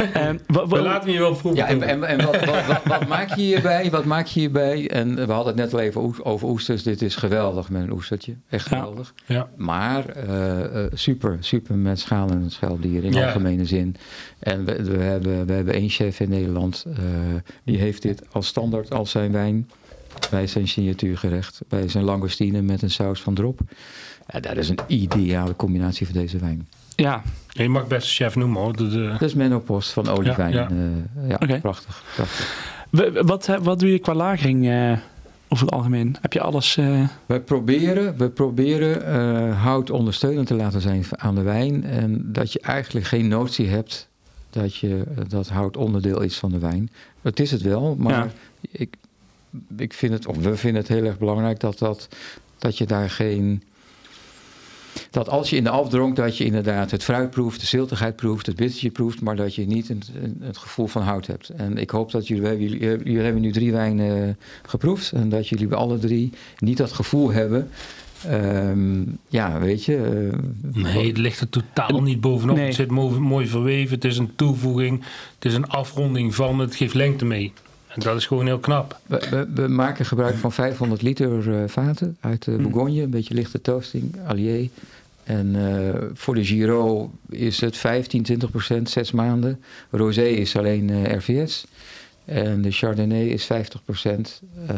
Wa- 0.07 0.35
wa- 0.47 0.67
We 0.67 0.81
laten 0.81 1.11
je 1.11 1.19
wel 1.19 1.35
proeven. 1.35 1.55
Ja, 1.55 1.67
en, 1.67 1.81
en, 1.83 2.03
en 2.03 2.25
wat, 2.25 2.45
wat, 2.45 2.65
wat, 2.65 2.81
wat 2.83 3.07
maak 3.07 3.29
je 3.35 3.41
hierbij? 3.41 3.89
Wat 3.91 4.05
maak 4.05 4.25
je 4.25 4.39
hierbij? 4.39 4.89
En 4.89 5.15
we 5.15 5.31
hadden 5.33 5.53
het 5.53 5.55
net 5.55 5.73
al 5.73 5.79
even 5.79 6.25
over 6.25 6.47
oesters. 6.47 6.83
Dit 6.83 7.01
is 7.01 7.15
geweldig 7.15 7.69
met 7.69 7.81
een 7.81 7.91
oestertje. 7.91 8.35
Echt 8.49 8.67
geweldig. 8.67 9.13
ja. 9.25 9.47
Maar 9.55 10.05
eh, 10.09 10.83
eh, 10.83 10.91
super, 10.93 11.37
super 11.39 11.75
met 11.75 11.99
schaal 11.99 12.29
en 12.29 12.51
schelpdier 12.51 13.03
in 13.03 13.13
Ja. 13.13 13.25
algemene 13.25 13.65
zin. 13.65 13.95
En 14.39 14.65
we, 14.65 14.83
we, 14.83 14.97
hebben, 15.03 15.45
we 15.45 15.53
hebben 15.53 15.73
één 15.73 15.89
chef 15.89 16.19
in 16.19 16.29
Nederland. 16.29 16.85
eh, 16.87 16.95
die 17.63 17.77
heeft 17.77 18.01
dit 18.01 18.21
als 18.31 18.47
standaard 18.47 18.93
als 18.93 19.11
zijn 19.11 19.31
wijn. 19.31 19.69
Bij 20.29 20.47
zijn 20.47 20.67
signatuurgerecht. 20.67 21.61
Bij 21.67 21.87
zijn 21.89 22.03
langoustine 22.03 22.61
met 22.61 22.81
een 22.81 22.89
saus 22.91 23.21
van 23.21 23.33
drop. 23.33 23.59
Ja, 24.27 24.39
dat 24.39 24.57
is 24.57 24.69
een 24.69 24.79
ideale 24.87 25.55
combinatie 25.55 26.05
voor 26.05 26.15
deze 26.15 26.37
wijn. 26.37 26.67
ja, 26.95 27.21
Je 27.49 27.69
mag 27.69 27.87
best 27.87 28.13
chef 28.15 28.35
noemen 28.35 28.61
hoor. 28.61 28.75
De, 28.75 28.87
de- 28.87 29.07
Dat 29.11 29.21
is 29.21 29.33
Menno 29.33 29.59
Post 29.59 29.89
van 29.91 30.07
Oliewijn. 30.07 30.53
Ja, 30.53 30.67
Ja, 31.27 31.35
Oké. 31.39 31.59
prachtig, 31.59 32.03
wat, 33.21 33.47
eh, 33.49 33.57
wat 33.61 33.79
doe 33.79 33.91
je 33.91 33.99
qua 33.99 34.13
lagering 34.13 34.67
eh, 34.69 34.91
over 35.47 35.65
het 35.65 35.73
algemeen? 35.73 36.15
Heb 36.21 36.33
je 36.33 36.41
alles... 36.41 36.77
eh, 36.77 37.07
We 37.25 37.39
proberen, 37.39 38.17
we 38.17 38.29
proberen 38.29 39.05
eh, 39.05 39.61
hout 39.63 39.89
ondersteunend 39.89 40.47
te 40.47 40.53
laten 40.55 40.81
zijn 40.81 41.05
aan 41.11 41.35
de 41.35 41.41
wijn. 41.41 41.83
En 41.83 42.21
dat 42.31 42.51
je 42.53 42.59
eigenlijk 42.59 43.05
geen 43.05 43.27
notie 43.27 43.67
hebt 43.67 44.07
dat, 44.49 44.75
je, 44.75 45.03
dat 45.27 45.47
hout 45.49 45.77
onderdeel 45.77 46.21
is 46.21 46.37
van 46.37 46.51
de 46.51 46.59
wijn. 46.59 46.89
Het 47.21 47.39
is 47.39 47.51
het 47.51 47.61
wel, 47.61 47.95
maar 47.95 48.13
Ja. 48.13 48.27
ik, 48.71 48.95
ik 49.77 49.93
vind 49.93 50.13
het, 50.13 50.25
of 50.27 50.37
we 50.37 50.55
vinden 50.55 50.81
het 50.81 50.89
heel 50.91 51.03
erg 51.03 51.17
belangrijk 51.17 51.59
dat, 51.59 51.77
dat, 51.79 52.07
dat 52.57 52.77
je 52.77 52.85
daar 52.85 53.09
geen. 53.09 53.63
Dat 55.11 55.29
als 55.29 55.49
je 55.49 55.55
in 55.55 55.63
de 55.63 55.69
afdronk, 55.69 56.15
dat 56.15 56.37
je 56.37 56.45
inderdaad 56.45 56.91
het 56.91 57.03
fruit 57.03 57.29
proeft, 57.29 57.59
de 57.59 57.65
ziltigheid 57.65 58.15
proeft, 58.15 58.45
het 58.45 58.55
bittertje 58.55 58.89
proeft, 58.89 59.21
maar 59.21 59.35
dat 59.35 59.55
je 59.55 59.65
niet 59.67 59.87
het, 59.87 60.11
het 60.39 60.57
gevoel 60.57 60.87
van 60.87 61.01
hout 61.01 61.27
hebt. 61.27 61.49
En 61.49 61.77
ik 61.77 61.89
hoop 61.89 62.11
dat 62.11 62.27
jullie, 62.27 62.41
we 62.43 62.47
hebben- 62.49 62.67
jullie, 62.67 62.97
jullie 63.03 63.19
hebben 63.21 63.41
nu 63.41 63.51
drie 63.51 63.71
wijnen 63.71 64.27
eh, 64.27 64.33
geproefd 64.69 65.11
en 65.11 65.29
dat 65.29 65.47
jullie 65.49 65.67
bij 65.67 65.77
alle 65.77 65.97
drie 65.99 66.31
niet 66.59 66.77
dat 66.77 66.91
gevoel 66.91 67.31
hebben. 67.31 67.69
Ehm, 68.27 69.01
ja, 69.27 69.59
weet 69.59 69.83
je. 69.85 69.95
eh, 70.73 70.83
Nee, 70.83 71.07
het 71.07 71.17
ligt 71.17 71.39
er 71.39 71.49
totaal 71.49 72.01
niet 72.01 72.21
bovenop. 72.21 72.55
Nee. 72.55 72.65
Het 72.65 72.75
zit 72.75 72.91
mooi, 72.91 73.19
mooi 73.19 73.47
verweven. 73.47 73.95
Het 73.95 74.05
is 74.05 74.17
een 74.17 74.35
toevoeging. 74.35 75.03
Het 75.35 75.45
is 75.45 75.53
een 75.53 75.67
afronding 75.67 76.35
van. 76.35 76.59
Het 76.59 76.75
geeft 76.75 76.93
lengte 76.93 77.25
mee. 77.25 77.53
En 77.97 78.03
dat 78.03 78.17
is 78.17 78.25
gewoon 78.25 78.45
heel 78.45 78.59
knap. 78.59 78.99
We, 79.05 79.27
we, 79.29 79.61
we 79.61 79.67
maken 79.67 80.05
gebruik 80.05 80.35
van 80.35 80.51
500 80.51 81.01
liter 81.01 81.61
eh, 81.61 81.67
vaten 81.69 82.17
uit 82.19 82.43
de 82.43 82.51
Bourgogne. 82.51 83.01
Een 83.01 83.09
beetje 83.09 83.33
lichte 83.33 83.61
toasting, 83.61 84.15
allier. 84.27 84.69
En 85.23 85.55
eh, 85.55 86.01
voor 86.13 86.35
de 86.35 86.45
Giro 86.45 87.11
is 87.29 87.61
het 87.61 87.77
15, 87.77 88.23
20 88.23 88.49
procent, 88.51 88.89
zes 88.89 89.11
maanden. 89.11 89.63
Rosé 89.91 90.23
is 90.23 90.55
alleen 90.55 90.89
eh, 90.89 91.15
RVS. 91.15 91.65
En 92.25 92.61
de 92.61 92.71
Chardonnay 92.71 93.25
is 93.27 93.45
50 93.45 93.83
procent. 93.83 94.41
eh, 94.67 94.75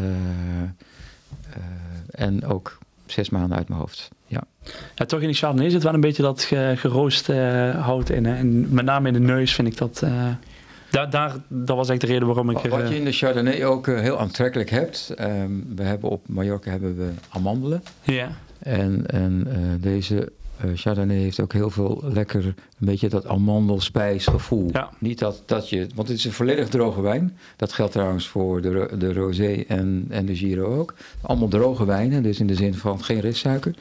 en 2.12 2.46
ook 2.46 2.78
zes 3.06 3.30
maanden 3.30 3.58
uit 3.58 3.68
mijn 3.68 3.80
hoofd. 3.80 4.10
Ja. 4.28 4.44
ja, 4.96 5.06
toch 5.06 5.20
in 5.20 5.28
die 5.28 5.36
Chardonnay 5.36 5.70
zit 5.70 5.84
wel 5.84 5.94
een 5.94 6.00
beetje 6.02 6.22
dat 6.22 6.44
ge, 6.44 6.74
geroost 6.78 7.30
eh, 7.30 7.86
hout 7.86 8.10
in. 8.10 8.26
Hè? 8.26 8.36
En 8.36 8.74
met 8.74 8.86
name 8.86 9.08
in 9.08 9.14
de 9.14 9.20
neus 9.20 9.54
vind 9.54 9.68
ik 9.68 9.78
dat... 9.78 10.04
daar, 10.92 11.10
daar, 11.10 11.36
dat 11.48 11.76
was 11.76 11.90
echt 11.90 12.02
de 12.02 12.08
reden 12.08 12.26
waarom 12.28 12.50
ik... 12.50 12.58
Wat 12.58 12.82
eh, 12.82 12.90
je 12.90 12.96
in 12.96 13.06
de 13.06 13.12
Chardonnay 13.12 13.66
ook 13.66 13.88
eh, 13.88 14.00
heel 14.00 14.20
aantrekkelijk 14.20 14.70
hebt. 14.70 15.14
ehm, 15.16 15.52
we 15.76 15.84
hebben 15.84 16.10
op 16.10 16.28
Mallorca 16.28 16.72
hebben 16.72 16.98
we 16.98 17.10
amandelen. 17.30 17.84
ja. 18.04 18.30
En, 18.60 19.06
en 19.08 19.48
eh, 19.52 19.58
deze 19.82 20.32
eh, 20.58 20.70
Chardonnay 20.76 21.18
heeft 21.18 21.40
ook 21.40 21.54
heel 21.54 21.70
veel 21.70 22.04
lekker, 22.04 22.46
een 22.46 22.56
beetje 22.78 23.10
dat 23.10 23.28
amandelspijsgevoel. 23.28 24.70
Ja. 24.74 24.90
Niet 24.98 25.20
dat, 25.20 25.44
dat 25.46 25.70
je, 25.70 25.88
want 25.96 26.08
het 26.08 26.18
is 26.18 26.26
een 26.26 26.32
volledig 26.32 26.70
droge 26.70 27.02
wijn. 27.02 27.38
Dat 27.56 27.74
geldt 27.74 27.92
trouwens 27.92 28.28
voor 28.28 28.62
de, 28.62 28.90
de 28.98 29.14
rosé 29.14 29.64
en, 29.68 30.06
en 30.10 30.26
de 30.26 30.36
Giro 30.36 30.80
ook. 30.80 30.94
Allemaal 31.22 31.48
droge 31.48 31.86
wijnen, 31.86 32.24
dus 32.24 32.40
in 32.40 32.48
de 32.48 32.56
zin 32.56 32.74
van 32.74 33.04
geen 33.04 33.20
restsuiker. 33.20 33.74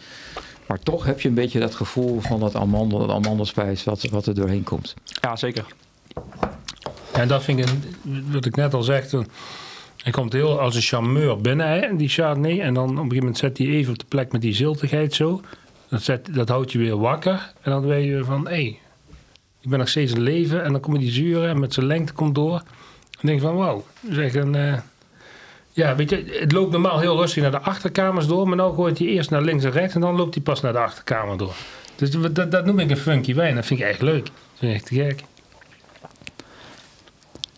Maar 0.66 0.78
toch 0.78 1.04
heb 1.04 1.20
je 1.20 1.28
een 1.28 1.34
beetje 1.34 1.60
dat 1.60 1.74
gevoel 1.74 2.20
van 2.20 2.40
dat 2.40 2.54
amandel, 2.54 3.12
amandelspijs 3.12 3.84
wat, 3.84 4.02
wat 4.02 4.26
er 4.26 4.34
doorheen 4.34 4.62
komt. 4.62 4.94
ja, 5.20 5.36
zeker. 5.36 5.66
En 7.12 7.28
dat 7.28 7.44
vind 7.44 7.58
ik, 7.58 7.66
wat 8.30 8.44
ik 8.44 8.56
net 8.56 8.74
al 8.74 8.82
zeg. 8.82 9.10
Hij 10.02 10.12
komt 10.12 10.32
heel 10.32 10.60
als 10.60 10.74
een 10.74 10.82
charmeur 10.82 11.40
binnen, 11.40 11.68
hè, 11.68 11.96
die 11.96 12.08
Chardonnay. 12.08 12.60
En 12.60 12.74
dan 12.74 12.84
op 12.84 12.90
een 12.90 12.96
gegeven 12.96 13.16
moment 13.18 13.38
zet 13.38 13.58
hij 13.58 13.66
even 13.66 13.92
op 13.92 13.98
de 13.98 14.04
plek 14.08 14.32
met 14.32 14.40
die 14.40 14.54
ziltigheid 14.54 15.14
zo. 15.14 15.40
Dat, 15.88 16.02
zet, 16.02 16.34
dat 16.34 16.48
houdt 16.48 16.72
je 16.72 16.78
weer 16.78 16.98
wakker. 16.98 17.52
En 17.62 17.70
dan 17.70 17.86
weet 17.86 18.04
je 18.06 18.24
van, 18.24 18.48
hé, 18.48 18.56
Ik 19.60 19.68
ben 19.68 19.78
nog 19.78 19.88
steeds 19.88 20.12
in 20.12 20.20
leven. 20.20 20.64
En 20.64 20.72
dan 20.72 20.80
komen 20.80 21.00
die 21.00 21.10
zuren 21.10 21.48
en 21.48 21.60
met 21.60 21.74
zijn 21.74 21.86
lengte 21.86 22.12
komt 22.12 22.34
door. 22.34 22.62
Dan 23.10 23.20
denk 23.20 23.40
je 23.40 23.46
van, 23.46 23.56
wauw. 23.56 23.84
Zeg 24.10 24.34
een... 24.34 24.54
eh, 24.54 24.74
ja, 25.72 25.96
weet 25.96 26.10
je, 26.10 26.38
het 26.40 26.52
loopt 26.52 26.72
normaal 26.72 26.98
heel 27.00 27.16
rustig 27.16 27.42
naar 27.42 27.50
de 27.50 27.60
achterkamers 27.60 28.26
door. 28.26 28.48
Maar 28.48 28.56
nu 28.56 28.74
gooit 28.74 28.98
hij 28.98 29.06
eerst 29.06 29.30
naar 29.30 29.42
links 29.42 29.64
en 29.64 29.70
rechts. 29.70 29.94
En 29.94 30.00
dan 30.00 30.16
loopt 30.16 30.34
hij 30.34 30.42
pas 30.42 30.60
naar 30.60 30.72
de 30.72 30.78
achterkamer 30.78 31.36
door. 31.36 31.54
Dus 31.96 32.10
dat, 32.10 32.50
dat 32.50 32.64
noem 32.64 32.78
ik 32.78 32.90
een 32.90 32.96
funky 32.96 33.34
wijn. 33.34 33.54
Dat 33.54 33.66
vind 33.66 33.80
ik 33.80 33.86
echt 33.86 34.02
leuk. 34.02 34.24
Dat 34.24 34.32
vind 34.58 34.72
ik 34.72 34.76
echt 34.78 34.86
te 34.86 34.94
gek. 34.94 35.24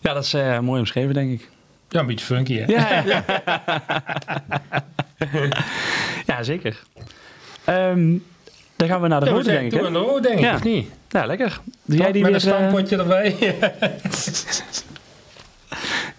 Ja, 0.01 0.13
dat 0.13 0.25
is 0.25 0.35
eh, 0.35 0.59
mooi 0.59 0.79
omschreven, 0.81 1.15
denk 1.15 1.31
ik. 1.33 1.49
Ja, 1.89 2.01
een 2.01 2.07
beetje 2.07 2.25
funky, 2.25 2.59
hè? 2.59 2.65
Ja, 2.73 3.03
ja. 3.07 3.25
ja 6.27 6.43
zeker. 6.43 6.83
Ehm, 7.65 8.17
dan 8.77 8.89
gaan 8.89 9.01
we 9.01 9.09
naar 9.09 9.21
de 9.21 9.27
Ja, 9.27 9.33
rode, 9.33 9.45
denk 9.45 9.63
ik. 9.65 9.71
toe 9.71 9.81
hè? 9.81 9.87
aan 9.87 9.93
de 9.93 9.99
rode, 9.99 10.21
denk 10.21 10.35
ik, 10.39 10.45
Ja. 10.45 10.55
of 10.55 10.63
niet? 10.65 10.89
Ja, 11.09 11.27
lekker. 11.27 11.61
Doe 11.85 11.97
jij 11.99 12.13
die 12.13 12.23
Met 12.23 12.43
weer? 12.43 12.53
een 12.53 12.59
eh, 12.59 12.67
stampotje 12.69 12.97
erbij. 12.97 13.37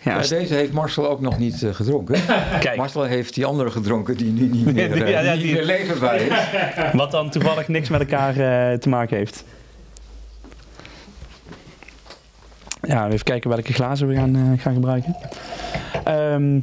ja, 0.04 0.16
Ja, 0.22 0.22
deze 0.28 0.54
heeft 0.54 0.72
Marcel 0.72 1.10
ook 1.10 1.22
nog 1.22 1.38
niet 1.38 1.64
eh, 1.64 1.74
gedronken. 1.74 2.16
kijk. 2.60 2.76
Marcel 2.76 3.04
heeft 3.04 3.34
die 3.34 3.46
andere 3.46 3.72
gedronken 3.72 4.18
die 4.18 4.32
nu 4.32 4.42
niet 4.48 4.66
meer, 4.66 4.94
Die- 4.94 5.04
eh, 5.04 5.10
ja, 5.12 5.20
ja, 5.20 5.34
niet 5.34 5.42
die- 5.44 5.54
meer 5.54 5.64
leverbaar 5.66 6.16
is. 6.22 6.32
Wat 6.94 7.12
dan 7.12 7.30
toevallig 7.30 7.68
niks 7.68 7.90
met 7.90 8.00
elkaar 8.00 8.30
eh, 8.72 8.78
te 8.78 8.90
maken 8.90 9.18
heeft. 9.18 9.44
Ja, 12.82 13.08
even 13.08 13.24
kijken 13.24 13.50
welke 13.50 13.74
glazen 13.74 14.08
we 14.08 14.16
gaan, 14.16 14.36
eh, 14.36 14.62
gaan 14.62 14.74
gebruiken. 14.74 15.16
Ehm 16.04 16.60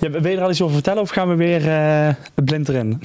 ja, 0.00 0.10
wil 0.10 0.30
je 0.30 0.36
er 0.36 0.42
al 0.42 0.50
iets 0.50 0.62
over 0.62 0.74
vertellen 0.74 1.02
of 1.02 1.10
gaan 1.10 1.28
we 1.28 1.34
weer 1.34 1.68
eh, 1.68 2.14
blind 2.34 2.68
erin? 2.68 3.00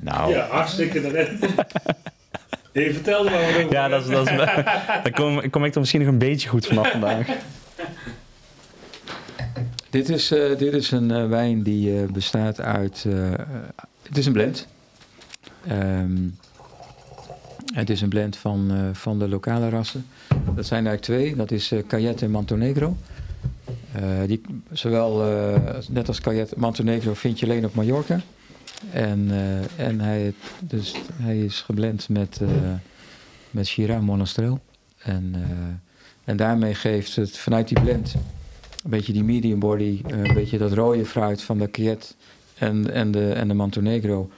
Nou, 0.00 0.36
hartstikke 0.36 1.04
erin. 1.04 1.38
Je 2.72 2.92
vertelde 2.92 3.30
maar 3.30 3.40
wat 3.40 3.48
over. 3.48 3.72
Ja, 3.72 3.88
dat 3.88 4.02
is, 4.02 4.08
dat 4.08 4.30
is, 4.30 4.36
dan 5.02 5.12
kom, 5.12 5.50
kom 5.50 5.64
ik 5.64 5.74
er 5.74 5.80
misschien 5.80 6.00
nog 6.00 6.08
een 6.08 6.18
beetje 6.18 6.48
goed 6.48 6.66
vanaf 6.66 6.90
vandaag. 6.90 7.26
dit 9.90 10.08
is, 10.08 10.30
eh, 10.30 10.58
dit 10.58 10.72
is 10.72 10.90
een 10.90 11.28
wijn 11.28 11.62
die 11.62 12.00
eh, 12.00 12.08
bestaat 12.08 12.60
uit... 12.60 13.06
het 14.02 14.16
is 14.16 14.26
een 14.26 14.32
blend. 14.32 14.66
Ehm, 15.66 16.28
het 17.72 17.90
is 17.90 18.00
een 18.00 18.08
blend 18.08 18.36
van, 18.36 18.70
eh, 18.70 18.78
van 18.92 19.18
de 19.18 19.28
lokale 19.28 19.68
rassen. 19.68 20.06
Dat 20.54 20.66
zijn 20.66 20.86
er 20.86 21.00
twee. 21.00 21.36
Dat 21.36 21.50
is 21.50 21.72
Cayette 21.88 22.24
en 22.24 22.30
Montenegro. 22.30 22.96
Eh, 23.92 24.02
die, 24.26 24.40
zowel, 24.72 25.24
net 25.88 26.08
als 26.08 26.20
Cayette 26.20 26.54
Montenegro 26.58 27.14
vind 27.14 27.38
je 27.38 27.46
alleen 27.46 27.64
op 27.64 27.74
Mallorca. 27.74 28.20
En, 28.92 29.30
en 29.76 30.00
hij, 30.00 30.34
dus, 30.60 30.94
hij 31.12 31.38
is 31.38 31.60
geblend 31.60 32.08
met, 32.08 32.40
met 33.50 33.66
Shiraz 33.66 34.02
Monastrell. 34.02 34.58
En, 34.98 35.34
en 36.24 36.36
daarmee 36.36 36.74
geeft 36.74 37.16
het 37.16 37.38
vanuit 37.38 37.68
die 37.68 37.80
blend 37.80 38.14
een 38.84 38.90
beetje 38.90 39.12
die 39.12 39.24
medium 39.24 39.58
body, 39.58 40.00
een 40.06 40.34
beetje 40.34 40.58
dat 40.58 40.72
rode 40.72 41.04
fruit 41.04 41.42
van 41.42 41.58
de 41.58 41.70
Cayette 41.70 42.06
en, 42.58 42.92
en, 42.92 43.10
de, 43.10 43.32
en 43.32 43.48
de 43.48 43.54
Montenegro. 43.54 44.30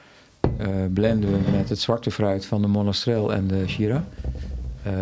Eh, 0.62 0.68
blenden 0.92 1.32
we 1.32 1.50
met 1.50 1.68
het 1.68 1.78
zwarte 1.78 2.10
fruit 2.10 2.46
van 2.46 2.62
de 2.62 2.68
Monastrell 2.68 3.26
en 3.26 3.46
de 3.46 3.68
Shiraz. 3.68 4.02
Eh, 4.82 4.92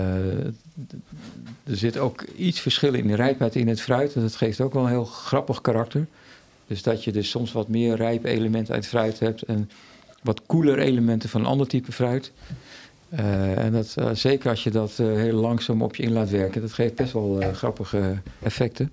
er 1.65 1.77
zit 1.77 1.99
ook 1.99 2.23
iets 2.23 2.61
verschil 2.61 2.95
in 2.95 3.07
de 3.07 3.15
rijpheid 3.15 3.55
in 3.55 3.69
het 3.69 3.81
fruit. 3.81 4.15
En 4.15 4.21
dat 4.21 4.37
geeft 4.37 4.61
ook 4.61 4.73
wel 4.73 4.83
een 4.83 4.89
heel 4.89 5.05
grappig 5.05 5.61
karakter. 5.61 6.07
Dus 6.67 6.83
dat 6.83 7.05
je 7.05 7.13
dus 7.13 7.31
soms 7.31 7.53
wat 7.53 7.69
meer 7.69 7.97
rijpe 7.97 8.29
elementen 8.29 8.75
uit 8.75 8.87
fruit 8.87 9.19
hebt. 9.19 9.43
En 9.43 9.71
wat 10.23 10.43
koeler 10.47 10.79
elementen 10.79 11.29
van 11.29 11.41
een 11.41 11.47
ander 11.47 11.67
type 11.67 11.93
fruit. 11.93 12.33
Eh, 13.09 13.59
en 13.59 13.73
dat, 13.73 13.97
zeker 14.13 14.51
als 14.51 14.65
je 14.65 14.71
dat 14.71 14.93
heel 14.97 15.41
langzaam 15.41 15.83
op 15.83 15.97
je 15.97 16.03
in 16.03 16.13
laat 16.13 16.31
werken. 16.31 16.61
Dat 16.61 16.73
geeft 16.73 16.95
best 16.95 17.13
wel 17.13 17.43
grappige 17.53 18.19
effecten. 18.43 18.93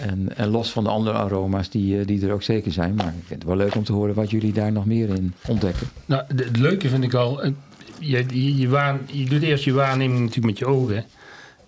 En, 0.00 0.36
en 0.36 0.48
los 0.48 0.70
van 0.70 0.84
de 0.84 0.90
andere 0.90 1.16
aroma's 1.16 1.70
die, 1.70 2.00
eh, 2.00 2.06
die 2.06 2.26
er 2.26 2.32
ook 2.32 2.42
zeker 2.42 2.72
zijn. 2.72 2.94
Maar 2.94 3.06
ik 3.06 3.26
vind 3.26 3.42
het 3.42 3.44
wel 3.44 3.56
leuk 3.56 3.74
om 3.74 3.84
te 3.84 3.92
horen 3.92 4.14
wat 4.14 4.30
jullie 4.30 4.52
daar 4.52 4.72
nog 4.72 4.86
meer 4.86 5.08
in 5.08 5.34
ontdekken. 5.46 5.86
Nou, 6.06 6.22
het 6.36 6.56
leuke 6.56 6.88
vind 6.88 7.04
ik 7.04 7.14
al, 7.14 7.42
eh, 7.42 7.50
je, 7.98 8.24
je, 8.28 8.56
je, 8.56 8.68
waan- 8.68 9.00
je 9.06 9.24
doet 9.24 9.42
eerst 9.42 9.64
je 9.64 9.72
waarneming 9.72 10.20
natuurlijk 10.20 10.46
met 10.46 10.58
je 10.58 10.66
ogen. 10.66 11.04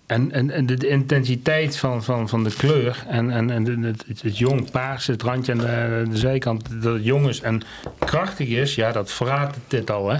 En, 0.07 0.33
en, 0.33 0.51
en 0.51 0.67
de, 0.67 0.75
de 0.75 0.89
intensiteit 0.89 1.77
van, 1.77 2.05
van, 2.05 2.29
van 2.29 2.45
de 2.45 2.55
kleur 2.57 3.05
en, 3.09 3.31
en, 3.31 3.51
en 3.51 3.83
het, 3.83 4.05
het, 4.07 4.23
het 4.23 4.39
jong 4.39 4.71
paars, 4.71 5.07
het 5.07 5.23
randje 5.23 5.53
aan 5.53 5.59
de, 5.59 6.07
de 6.11 6.17
zijkant, 6.17 6.83
dat 6.83 6.95
het 6.95 7.05
jong 7.05 7.29
is 7.29 7.41
en 7.41 7.63
krachtig 7.99 8.49
is, 8.49 8.75
ja, 8.75 8.93
dat 8.93 9.13
verraadt 9.13 9.57
dit 9.69 9.91
al, 9.91 10.11
hè. 10.11 10.19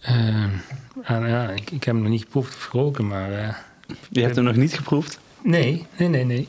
Eh, 0.00 0.44
en 1.02 1.28
ja, 1.28 1.50
ik, 1.50 1.70
ik 1.70 1.84
heb 1.84 1.94
hem 1.94 2.02
nog 2.02 2.10
niet 2.12 2.22
geproefd 2.22 2.54
of 2.54 2.64
geroken, 2.64 3.06
maar... 3.06 3.64
Je 4.10 4.20
hebt 4.20 4.36
hem 4.36 4.44
nog 4.44 4.56
niet 4.56 4.74
geproefd. 4.74 5.18
Nee, 5.46 5.86
nee, 5.98 6.08
nee, 6.08 6.24
nee. 6.24 6.48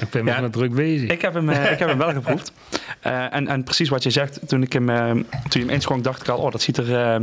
Ik 0.00 0.10
ben 0.10 0.24
Ja. 0.24 0.40
nog 0.40 0.50
druk 0.50 0.74
bezig. 0.74 1.10
Ik 1.10 1.22
heb 1.22 1.34
hem, 1.34 1.48
eh, 1.48 1.72
ik 1.72 1.78
heb 1.78 1.88
hem 1.88 1.98
wel 1.98 2.12
geproefd. 2.22 2.52
Eh, 3.00 3.34
en, 3.34 3.48
en 3.48 3.64
precies 3.64 3.88
wat 3.88 4.02
je 4.02 4.10
zegt, 4.10 4.40
toen, 4.48 4.62
ik 4.62 4.72
hem, 4.72 4.88
eh, 4.90 5.10
toen 5.10 5.24
je 5.50 5.58
hem 5.58 5.68
inschonk, 5.70 6.04
dacht 6.04 6.20
ik 6.20 6.28
al, 6.28 6.38
oh, 6.38 6.52
dat 6.52 6.62
ziet 6.62 6.76
er 6.76 6.96
eh, 7.14 7.20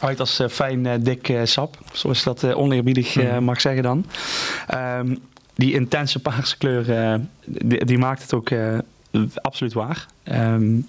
uit 0.00 0.20
als 0.20 0.38
eh, 0.38 0.48
fijn, 0.48 0.86
eh, 0.86 0.94
dik 1.00 1.32
sap. 1.44 1.78
Zoals 1.92 2.18
je 2.18 2.24
dat 2.24 2.42
eh, 2.42 2.58
oneerbiedig 2.58 3.16
eh, 3.16 3.38
mag 3.38 3.60
zeggen 3.60 3.82
dan. 3.82 4.06
Ehm, 4.66 5.14
die 5.54 5.72
intense 5.74 6.18
paarse 6.18 6.58
kleur, 6.58 6.90
eh, 6.98 7.14
die, 7.44 7.84
die 7.84 7.98
maakt 7.98 8.22
het 8.22 8.34
ook 8.34 8.50
eh, 8.50 8.78
absoluut 9.34 9.72
waar. 9.72 10.06
Ehm, 10.22 10.80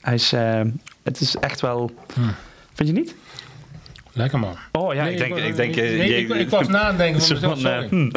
hij 0.00 0.14
is, 0.14 0.32
eh, 0.32 0.60
het 1.02 1.20
is 1.20 1.36
echt 1.36 1.60
wel... 1.60 1.90
Hmm. 2.14 2.34
Vind 2.74 2.88
je 2.88 2.94
niet? 2.94 3.14
Lekker 4.18 4.38
man. 4.38 4.56
Oh 4.72 4.94
ja, 4.94 5.02
Nee, 5.04 5.12
ik 5.12 5.18
denk... 5.18 5.36
Ik, 5.36 5.56
denk 5.56 5.76
eh, 5.76 5.82
nee, 5.82 6.08
je- 6.08 6.16
ik, 6.16 6.28
ik 6.34 6.50
was 6.50 6.68
na 6.74 6.80
aan 6.80 6.86
het 6.88 6.98
denken 6.98 7.22
Zo 7.22 7.36
van 7.36 7.48
mezelf, 7.50 7.60
van, 7.62 7.70
eh, 7.70 7.74
sorry. 7.82 7.88
hmm. 7.88 8.10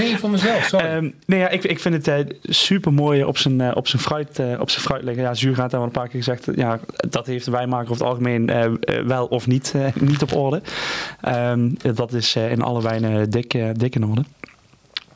Nee, 0.00 0.18
voor 0.18 0.30
mezelf, 0.30 0.64
sorry. 0.64 0.86
Ehm, 0.86 1.10
nee, 1.26 1.38
ja, 1.38 1.48
ik, 1.48 1.64
ik 1.64 1.80
vind 1.80 1.94
het 1.94 2.08
eh, 2.08 2.36
super 2.42 2.92
mooi 2.92 3.24
op 3.24 3.38
zijn, 3.38 3.60
eh, 3.60 3.70
op 3.74 3.88
zijn 3.88 4.02
fruit, 4.02 4.38
eh, 4.38 4.60
op 4.60 4.70
zijn 4.70 4.82
fruit 4.84 5.02
liggen. 5.02 5.22
Ja, 5.22 5.34
zuur 5.34 5.54
gaat 5.54 5.70
daar 5.70 5.80
wel 5.80 5.88
een 5.88 5.94
paar 5.94 6.08
keer 6.08 6.22
gezegd. 6.22 6.48
Ja, 6.56 6.78
dat 7.10 7.26
heeft 7.26 7.44
de 7.44 7.50
wijnmaker 7.50 7.90
over 7.90 8.02
het 8.04 8.12
algemeen 8.12 8.48
eh, 8.48 8.64
eh, 8.64 9.06
wel 9.06 9.26
of 9.26 9.46
niet, 9.46 9.72
eh, 9.76 9.86
niet 10.10 10.22
op 10.22 10.34
orde. 10.36 10.62
Ehm, 11.20 11.70
dat 11.94 12.12
is 12.12 12.36
eh, 12.36 12.50
in 12.50 12.62
alle 12.62 12.82
wijnen 12.82 13.30
dik, 13.30 13.54
eh, 13.54 13.68
dik 13.72 13.94
in 13.94 14.04
orde. 14.06 14.24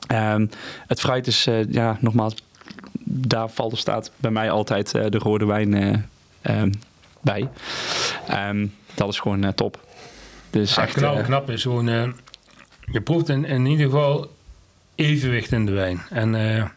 Ehm, 0.07 0.47
het 0.87 1.01
fruit 1.01 1.27
is, 1.27 1.47
eh, 1.47 1.65
ja, 1.73 1.97
nogmaals, 2.01 2.35
daar 3.05 3.49
valt 3.51 3.73
of 3.73 3.79
staat 3.79 4.11
bij 4.17 4.31
mij 4.31 4.51
altijd 4.51 4.95
eh, 4.95 5.05
de 5.11 5.19
rode 5.19 5.45
wijn 5.47 5.75
eh, 5.75 5.95
ehm, 6.43 6.73
bij. 7.21 7.49
Ehm, 8.29 8.67
dat 9.01 9.13
is 9.13 9.21
gewoon 9.21 9.45
eh, 9.45 9.53
top. 9.53 9.81
Dus 10.51 10.75
Ja, 10.75 10.83
echt, 10.83 10.95
knap, 10.95 11.17
eh, 11.17 11.25
knap 11.25 11.51
is 11.51 11.63
gewoon... 11.63 11.89
eh, 11.89 12.09
je 12.93 13.01
proeft 13.01 13.29
in, 13.29 13.45
in 13.45 13.67
ieder 13.67 13.87
geval 13.87 14.31
evenwicht 14.95 15.53
in 15.53 15.67
de 15.67 15.73
wijn. 15.73 16.03
En 16.11 16.33
het 16.33 16.71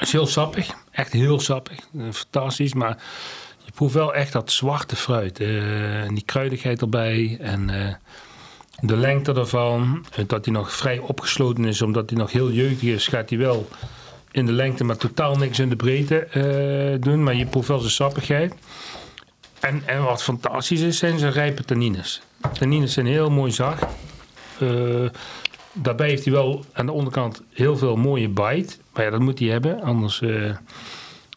is 0.00 0.12
heel 0.12 0.26
sappig. 0.26 0.74
Echt 0.90 1.12
heel 1.12 1.40
sappig. 1.40 1.78
Fantastisch. 2.12 2.74
Maar 2.74 3.02
je 3.64 3.70
proeft 3.74 3.94
wel 3.94 4.14
echt 4.14 4.32
dat 4.32 4.52
zwarte 4.52 4.96
fruit. 4.96 5.40
en 5.40 6.14
die 6.14 6.24
kruidigheid 6.24 6.80
erbij. 6.80 7.38
En 7.40 7.66
de 8.80 8.96
lengte 8.96 9.34
ervan. 9.34 10.04
Dat 10.26 10.44
hij 10.44 10.54
nog 10.54 10.72
vrij 10.72 10.98
opgesloten 10.98 11.64
is. 11.64 11.82
Omdat 11.82 12.10
hij 12.10 12.18
nog 12.18 12.32
heel 12.32 12.50
jeugdig 12.50 12.94
is. 12.94 13.06
Gaat 13.06 13.30
hij 13.30 13.38
wel 13.38 13.68
in 14.30 14.46
de 14.46 14.52
lengte. 14.52 14.84
Maar 14.84 14.96
totaal 14.96 15.36
niks 15.36 15.58
in 15.58 15.68
de 15.68 15.76
breedte 15.76 16.98
doen. 17.00 17.22
Maar 17.22 17.34
je 17.34 17.46
proeft 17.46 17.68
wel 17.68 17.78
zijn 17.78 17.92
sappigheid. 17.92 18.54
En, 19.60 19.82
en 19.86 20.02
wat 20.02 20.22
fantastisch 20.22 20.80
is, 20.80 20.98
zijn 20.98 21.18
zijn 21.18 21.32
rijpe 21.32 21.64
tannines. 21.64 22.22
Tannines 22.58 22.92
zijn 22.92 23.06
heel 23.06 23.30
mooi 23.30 23.52
zacht. 23.52 23.84
Eh, 24.60 24.68
daarbij 25.72 26.08
heeft 26.08 26.24
hij 26.24 26.32
wel 26.32 26.64
aan 26.72 26.86
de 26.86 26.92
onderkant 26.92 27.42
heel 27.52 27.76
veel 27.76 27.96
mooie 27.96 28.28
bite. 28.28 28.74
Maar 28.92 29.04
ja, 29.04 29.10
dat 29.10 29.20
moet 29.20 29.38
hij 29.38 29.48
hebben, 29.48 29.82
anders... 29.82 30.20
eh, 30.22 30.50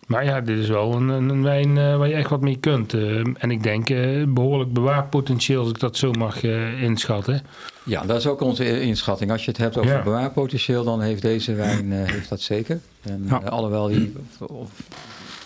maar 0.08 0.26
ja, 0.26 0.42
dit 0.42 0.58
is 0.58 0.68
wel 0.68 0.94
een, 0.94 1.08
een, 1.10 1.30
een 1.30 1.44
wijn 1.44 1.78
eh, 1.78 1.98
waar 1.98 2.08
je 2.08 2.14
echt 2.14 2.30
wat 2.30 2.42
mee 2.42 2.58
kunt. 2.58 2.94
Eh, 2.94 3.18
en 3.18 3.52
ik 3.52 3.64
denk 3.64 3.90
eh, 3.90 4.24
behoorlijk 4.28 4.74
bewaarpotentieel, 4.74 5.60
als 5.62 5.70
ik 5.70 5.80
dat 5.80 5.98
zo 5.98 6.12
mag 6.12 6.44
eh, 6.44 6.82
inschatten. 6.84 7.42
Ja, 7.84 8.02
dat 8.06 8.18
is 8.18 8.28
ook 8.28 8.42
onze 8.42 8.82
inschatting. 8.82 9.32
Als 9.32 9.46
je 9.46 9.52
het 9.52 9.60
hebt 9.60 9.78
over 9.78 9.92
Ja. 9.92 10.04
bewaarpotentieel, 10.04 10.84
dan 10.84 11.02
heeft 11.02 11.22
deze 11.22 11.54
wijn 11.54 11.92
eh, 11.92 12.12
heeft 12.12 12.30
dat 12.30 12.42
zeker. 12.42 12.80
En 13.02 13.26
Ja. 13.30 13.36
alhoewel 13.38 13.90
hij, 13.90 14.12
of, 14.40 14.50
of- 14.50 14.70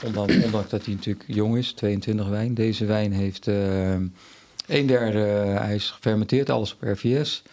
ondanks, 0.04 0.44
ondanks 0.44 0.70
dat 0.70 0.86
hij 0.86 0.94
natuurlijk 0.94 1.26
jong 1.28 1.58
is, 1.58 1.72
22 1.72 2.28
wijn. 2.28 2.54
Deze 2.54 2.86
wijn 2.86 3.12
heeft 3.14 3.48
eh 3.48 3.96
een 4.68 4.86
derde, 4.86 5.26
eh, 5.26 5.60
hij 5.60 5.76
is 5.76 5.90
gefermenteerd, 5.90 6.50
alles 6.50 6.74
op 6.74 6.82
RVS. 6.82 7.44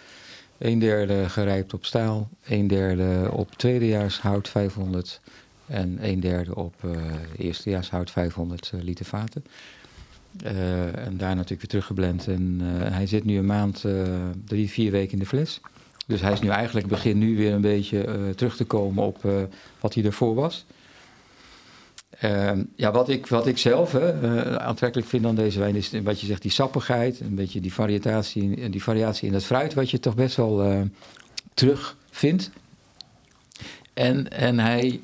Een 0.58 0.78
derde 0.78 1.28
gerijpt 1.28 1.74
op 1.74 1.84
staal, 1.84 2.28
een 2.44 2.66
derde 2.66 3.28
op 3.32 3.50
tweedejaars 3.56 4.20
hout 4.20 4.48
500 4.48 5.20
en 5.66 5.98
een 6.00 6.20
derde 6.20 6.54
op 6.54 6.74
eh 6.84 6.90
eerstejaars 7.38 7.90
hout 7.90 8.10
500 8.10 8.70
eh, 8.74 8.82
liter 8.82 9.04
vaten. 9.04 9.44
En 10.42 11.16
daar 11.16 11.34
natuurlijk 11.34 11.60
weer 11.60 11.68
teruggeblend. 11.68 12.28
En 12.28 12.60
hij 12.92 13.06
zit 13.06 13.24
nu 13.24 13.38
een 13.38 13.46
maand, 13.46 13.84
drie, 14.44 14.70
vier 14.70 14.90
weken 14.90 15.12
in 15.12 15.18
de 15.18 15.26
fles. 15.26 15.60
Dus 16.06 16.20
hij 16.20 16.32
is 16.32 16.40
nu 16.40 16.48
eigenlijk 16.48 16.86
begin 16.86 17.18
nu 17.18 17.36
weer 17.36 17.52
een 17.52 17.60
beetje 17.60 18.32
terug 18.34 18.56
te 18.56 18.64
komen 18.64 19.04
op 19.04 19.50
wat 19.80 19.94
hij 19.94 20.04
ervoor 20.04 20.34
was. 20.34 20.64
Ehm, 22.22 22.62
ja, 22.76 22.90
wat 22.92 23.08
ik, 23.08 23.26
wat 23.26 23.46
ik 23.46 23.58
zelf 23.58 23.92
hè, 23.92 24.10
eh, 24.20 24.54
aantrekkelijk 24.54 25.08
vind 25.08 25.26
aan 25.26 25.34
deze 25.34 25.58
wijn 25.58 25.76
is 25.76 25.90
wat 26.04 26.20
je 26.20 26.26
zegt, 26.26 26.42
die 26.42 26.50
sappigheid, 26.50 27.20
een 27.20 27.34
beetje 27.34 27.60
die 27.60 27.72
variatie, 27.72 28.70
die 28.70 28.82
variatie 28.82 29.28
in 29.28 29.34
het 29.34 29.44
fruit, 29.44 29.74
wat 29.74 29.90
je 29.90 30.00
toch 30.00 30.14
best 30.14 30.36
wel 30.36 30.64
uh, 30.72 30.80
terug 31.54 31.96
vindt. 32.10 32.50
En, 33.94 34.30
en 34.30 34.58
hij 34.58 35.00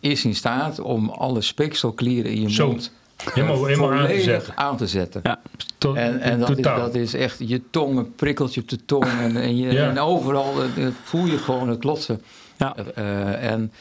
is 0.00 0.24
in 0.24 0.34
staat 0.34 0.80
om 0.80 1.08
alle 1.10 1.40
speekselklieren 1.40 2.30
in 2.32 2.40
je 2.40 2.50
Zo. 2.50 2.66
mond 2.68 2.92
Helemaal, 3.32 3.64
helemaal 3.64 3.90
aan 3.90 3.96
te 3.98 4.02
volledig 4.06 4.24
zetten. 4.24 4.56
aan 4.56 4.76
te 4.76 4.86
zetten. 4.86 5.20
Ja. 5.24 5.40
To- 5.78 5.94
En, 5.94 6.20
en 6.20 6.38
dat, 6.38 6.48
is, 6.50 6.56
totaal. 6.56 6.78
dat 6.80 6.94
is 6.94 7.14
echt, 7.14 7.36
je 7.38 7.62
tong 7.70 7.98
een 7.98 8.14
prikkeltje 8.14 8.60
op 8.60 8.68
de 8.68 8.84
tong 8.84 9.04
en, 9.04 9.36
en, 9.36 9.56
je, 9.56 9.72
Ja. 9.72 9.88
en 9.90 9.98
overal 9.98 10.62
eh, 10.62 10.86
eh, 10.86 10.92
voel 11.02 11.26
je 11.26 11.38
gewoon 11.38 11.68
het 11.68 11.78
klotsen. 11.78 12.22
Ja. 12.56 12.76
Eh, 12.94 13.50
en 13.50 13.72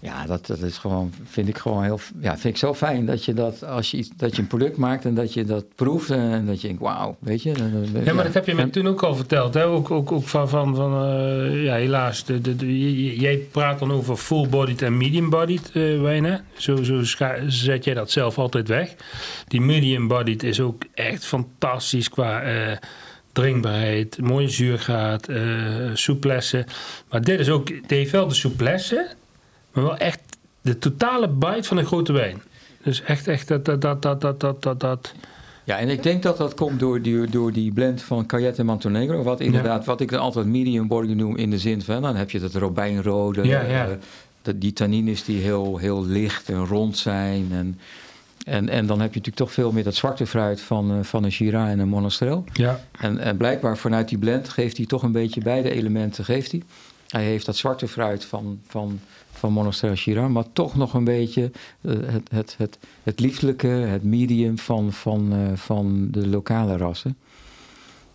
ja, 0.00 0.26
dat, 0.26 0.46
dat 0.46 0.58
is 0.58 0.78
gewoon, 0.78 1.12
vind 1.24 1.48
ik 1.48 1.58
gewoon 1.58 1.82
heel, 1.82 2.00
ja, 2.20 2.30
vind 2.38 2.54
ik 2.54 2.60
zo 2.60 2.74
fijn 2.74 3.06
dat 3.06 3.24
je 3.24 3.34
dat, 3.34 3.64
als 3.64 3.90
je, 3.90 3.96
iets, 3.96 4.10
dat 4.16 4.36
je 4.36 4.42
een 4.42 4.48
product 4.48 4.76
maakt 4.76 5.04
en 5.04 5.14
dat 5.14 5.32
je 5.32 5.44
dat 5.44 5.64
proeft 5.74 6.10
en 6.10 6.46
dat 6.46 6.60
je 6.60 6.66
denkt, 6.66 6.82
wauw, 6.82 7.16
weet 7.18 7.42
je. 7.42 7.52
Ja, 8.04 8.14
maar 8.14 8.24
dat 8.24 8.34
heb 8.34 8.46
je 8.46 8.54
me 8.54 8.70
toen 8.70 8.86
ook 8.86 9.02
al 9.02 9.14
verteld. 9.14 9.54
Hè? 9.54 9.64
Ook, 9.64 9.90
ook, 9.90 10.12
ook 10.12 10.26
van, 10.26 10.48
van, 10.48 10.74
van 10.74 11.04
eh, 11.04 11.64
ja, 11.64 11.74
helaas. 11.74 12.24
De, 12.24 13.16
jij 13.16 13.36
praat 13.36 13.78
dan 13.78 13.92
over 13.92 14.16
full-bodied 14.16 14.82
en 14.82 14.96
medium-bodied 14.96 15.70
wijnen. 15.72 16.44
Zo, 16.56 16.82
zo 16.82 17.02
zet 17.46 17.84
jij 17.84 17.94
dat 17.94 18.10
zelf 18.10 18.38
altijd 18.38 18.68
weg. 18.68 18.94
Die 19.48 19.60
medium-bodied 19.60 20.42
is 20.42 20.60
ook 20.60 20.82
echt 20.94 21.24
fantastisch 21.24 22.08
qua 22.08 22.42
eh, 22.42 22.76
drinkbaarheid, 23.32 24.18
mooie 24.20 24.48
zuurgraad, 24.48 25.28
eh 25.28 25.44
souplesse. 25.94 26.66
Maar 27.10 27.22
dit 27.22 27.40
is 27.40 27.48
ook, 27.48 27.66
die 27.66 27.98
heeft 27.98 28.10
wel 28.10 28.28
de 28.28 28.34
souplesse, 28.34 29.08
maar 29.72 29.84
wel 29.84 29.96
echt 29.96 30.20
de 30.60 30.78
totale 30.78 31.28
bite 31.28 31.62
van 31.62 31.76
een 31.76 31.86
grote 31.86 32.12
wijn. 32.12 32.42
Dus 32.82 33.02
echt, 33.02 33.28
echt 33.28 33.48
dat, 33.48 33.64
dat, 33.64 33.80
dat, 33.80 34.02
dat, 34.02 34.20
dat, 34.20 34.40
dat, 34.40 34.62
dat, 34.62 34.80
dat. 34.80 35.12
Ja, 35.64 35.78
en 35.78 35.88
ik 35.88 36.02
denk 36.02 36.22
dat 36.22 36.36
dat 36.36 36.54
komt 36.54 36.80
door 36.80 37.02
die, 37.02 37.26
door 37.26 37.52
die 37.52 37.72
blend 37.72 38.02
van 38.02 38.26
Cayette 38.26 38.60
en 38.60 38.66
Montenegro. 38.66 39.22
Wat 39.22 39.40
inderdaad, 39.40 39.84
wat 39.84 40.00
ik 40.00 40.10
dan 40.10 40.20
altijd 40.20 40.46
medium 40.46 40.88
body 40.88 41.12
noem 41.12 41.36
in 41.36 41.50
de 41.50 41.58
zin 41.58 41.82
van, 41.82 42.02
dan 42.02 42.16
heb 42.16 42.30
je 42.30 42.40
dat 42.40 42.54
robijnrode. 42.54 43.44
Ja, 43.44 43.62
ja. 43.62 43.86
eh, 43.86 43.92
de, 44.42 44.58
die 44.58 44.72
tannines 44.72 45.24
die 45.24 45.40
heel, 45.40 45.76
heel 45.78 46.06
licht 46.06 46.48
en 46.48 46.66
rond 46.66 46.96
zijn. 46.98 47.48
En, 47.50 47.78
en, 48.44 48.68
en 48.68 48.86
dan 48.86 49.00
heb 49.00 49.12
je 49.12 49.18
natuurlijk 49.18 49.36
toch 49.36 49.52
veel 49.52 49.72
meer 49.72 49.84
dat 49.84 49.94
zwarte 49.94 50.26
fruit 50.26 50.60
van, 50.60 50.90
eh, 50.90 50.98
van 51.02 51.24
een 51.24 51.32
Shiraz 51.32 51.68
en 51.68 51.78
een 51.78 51.88
Monastrell. 51.88 52.42
Ja, 52.52 52.80
En, 53.00 53.18
en 53.18 53.36
blijkbaar 53.36 53.76
vanuit 53.76 54.08
die 54.08 54.18
blend 54.18 54.48
geeft 54.48 54.76
hij 54.76 54.86
toch 54.86 55.02
een 55.02 55.12
beetje 55.12 55.40
beide 55.40 55.70
elementen. 55.70 56.24
Geeft 56.24 56.50
hij. 56.50 56.62
hij 57.08 57.24
heeft 57.24 57.46
dat 57.46 57.56
zwarte 57.56 57.88
fruit 57.88 58.24
van, 58.24 58.60
van, 58.66 59.00
van 59.38 59.52
Monastrell 59.52 59.94
Shiraz, 59.94 60.30
maar 60.30 60.44
toch 60.52 60.76
nog 60.76 60.94
een 60.94 61.04
beetje 61.04 61.50
eh, 61.80 61.92
het, 62.04 62.28
het, 62.30 62.54
het, 62.58 62.78
het 63.02 63.20
lieflijke, 63.20 63.66
het 63.66 64.04
medium 64.04 64.58
van, 64.58 64.92
van, 64.92 65.32
eh, 65.32 65.38
van 65.54 66.08
de 66.10 66.28
lokale 66.28 66.76
rassen. 66.76 67.16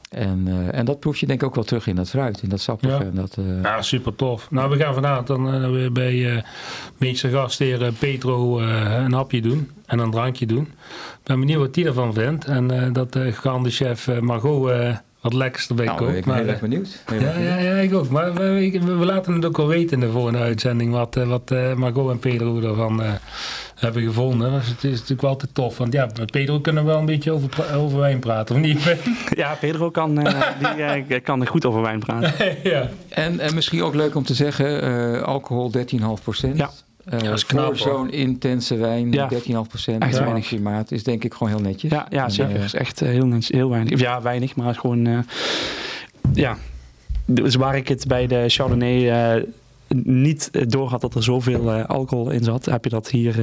En, 0.10 0.44
eh, 0.48 0.80
en 0.80 0.86
dat 0.86 1.00
proef 1.00 1.18
je 1.18 1.26
denk 1.26 1.42
ik 1.42 1.48
ook 1.48 1.56
wel 1.56 1.64
terug 1.64 1.88
in 1.88 1.96
dat 1.96 2.10
fruit, 2.10 2.42
in 2.42 2.50
dat 2.50 2.62
sappige. 2.62 2.94
Ja. 2.94 3.02
En 3.02 3.16
dat, 3.16 3.38
Ja, 3.64 3.82
super 3.82 4.16
tof. 4.16 4.52
Nou, 4.52 4.70
we 4.70 4.78
gaan 4.78 4.94
vanavond 4.94 5.28
dan 5.28 5.72
weer 5.72 5.92
bij 5.92 6.44
meester 6.98 7.30
gastheer 7.30 7.94
Petro 8.00 8.60
een 8.60 9.14
hapje 9.14 9.42
doen 9.42 9.72
en 9.86 10.00
een 10.00 10.12
drankje 10.12 10.46
doen. 10.46 10.64
Ik 10.64 11.24
ben 11.24 11.40
benieuwd 11.40 11.60
wat 11.60 11.76
hij 11.76 11.86
ervan 11.86 12.14
vindt. 12.14 12.46
En 12.46 12.94
dat 12.94 13.14
de 13.14 13.32
gegaande 13.32 13.70
chef 13.70 14.20
Margot 14.20 14.72
wat 15.24 15.34
lekkers 15.34 15.68
erbij 15.68 15.86
nou, 15.86 15.98
kookt. 15.98 16.16
ik 16.16 16.24
ben 16.26 16.28
Maar, 16.34 16.38
heel 16.38 16.48
erg 16.48 16.56
eh, 16.56 16.62
benieuwd. 16.62 17.02
Heel 17.06 17.20
ja, 17.20 17.26
erg 17.26 17.34
benieuwd. 17.36 17.54
ja, 17.54 17.60
ja, 17.60 17.76
ik 17.76 17.94
ook. 17.94 18.10
Maar 18.10 18.34
we, 18.34 18.70
we- 18.84 18.96
we 18.98 19.06
laten 19.06 19.34
het 19.34 19.46
ook 19.46 19.58
wel 19.58 19.68
weten 19.68 19.92
in 19.94 20.00
de 20.08 20.12
volgende 20.12 20.40
uitzending 20.40 20.92
wat, 20.92 21.16
eh, 21.18 21.28
wat 21.28 21.52
eh, 21.52 21.74
Margot 21.74 22.12
en 22.12 22.20
Pedro 22.20 22.62
ervan 22.62 23.04
eh, 23.04 23.12
hebben 23.76 24.04
gevonden. 24.04 24.52
Dus 24.52 24.68
het 24.68 24.84
is 24.84 24.92
natuurlijk 24.92 25.22
wel 25.22 25.36
te 25.36 25.48
tof. 25.54 25.78
Want 25.78 25.94
ja, 25.94 26.10
met 26.20 26.32
Pedro 26.32 26.60
kunnen 26.60 26.84
we 26.86 26.90
wel 26.90 27.00
een 27.00 27.06
beetje 27.06 27.32
over, 27.32 27.76
over 27.76 28.00
wijn 28.00 28.20
praten, 28.20 28.56
of 28.56 28.62
niet? 28.62 28.96
Ja, 29.36 29.58
Pedro 29.60 29.90
kan, 29.92 30.20
eh, 30.20 30.42
die, 30.76 30.84
eh, 30.84 31.24
kan 31.30 31.42
er 31.42 31.48
goed 31.48 31.66
over 31.66 31.82
wijn 31.82 32.00
praten. 32.00 32.56
ja. 32.64 32.90
En, 33.10 33.40
en 33.40 33.56
misschien 33.56 33.84
ook 33.84 33.96
leuk 33.96 34.16
om 34.16 34.24
te 34.24 34.34
zeggen, 34.34 34.82
eh, 34.82 35.22
alcohol 35.22 35.72
13,5 35.72 36.24
procent. 36.24 36.58
Ja. 36.58 36.70
Eh, 37.06 37.20
dat 37.20 37.34
is 37.34 37.46
knap, 37.46 37.78
zo'n 37.78 38.12
intense 38.12 38.76
wijn, 38.76 39.12
Ja. 39.12 39.28
13,5 39.30 39.68
procent. 39.70 40.04
Echt 40.04 40.14
Ja. 40.18 40.24
weinig. 40.24 40.48
klimaat 40.48 40.92
is 40.92 41.04
denk 41.04 41.24
ik 41.24 41.34
gewoon 41.34 41.54
heel 41.54 41.62
netjes. 41.62 41.92
Ja, 41.92 42.06
ja 42.10 42.30
zeker. 42.30 42.56
eh, 42.56 42.64
is 42.64 42.74
echt 42.74 43.02
eh, 43.02 43.10
heel, 43.10 43.38
heel 43.48 43.70
weinig. 43.70 43.94
Of 43.94 44.00
Ja, 44.00 44.22
weinig, 44.22 44.56
maar 44.56 44.66
het 44.66 44.76
is 44.76 44.82
gewoon... 44.82 45.26
ja, 46.34 46.58
dus 47.26 47.56
waar 47.56 47.76
ik 47.76 47.88
het 47.88 48.08
bij 48.08 48.28
de 48.28 48.44
Chardonnay 48.48 49.46
niet 50.04 50.50
door 50.72 50.90
had 50.90 51.02
dat 51.02 51.16
er 51.16 51.24
zoveel 51.24 51.72
alcohol 51.72 52.30
in 52.30 52.44
zat, 52.44 52.66
heb 52.66 52.84
je 52.84 52.90
dat 52.90 53.10
hier... 53.10 53.36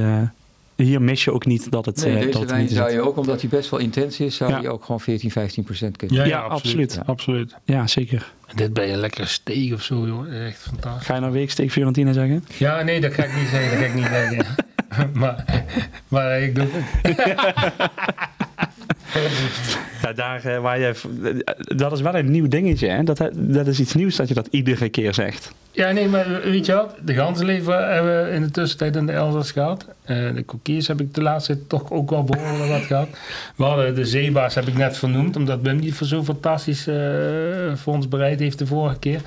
hier 0.83 1.01
mis 1.01 1.23
je 1.23 1.33
ook 1.33 1.45
niet 1.45 1.71
dat 1.71 1.85
het, 1.85 2.03
Nee, 2.05 2.15
eh, 2.15 2.21
deze 2.25 2.45
dat 2.45 2.57
niet 2.57 2.71
zou 2.71 2.87
is. 2.87 2.93
je 2.93 3.01
ook, 3.01 3.17
omdat 3.17 3.41
hij 3.41 3.49
best 3.49 3.69
wel 3.69 3.79
intens 3.79 4.19
is, 4.19 4.35
zou 4.35 4.51
Ja. 4.51 4.59
je 4.61 4.69
ook 4.69 4.83
gewoon 4.83 4.99
14, 4.99 5.31
15 5.31 5.63
procent 5.63 5.97
kunnen. 5.97 6.17
Ja, 6.17 6.23
Ja, 6.25 6.39
absoluut. 6.39 6.93
Ja. 6.93 7.03
absoluut. 7.05 7.55
Ja, 7.65 7.87
zeker. 7.87 8.31
En 8.47 8.55
dit 8.55 8.73
ben 8.73 8.87
je 8.87 8.95
lekker 8.97 9.27
steeg 9.27 9.73
of 9.73 9.81
zo, 9.83 10.05
joh. 10.07 10.45
Echt 10.45 10.61
fantastisch. 10.61 11.05
Ga 11.05 11.13
je 11.15 11.19
nou 11.19 11.33
weeksteek 11.33 11.71
Fiorentina 11.71 12.11
zeggen? 12.13 12.45
Ja, 12.57 12.81
nee, 12.81 13.01
dat 13.01 13.13
ga 13.13 13.23
ik 13.23 13.35
niet 13.35 13.47
zeggen. 13.47 13.69
Dat 13.71 13.79
ga 13.79 13.85
ik 13.85 13.93
niet 13.93 14.05
zeggen. 14.05 14.45
maar, 15.19 15.63
maar 16.07 16.41
ik 16.41 16.55
doe 16.55 16.67
het. 16.71 17.19
Ja, 20.01 20.13
daar 20.13 20.45
eh, 20.45 20.59
waar 20.61 20.79
je... 20.79 20.93
eh, 21.23 21.53
Dat 21.77 21.91
is 21.91 22.01
wel 22.01 22.15
een 22.15 22.31
nieuw 22.31 22.47
dingetje, 22.47 22.87
hè? 22.87 23.03
Dat, 23.03 23.29
dat 23.33 23.67
is 23.67 23.79
iets 23.79 23.93
nieuws 23.93 24.15
dat 24.15 24.27
je 24.27 24.33
dat 24.33 24.47
iedere 24.51 24.89
keer 24.89 25.13
zegt. 25.13 25.51
Ja, 25.71 25.91
nee, 25.91 26.07
maar 26.07 26.41
weet 26.43 26.65
je 26.65 26.73
wat? 26.73 26.95
De 27.03 27.13
ganzenlever 27.13 27.87
hebben 27.93 28.25
we 28.25 28.31
in 28.31 28.41
de 28.41 28.51
tussentijd 28.51 28.95
in 28.95 29.05
de 29.05 29.11
Elzas 29.11 29.51
gehad. 29.51 29.85
Eh, 30.03 30.33
de 30.35 30.43
kokiers 30.43 30.87
heb 30.87 31.01
ik 31.01 31.13
de 31.13 31.21
laatste 31.21 31.67
toch 31.67 31.91
ook 31.91 32.09
wel 32.09 32.23
behoorlijk 32.23 32.69
wat 32.71 32.81
gehad. 32.81 33.07
We 33.55 33.63
hadden 33.63 33.95
de 33.95 34.05
zeebaars, 34.05 34.55
heb 34.55 34.67
ik 34.67 34.77
net 34.77 34.97
vernoemd, 34.97 35.35
omdat 35.35 35.59
Wim 35.61 35.81
die 35.81 35.95
voor 35.95 36.07
zo 36.07 36.23
fantastisch 36.23 36.87
eh, 36.87 36.95
voor 37.75 37.93
ons 37.93 38.07
bereid 38.07 38.39
heeft 38.39 38.59
de 38.59 38.65
vorige 38.67 38.99
keer. 38.99 39.21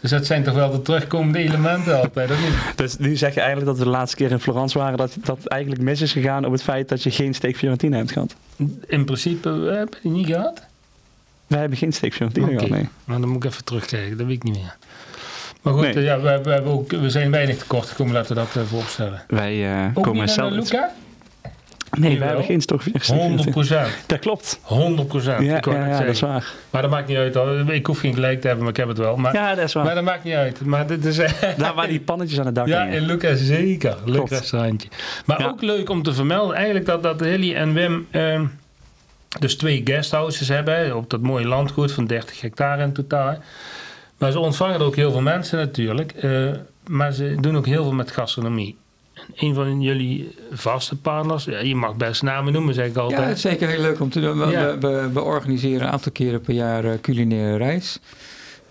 Dus 0.00 0.10
dat 0.10 0.26
zijn 0.26 0.42
toch 0.42 0.54
wel 0.54 0.70
de 0.70 0.82
terugkomende 0.82 1.38
elementen 1.38 2.00
altijd, 2.00 2.30
of 2.30 2.40
niet? 2.40 2.76
Dus 2.76 2.96
nu 2.96 3.16
zeg 3.16 3.34
je 3.34 3.40
eigenlijk 3.40 3.70
dat 3.70 3.78
we 3.78 3.84
de 3.84 3.96
laatste 3.96 4.16
keer 4.16 4.30
in 4.30 4.40
Florence 4.40 4.78
waren... 4.78 4.98
dat 4.98 5.16
dat 5.24 5.46
eigenlijk 5.46 5.82
mis 5.82 6.00
is 6.00 6.12
gegaan 6.12 6.44
op 6.44 6.52
het 6.52 6.62
feit 6.62 6.88
dat 6.88 7.02
je 7.02 7.10
geen 7.10 7.34
steak 7.34 7.56
Fiorentina 7.56 7.96
hebt 7.96 8.12
gehad. 8.12 8.34
In 8.86 9.04
principe 9.04 9.68
eh, 9.70 9.78
heb 9.78 9.94
je 9.94 9.98
die 10.02 10.10
niet 10.10 10.26
gehad. 10.26 10.62
Wij 11.46 11.60
hebben 11.60 11.78
geen 11.78 11.92
steak 11.92 12.12
Fiorentina 12.12 12.46
Oké. 12.46 12.54
gehad, 12.54 12.70
nee. 12.70 12.88
Maar 13.04 13.20
dan 13.20 13.28
moet 13.28 13.44
ik 13.44 13.50
even 13.50 13.64
terugkijken, 13.64 14.16
dat 14.16 14.26
weet 14.26 14.36
ik 14.36 14.42
niet 14.42 14.54
meer. 14.54 14.76
Maar 15.62 15.72
goed, 15.72 15.82
Nee. 15.82 15.94
eh, 15.94 16.04
ja, 16.04 16.20
we, 16.20 16.40
we, 16.42 16.50
hebben 16.50 16.72
ook, 16.72 16.90
we 16.90 17.10
zijn 17.10 17.30
weinig 17.30 17.56
tekort 17.58 17.88
gekomen, 17.88 18.12
laten 18.14 18.34
we 18.36 18.40
dat 18.42 18.54
uh, 18.56 18.62
vooropstellen. 18.68 19.22
Wij 19.28 19.74
eh, 19.80 19.86
Ook 19.94 20.04
komen 20.04 20.26
niet 20.26 20.36
naar 20.36 20.50
zelf... 20.50 20.52
Luca? 20.52 20.92
Nee, 22.00 22.18
wij 22.18 22.26
hebben 22.26 22.44
geen 22.44 22.60
steak 22.60 22.82
100 22.82 23.04
Fiorentina. 23.04 23.50
procent. 23.50 23.88
Dat 24.06 24.18
klopt. 24.18 24.60
100 24.62 25.08
procent. 25.08 25.44
Ja, 25.44 25.56
ik 25.56 25.64
wou 25.64 25.76
ja, 25.78 25.98
dat 25.98 26.08
is 26.08 26.20
waar. 26.20 26.52
Maar 26.70 26.82
dat 26.82 26.90
maakt 26.90 27.08
niet 27.08 27.16
uit 27.16 27.34
hoor. 27.34 27.72
Ik 27.74 27.86
hoef 27.86 27.98
geen 27.98 28.14
gelijk 28.14 28.40
te 28.40 28.46
hebben, 28.46 28.64
maar 28.64 28.72
ik 28.74 28.78
heb 28.80 28.88
het 28.88 28.98
wel. 28.98 29.16
Maar, 29.16 29.34
Ja, 29.34 29.54
dat 29.54 29.64
is 29.64 29.74
maar 29.74 29.84
waar. 29.84 29.94
dat 29.94 30.04
maakt 30.04 30.24
niet 30.24 30.34
uit. 30.34 30.60
Maar 30.64 30.86
dit 30.86 31.04
is, 31.04 31.16
Daar 31.56 31.74
waar 31.74 31.88
die 31.88 32.00
pannetjes 32.00 32.38
aan 32.40 32.46
het 32.46 32.54
dak 32.54 32.66
ja, 32.66 32.84
in 32.84 33.02
Luca 33.02 33.34
zeker. 33.34 33.96
Leuk 34.04 34.14
Klopt. 34.14 34.30
restaurantje. 34.30 34.88
Maar 35.26 35.40
Ja. 35.40 35.46
ook 35.48 35.62
leuk 35.62 35.88
om 35.90 36.02
te 36.02 36.12
vermelden 36.14 36.56
eigenlijk 36.56 36.86
dat, 36.86 37.02
dat 37.02 37.20
Hilly 37.20 37.54
en 37.54 37.72
Wim 37.72 38.06
ehm, 38.10 38.44
dus 39.38 39.56
twee 39.56 39.80
guesthouses 39.84 40.48
hebben. 40.48 40.96
Op 40.96 41.10
dat 41.10 41.20
mooie 41.20 41.46
landgoed 41.46 41.92
van 41.92 42.06
30 42.06 42.40
hectare 42.40 42.82
in 42.82 42.92
totaal. 42.92 43.36
Maar 44.18 44.30
ze 44.32 44.38
ontvangen 44.38 44.74
er 44.80 44.86
ook 44.86 44.96
heel 44.96 45.10
veel 45.12 45.20
mensen 45.20 45.58
natuurlijk. 45.58 46.12
eh, 46.12 46.30
maar 46.86 47.12
ze 47.12 47.36
doen 47.40 47.56
ook 47.56 47.66
heel 47.66 47.82
veel 47.82 47.92
met 47.92 48.10
gastronomie. 48.10 48.76
En 49.26 49.46
een 49.46 49.54
van 49.54 49.80
jullie 49.80 50.34
vaste 50.52 50.96
partners, 50.96 51.44
ja, 51.44 51.58
je 51.58 51.74
mag 51.74 51.96
best 51.96 52.22
namen 52.22 52.52
noemen 52.52 52.74
zeg 52.74 52.86
ik 52.86 52.94
Ja, 52.94 53.00
altijd. 53.00 53.26
het 53.26 53.36
is 53.36 53.40
zeker 53.42 53.68
heel 53.68 53.80
leuk 53.80 54.00
om 54.00 54.10
te 54.10 54.20
doen. 54.20 54.38
We, 54.38 54.46
Ja. 54.46 54.78
we, 54.78 54.88
we, 54.88 55.10
we 55.12 55.22
organiseren 55.22 55.86
een 55.86 55.92
aantal 55.92 56.12
keren 56.12 56.40
per 56.40 56.54
jaar 56.54 56.84
eh, 56.84 57.00
culinaire 57.00 57.56
reis. 57.56 57.98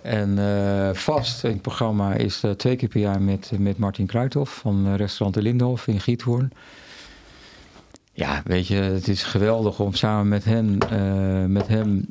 En 0.01 0.37
eh, 0.39 0.89
vast 0.93 1.43
in 1.43 1.51
het 1.51 1.61
programma 1.61 2.13
is 2.13 2.43
eh, 2.43 2.51
twee 2.51 2.75
keer 2.75 2.89
per 2.89 2.99
jaar 2.99 3.21
met, 3.21 3.51
met 3.59 3.77
Martin 3.77 4.05
Kruithof 4.05 4.49
van 4.55 4.95
restaurant 4.95 5.33
De 5.33 5.41
Lindhof 5.41 5.87
in 5.87 5.99
Giethoorn. 5.99 6.51
Ja, 8.13 8.41
weet 8.45 8.67
je, 8.67 8.75
het 8.75 9.07
is 9.07 9.23
geweldig 9.23 9.79
om 9.79 9.93
samen 9.93 10.27
met 10.27 10.45
eh, 10.45 11.45
met 11.47 11.67
hem 11.67 12.05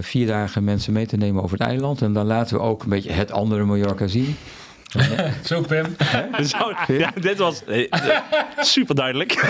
vier 0.00 0.26
dagen 0.26 0.64
mensen 0.64 0.92
mee 0.92 1.06
te 1.06 1.16
nemen 1.16 1.42
over 1.42 1.58
het 1.58 1.66
eiland. 1.66 2.02
En 2.02 2.12
dan 2.12 2.26
laten 2.26 2.56
we 2.56 2.62
ook 2.62 2.82
een 2.82 2.88
beetje 2.88 3.12
het 3.12 3.32
andere 3.32 3.64
Mallorca 3.64 4.06
zien. 4.06 4.36
Zo 5.44 5.60
Pim. 5.60 5.86
Zo, 6.52 6.72
ja, 6.92 7.12
dit 7.20 7.38
was 7.38 7.62
super 8.60 8.94
duidelijk. 8.94 9.32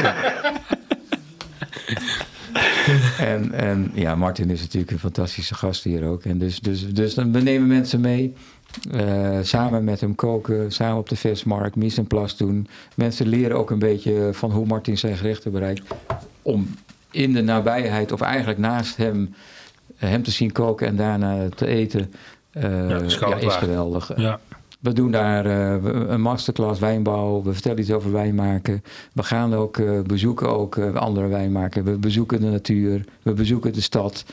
En, 3.19 3.53
en 3.53 3.91
ja, 3.95 4.15
Martin 4.15 4.51
is 4.51 4.61
natuurlijk 4.61 4.91
een 4.93 4.99
fantastische 4.99 5.55
gast 5.55 5.85
hier 5.85 6.05
ook. 6.05 6.25
En 6.25 6.39
dus, 6.39 6.61
dus, 6.61 6.89
dus 6.95 7.15
dan, 7.15 7.33
we 7.33 7.41
nemen 7.41 7.69
mensen 7.69 8.01
mee. 8.01 8.35
eh, 8.93 9.39
samen 9.43 9.85
met 9.85 10.01
hem 10.01 10.15
koken, 10.15 10.73
samen 10.73 10.99
op 10.99 11.09
de 11.09 11.17
vestmarkt, 11.17 11.77
mise 11.77 12.01
en 12.01 12.07
place 12.07 12.37
doen. 12.37 12.69
Mensen 12.95 13.27
leren 13.29 13.57
ook 13.57 13.71
een 13.71 13.79
beetje 13.79 14.29
van 14.33 14.51
hoe 14.51 14.67
Martin 14.67 14.99
zijn 14.99 15.17
gerechten 15.17 15.53
bereikt. 15.53 15.83
Om 16.43 16.75
in 17.11 17.33
de 17.33 17.43
nabijheid, 17.43 18.13
of 18.13 18.21
eigenlijk 18.21 18.59
naast 18.59 18.97
hem, 18.97 19.35
hem 19.97 20.23
te 20.23 20.31
zien 20.31 20.53
koken 20.53 20.87
en 20.87 20.97
daarna 20.97 21.49
te 21.55 21.67
eten. 21.67 22.13
eh, 22.51 22.89
Ja, 22.89 23.01
is 23.01 23.19
ja, 23.19 23.51
geweldig. 23.51 24.11
Ja. 24.17 24.41
We 24.85 24.93
doen 24.93 25.11
daar 25.11 25.47
uh, 25.47 26.09
een 26.09 26.21
masterclass 26.21 26.81
wijnbouw. 26.81 27.43
We 27.43 27.53
vertellen 27.53 27.79
iets 27.79 27.91
over 27.91 28.13
wijn 28.13 28.35
maken. 28.35 28.83
We 29.13 29.23
gaan 29.23 29.55
ook 29.55 29.77
uh, 29.77 30.01
bezoeken 30.01 30.49
ook 30.49 30.77
uh, 30.77 30.95
andere 30.95 31.27
wijnmakers. 31.27 31.85
We 31.85 31.99
bezoeken 31.99 32.41
de 32.41 32.47
natuur. 32.47 33.05
We 33.23 33.33
bezoeken 33.33 33.73
de 33.73 33.81
stad. 33.81 34.25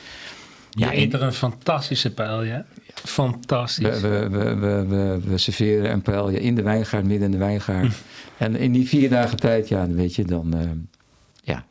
Je 0.70 0.84
ja, 0.84 0.94
eet 0.94 1.12
er 1.12 1.22
een 1.22 1.32
fantastische 1.32 2.14
pijl, 2.14 2.42
ja. 2.42 2.64
Fantastisch. 2.94 4.00
We, 4.00 4.08
we, 4.08 4.28
we, 4.28 4.54
we, 4.54 4.86
we, 4.86 5.20
we 5.24 5.38
serveren 5.38 5.92
een 5.92 6.02
pijl 6.02 6.28
in 6.28 6.54
de 6.54 6.62
wijngaard, 6.62 7.04
midden 7.04 7.24
in 7.24 7.30
de 7.30 7.44
wijngaard. 7.44 7.94
en 8.36 8.56
in 8.56 8.72
die 8.72 8.88
vier 8.88 9.10
dagen 9.10 9.40
tijd, 9.40 9.68
ja, 9.68 9.86
weet 9.88 10.14
je, 10.14 10.24
dan 10.24 10.54
ja, 11.42 11.64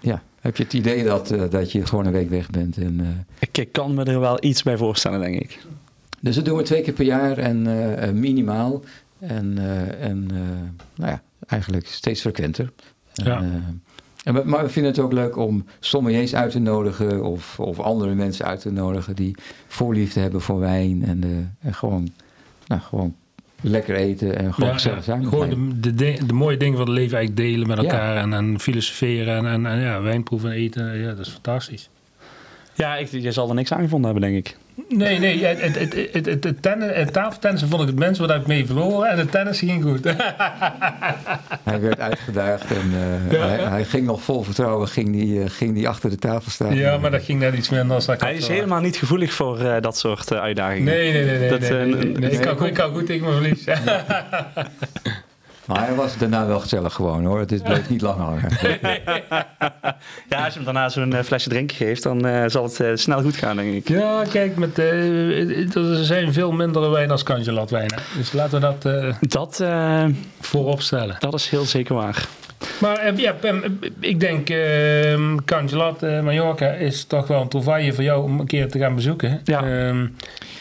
ja, 0.00 0.22
heb 0.40 0.56
je 0.56 0.62
het 0.62 0.72
idee 0.72 1.04
dat, 1.04 1.34
dat 1.50 1.72
je 1.72 1.86
gewoon 1.86 2.06
een 2.06 2.12
week 2.12 2.30
weg 2.30 2.50
bent. 2.50 2.76
En, 2.76 3.26
ik 3.52 3.72
kan 3.72 3.94
me 3.94 4.04
er 4.04 4.20
wel 4.20 4.44
iets 4.44 4.62
bij 4.62 4.76
voorstellen, 4.76 5.20
denk 5.20 5.40
ik. 5.40 5.58
Dus 6.20 6.34
dat 6.34 6.44
doen 6.44 6.56
we 6.56 6.62
twee 6.62 6.82
keer 6.82 6.92
per 6.92 7.04
jaar 7.04 7.38
en 7.38 7.66
uh, 7.66 8.10
minimaal. 8.10 8.82
En, 9.18 9.54
uh, 9.58 10.02
en 10.04 10.28
uh, 10.32 10.40
nou 10.94 11.10
ja, 11.10 11.22
eigenlijk 11.46 11.86
steeds 11.86 12.20
frequenter. 12.20 12.72
Ja. 13.12 13.36
En, 13.36 13.82
en, 14.24 14.48
maar 14.48 14.64
we 14.64 14.68
vinden 14.68 14.92
het 14.92 15.00
ook 15.00 15.12
leuk 15.12 15.36
om 15.36 15.64
sommeliers 15.80 16.34
uit 16.34 16.50
te 16.50 16.58
nodigen 16.58 17.24
of, 17.24 17.60
of 17.60 17.80
andere 17.80 18.14
mensen 18.14 18.44
uit 18.44 18.60
te 18.60 18.70
nodigen 18.70 19.16
die 19.16 19.34
voorliefde 19.66 20.20
hebben 20.20 20.40
voor 20.40 20.58
wijn 20.58 21.04
en, 21.04 21.56
en 21.60 21.74
gewoon, 21.74 22.10
nou, 22.66 22.80
gewoon 22.80 23.14
lekker 23.60 23.94
eten 23.94 24.38
en 24.38 24.54
gewoon 24.54 24.68
ja, 24.68 24.74
gezellig 24.74 25.04
zijn. 25.04 25.26
Gewoon 25.26 25.74
de, 25.80 25.94
de, 25.94 26.18
de, 26.26 26.32
mooie 26.32 26.56
dingen 26.56 26.76
van 26.76 26.86
het 26.86 26.96
leven 26.96 27.16
eigenlijk 27.16 27.48
delen 27.48 27.68
met 27.68 27.78
elkaar 27.78 28.16
en, 28.16 28.32
en 28.32 28.60
filosoferen 28.60 29.36
en, 29.36 29.46
en, 29.46 29.66
en 29.66 29.80
ja, 29.80 30.02
wijnproeven 30.02 30.50
en 30.50 30.56
eten. 30.56 30.98
Ja, 30.98 31.08
dat 31.08 31.26
is 31.26 31.32
fantastisch. 31.32 31.90
Ja, 32.74 32.96
ik, 32.96 33.08
je 33.08 33.32
zal 33.32 33.48
er 33.48 33.54
niks 33.54 33.72
aan 33.72 33.82
gevonden 33.82 34.10
hebben, 34.10 34.30
denk 34.30 34.46
ik. 34.46 34.56
Nee, 34.88 35.18
nee. 35.18 35.44
Het, 35.44 35.60
het, 35.60 35.94
het, 36.12 36.26
het, 36.26 36.44
het, 36.44 36.62
tennis, 36.62 36.90
het 36.94 37.12
tafeltennissen 37.12 37.68
vond 37.68 37.82
ik 37.82 37.88
het 37.88 37.98
mensen 37.98 38.26
wat 38.26 38.36
ik 38.36 38.46
mee 38.46 38.66
verloren. 38.66 39.08
En 39.08 39.18
het 39.18 39.30
tennis 39.30 39.58
ging 39.58 39.82
goed. 39.82 40.04
hij 41.70 41.80
werd 41.80 42.00
uitgedaagd 42.00 42.70
en 42.70 42.92
uh, 43.30 43.40
hij, 43.40 43.58
hij, 43.58 43.84
ging 43.84 44.06
nog 44.06 44.22
vol 44.22 44.42
vertrouwen 44.42 44.88
ging 44.88 45.12
die, 45.12 45.38
uh, 45.38 45.44
ging 45.48 45.74
die 45.74 45.88
achter 45.88 46.10
de 46.10 46.16
tafel 46.16 46.50
staan. 46.50 46.74
Ja, 46.74 46.98
maar 46.98 47.10
dat 47.10 47.22
ging 47.22 47.38
net 47.40 47.54
iets 47.54 47.68
minder. 47.68 47.94
Als 47.94 48.06
dat 48.06 48.20
hij 48.20 48.34
is 48.34 48.48
helemaal 48.48 48.80
niet 48.80 48.96
gevoelig 48.96 49.32
voor 49.32 49.60
uh, 49.60 49.76
dat 49.80 49.98
soort 49.98 50.32
uitdagingen. 50.32 50.84
Nee, 50.84 51.12
nee, 51.12 51.24
nee. 51.24 51.38
nee, 51.38 51.48
dat, 51.48 51.60
nee, 51.60 51.70
nee, 51.70 52.12
nee. 52.12 52.30
Ik, 52.30 52.40
kan, 52.40 52.66
ik 52.66 52.74
kan 52.74 52.90
goed 52.90 53.06
tegen 53.06 53.26
mijn 53.26 53.42
verlies. 53.42 53.64
Maar 55.68 55.86
hij 55.86 55.94
was 55.94 56.16
daarna 56.16 56.46
wel 56.46 56.60
gezellig 56.60 56.94
gewoon 56.94 57.24
hoor. 57.24 57.38
Het 57.38 57.62
bleef 57.62 57.88
niet 57.88 58.00
lang 58.00 58.18
hangen. 58.18 58.48
ja, 60.28 60.44
als 60.44 60.52
je 60.52 60.54
hem 60.54 60.64
daarna 60.64 60.88
zo'n 60.88 61.12
uh, 61.12 61.20
flesje 61.20 61.48
drinken 61.48 61.76
geeft, 61.76 62.02
dan 62.02 62.26
uh, 62.26 62.44
zal 62.46 62.62
het 62.64 62.80
uh, 62.80 62.90
snel 62.94 63.22
goed 63.22 63.36
gaan, 63.36 63.56
denk 63.56 63.74
ik. 63.74 63.88
Ja, 63.88 64.24
kijk, 64.30 64.56
met, 64.56 64.78
er 64.78 66.04
zijn 66.04 66.32
veel 66.32 66.52
mindere 66.52 66.88
wijnen 66.88 67.10
als 67.10 67.22
Cangelat-wijnen. 67.22 67.98
Dus 68.16 68.32
laten 68.32 68.60
we 68.60 68.76
dat, 68.80 68.82
dat 69.30 69.64
voorop 70.40 70.80
stellen. 70.80 71.16
Dat 71.18 71.34
is 71.34 71.48
heel 71.48 71.64
zeker 71.64 71.94
waar. 71.94 72.28
Maar 72.80 73.16
ja, 73.16 73.34
ik 74.00 74.20
denk, 74.20 74.50
uh, 74.50 75.34
Cangelat, 75.44 76.00
Mallorca 76.00 76.70
is 76.70 77.04
toch 77.04 77.26
wel 77.26 77.40
een 77.40 77.48
trouvaille 77.48 77.92
voor 77.92 78.04
jou 78.04 78.22
om 78.22 78.40
een 78.40 78.46
keer 78.46 78.68
te 78.68 78.78
gaan 78.78 78.94
bezoeken. 78.94 79.40
Ja. 79.44 79.64
Uh, 79.64 80.06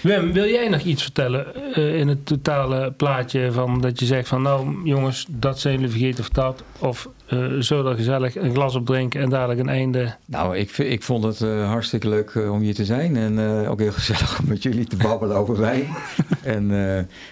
Wim, 0.02 0.34
wil 0.34 0.48
jij 0.48 0.70
nog 0.70 0.82
iets 0.82 1.04
vertellen 1.04 1.45
uh, 1.76 1.95
in 2.00 2.08
het 2.08 2.26
totale 2.26 2.91
plaatje 2.91 3.52
van 3.52 3.82
dat 3.82 4.00
je 4.00 4.06
zegt 4.06 4.28
van 4.28 4.41
nou 4.41 4.82
jongens, 4.84 5.26
dat 5.30 5.60
zijn 5.60 5.74
jullie 5.74 5.89
vergeten 5.89 6.20
of 6.20 6.30
dat? 6.30 6.64
Of 6.80 7.10
uh, 7.30 7.61
zo 7.61 7.84
gezellig 7.84 8.36
een 8.36 8.53
glas 8.53 8.75
opdrinken 8.75 9.21
en 9.21 9.30
dadelijk 9.30 9.59
een 9.59 9.69
einde? 9.69 10.15
Nou, 10.25 10.57
ik, 10.57 10.78
ik 10.78 11.03
vond 11.03 11.23
het 11.23 11.39
uh, 11.39 11.69
hartstikke 11.69 12.09
leuk 12.09 12.36
om 12.36 12.59
hier 12.59 12.73
te 12.73 12.86
zijn 12.86 13.15
en 13.15 13.67
ook 13.67 13.80
heel 13.80 13.91
gezellig 13.91 14.39
om 14.39 14.47
met 14.47 14.63
jullie 14.63 14.86
te 14.86 14.95
babbelen 14.95 15.38
over 15.38 15.59
wijn. 15.59 15.86
en 16.55 16.67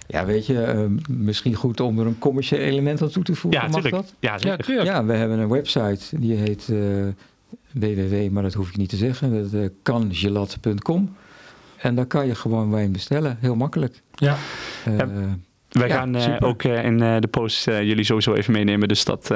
ja, 0.07 0.25
weet 0.25 0.45
je, 0.45 0.87
misschien 1.09 1.53
goed 1.53 1.79
om 1.79 1.99
er 1.99 2.05
een 2.05 2.19
commercieel 2.19 2.61
element 2.61 3.01
aan 3.01 3.09
toe 3.09 3.23
te 3.23 3.35
voegen. 3.35 3.61
Ja, 3.61 3.67
Mag 3.67 3.89
dat? 3.89 4.13
Ja, 4.19 4.37
zeker. 4.37 4.73
Ja, 4.73 4.83
ja, 4.83 5.05
we 5.05 5.13
hebben 5.13 5.39
een 5.39 5.49
website 5.49 6.19
die 6.19 6.35
heet 6.35 6.71
www, 7.71 8.29
maar 8.31 8.43
dat 8.43 8.53
hoef 8.53 8.69
ik 8.69 8.77
niet 8.77 8.89
te 8.89 8.97
zeggen, 8.97 9.51
dat 9.51 9.71
kangelat.com. 9.81 11.15
En 11.77 11.95
dan 11.95 12.07
kan 12.07 12.27
je 12.27 12.35
gewoon 12.35 12.71
wijn 12.71 12.91
bestellen. 12.91 13.37
Heel 13.39 13.55
makkelijk. 13.55 14.01
Ja. 14.15 14.37
Uh, 14.87 15.03
wij 15.70 15.89
gaan 15.89 16.16
uh, 16.16 16.36
ook 16.39 16.63
uh, 16.63 16.84
in 16.84 16.97
de 16.97 17.28
post 17.32 17.66
jullie 17.66 18.03
sowieso 18.03 18.34
even 18.34 18.53
meenemen. 18.53 18.88
Dus 18.88 19.05
dat 19.05 19.34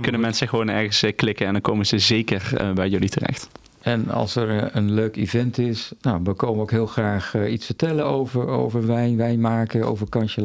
kunnen 0.00 0.20
mensen 0.20 0.48
gewoon 0.48 0.68
ergens 0.68 1.04
klikken 1.16 1.46
en 1.46 1.52
dan 1.52 1.60
komen 1.62 1.86
ze 1.86 1.98
zeker 1.98 2.72
bij 2.74 2.88
jullie 2.88 3.08
terecht. 3.08 3.48
En 3.80 4.10
als 4.10 4.36
er 4.36 4.76
een 4.76 4.92
leuk 4.92 5.16
event 5.16 5.58
is, 5.58 5.92
nou, 6.00 6.20
we 6.24 6.32
komen 6.32 6.60
ook 6.60 6.70
heel 6.70 6.86
graag 6.86 7.34
iets 7.48 7.66
vertellen 7.66 8.04
over, 8.04 8.46
over 8.46 8.86
wijn, 8.86 9.16
wijn 9.16 9.40
maken, 9.40 9.84
over 9.84 10.08
kansje 10.08 10.40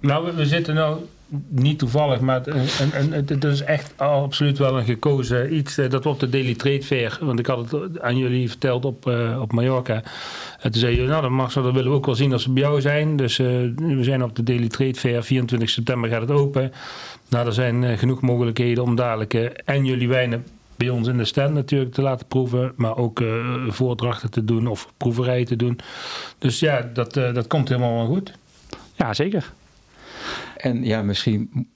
nou, 0.00 0.36
we 0.36 0.46
zitten 0.46 0.74
nou 0.74 0.98
niet 1.48 1.78
toevallig, 1.78 2.20
maar 2.20 2.42
het, 3.10 3.44
is 3.44 3.62
echt 3.62 3.92
absoluut 3.96 4.58
wel 4.58 4.78
een 4.78 4.84
gekozen 4.84 5.56
iets. 5.56 5.78
Eh, 5.78 5.90
dat 5.90 6.06
op 6.06 6.20
de 6.20 6.28
Daily 6.28 6.54
Trade 6.54 6.82
Fair, 6.82 7.18
want 7.20 7.38
ik 7.38 7.46
had 7.46 7.70
het 7.70 8.00
aan 8.00 8.16
jullie 8.16 8.48
verteld 8.48 8.84
op, 8.84 9.06
uh, 9.06 9.40
op 9.40 9.52
Mallorca. 9.52 10.02
En 10.60 10.70
toen 10.70 10.80
zei 10.80 11.00
je, 11.00 11.06
nou, 11.06 11.22
dat 11.22 11.30
mag 11.30 11.52
zo, 11.52 11.62
dat 11.62 11.72
willen 11.72 11.90
we 11.90 11.96
ook 11.96 12.06
wel 12.06 12.14
zien 12.14 12.32
als 12.32 12.46
we 12.46 12.52
bij 12.52 12.62
jou 12.62 12.80
zijn. 12.80 13.16
Dus 13.16 13.38
uh, 13.38 13.46
we 13.76 14.04
zijn 14.04 14.22
op 14.22 14.36
de 14.36 14.42
Daily 14.42 14.68
Trade 14.68 14.94
Fair, 14.94 15.22
24 15.22 15.70
september 15.70 16.10
gaat 16.10 16.20
het 16.20 16.30
open. 16.30 16.72
Nou, 17.28 17.46
er 17.46 17.52
zijn 17.52 17.98
genoeg 17.98 18.20
mogelijkheden 18.20 18.84
om 18.84 18.94
dadelijk 18.94 19.34
en 19.64 19.84
jullie 19.84 20.08
wijnen 20.08 20.44
bij 20.76 20.88
ons 20.88 21.08
in 21.08 21.16
de 21.16 21.24
stand 21.24 21.54
natuurlijk 21.54 21.92
te 21.92 22.02
laten 22.02 22.26
proeven, 22.26 22.72
maar 22.76 22.96
ook 22.96 23.22
voordrachten 23.68 24.30
te 24.30 24.44
doen 24.44 24.66
of 24.66 24.92
proeverijen 24.96 25.46
te 25.46 25.56
doen. 25.56 25.78
Dus 26.38 26.60
ja, 26.60 26.90
dat, 26.94 27.14
dat 27.14 27.46
komt 27.46 27.68
helemaal 27.68 27.94
wel 27.94 28.06
goed. 28.06 28.32
Ja, 28.96 29.14
zeker. 29.14 29.52
En 30.60 30.84
ja, 30.84 31.02
misschien 31.02 31.68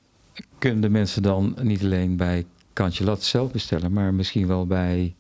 kunnen 0.59 0.81
de 0.81 0.89
mensen 0.89 1.23
dan 1.23 1.57
niet 1.63 1.83
alleen 1.83 2.17
bij 2.17 2.47
Lat 2.99 3.23
zelf 3.23 3.53
bestellen, 3.53 3.93
maar 3.93 4.15
misschien 4.15 4.47
wel 4.47 4.67
bij 4.67 5.15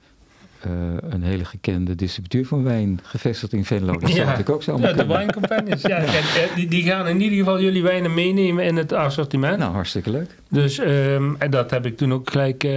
uh, 0.66 0.72
een 1.08 1.22
hele 1.22 1.44
gekende 1.44 1.94
distributeur 1.94 2.46
van 2.46 2.64
wijn, 2.64 3.00
gevestigd 3.02 3.52
in 3.52 3.64
Venlo. 3.64 3.98
Dat 3.98 4.10
zou 4.10 4.38
ik 4.38 4.50
ook 4.50 4.62
zo 4.62 4.78
Ja, 4.78 4.92
de 4.92 5.06
Wine 5.06 5.32
Companions. 5.32 5.82
Ja, 5.82 6.00
ja. 6.02 6.04
Eh, 6.04 6.54
die, 6.54 6.68
die, 6.68 6.82
gaan 6.82 7.08
in 7.08 7.20
ieder 7.20 7.38
geval 7.38 7.60
jullie 7.60 7.82
wijnen 7.82 8.14
meenemen 8.14 8.64
in 8.64 8.76
het 8.76 8.92
assortiment. 8.92 9.58
Nou, 9.58 9.72
hartstikke 9.72 10.10
leuk. 10.10 10.36
Dus 10.48 10.78
um, 10.78 11.36
en 11.38 11.50
dat 11.50 11.70
heb 11.70 11.86
ik 11.86 11.96
toen 11.96 12.12
ook 12.12 12.30
gelijk 12.30 12.64
uh, 12.64 12.70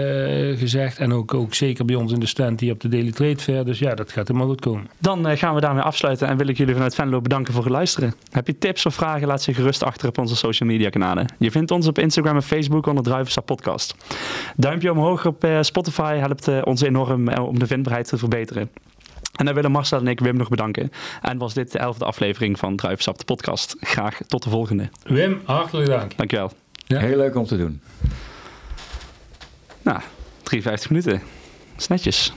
gezegd. 0.57 0.97
En 0.97 1.13
ook, 1.13 1.33
ook 1.33 1.53
zeker 1.53 1.85
bij 1.85 1.95
ons 1.95 2.11
in 2.11 2.19
de 2.19 2.25
stand 2.25 2.59
die 2.59 2.71
op 2.71 2.79
de 2.79 2.87
Daily 2.87 3.11
Trade 3.11 3.37
Fair. 3.37 3.65
Dus 3.65 3.79
ja, 3.79 3.95
dat 3.95 4.11
gaat 4.11 4.27
helemaal 4.27 4.49
goed 4.49 4.61
komen. 4.61 4.87
Dan 4.99 5.29
uh, 5.29 5.37
gaan 5.37 5.55
we 5.55 5.61
daarmee 5.61 5.83
afsluiten 5.83 6.27
en 6.27 6.37
wil 6.37 6.47
ik 6.47 6.57
jullie 6.57 6.73
vanuit 6.73 6.95
Venlo 6.95 7.21
bedanken 7.21 7.53
voor 7.53 7.63
het 7.63 7.71
luisteren. 7.71 8.13
Heb 8.31 8.47
je 8.47 8.57
tips 8.57 8.85
of 8.85 8.93
vragen, 8.93 9.27
laat 9.27 9.41
ze 9.41 9.53
gerust 9.53 9.83
achter 9.83 10.07
op 10.07 10.17
onze 10.17 10.35
social 10.35 10.69
media 10.69 10.89
kanalen. 10.89 11.25
Je 11.37 11.51
vindt 11.51 11.71
ons 11.71 11.87
op 11.87 11.99
Instagram 11.99 12.35
en 12.35 12.43
Facebook 12.43 12.85
onder 12.85 13.03
Druivensap 13.03 13.45
Podcast. 13.45 13.95
Duimpje 14.55 14.91
omhoog 14.91 15.25
op 15.25 15.47
Spotify 15.61 16.15
helpt 16.15 16.63
ons 16.63 16.81
enorm 16.81 17.29
om 17.29 17.59
de 17.59 17.67
vindbaarheid 17.77 18.07
te 18.07 18.17
verbeteren. 18.17 18.69
En 19.35 19.45
dan 19.45 19.53
willen 19.53 19.71
Marcel 19.71 19.99
en 19.99 20.07
ik 20.07 20.19
Wim 20.19 20.37
nog 20.37 20.49
bedanken. 20.49 20.91
En 21.21 21.37
was 21.37 21.53
dit 21.53 21.71
de 21.71 21.79
elfde 21.79 22.05
aflevering 22.05 22.59
van 22.59 22.75
Druivensap 22.75 23.17
de 23.17 23.25
podcast. 23.25 23.75
Graag 23.79 24.17
tot 24.27 24.43
de 24.43 24.49
volgende. 24.49 24.89
Wim, 25.03 25.41
hartelijk 25.45 25.89
dank. 25.89 26.17
Dankjewel. 26.17 26.51
Ja. 26.85 26.99
Heel 26.99 27.17
leuk 27.17 27.35
om 27.35 27.45
te 27.45 27.57
doen. 27.57 27.81
Nou, 29.81 29.99
53 30.43 30.89
minuten. 30.89 31.11
Dat 31.11 31.79
is 31.79 31.87
netjes. 31.87 32.33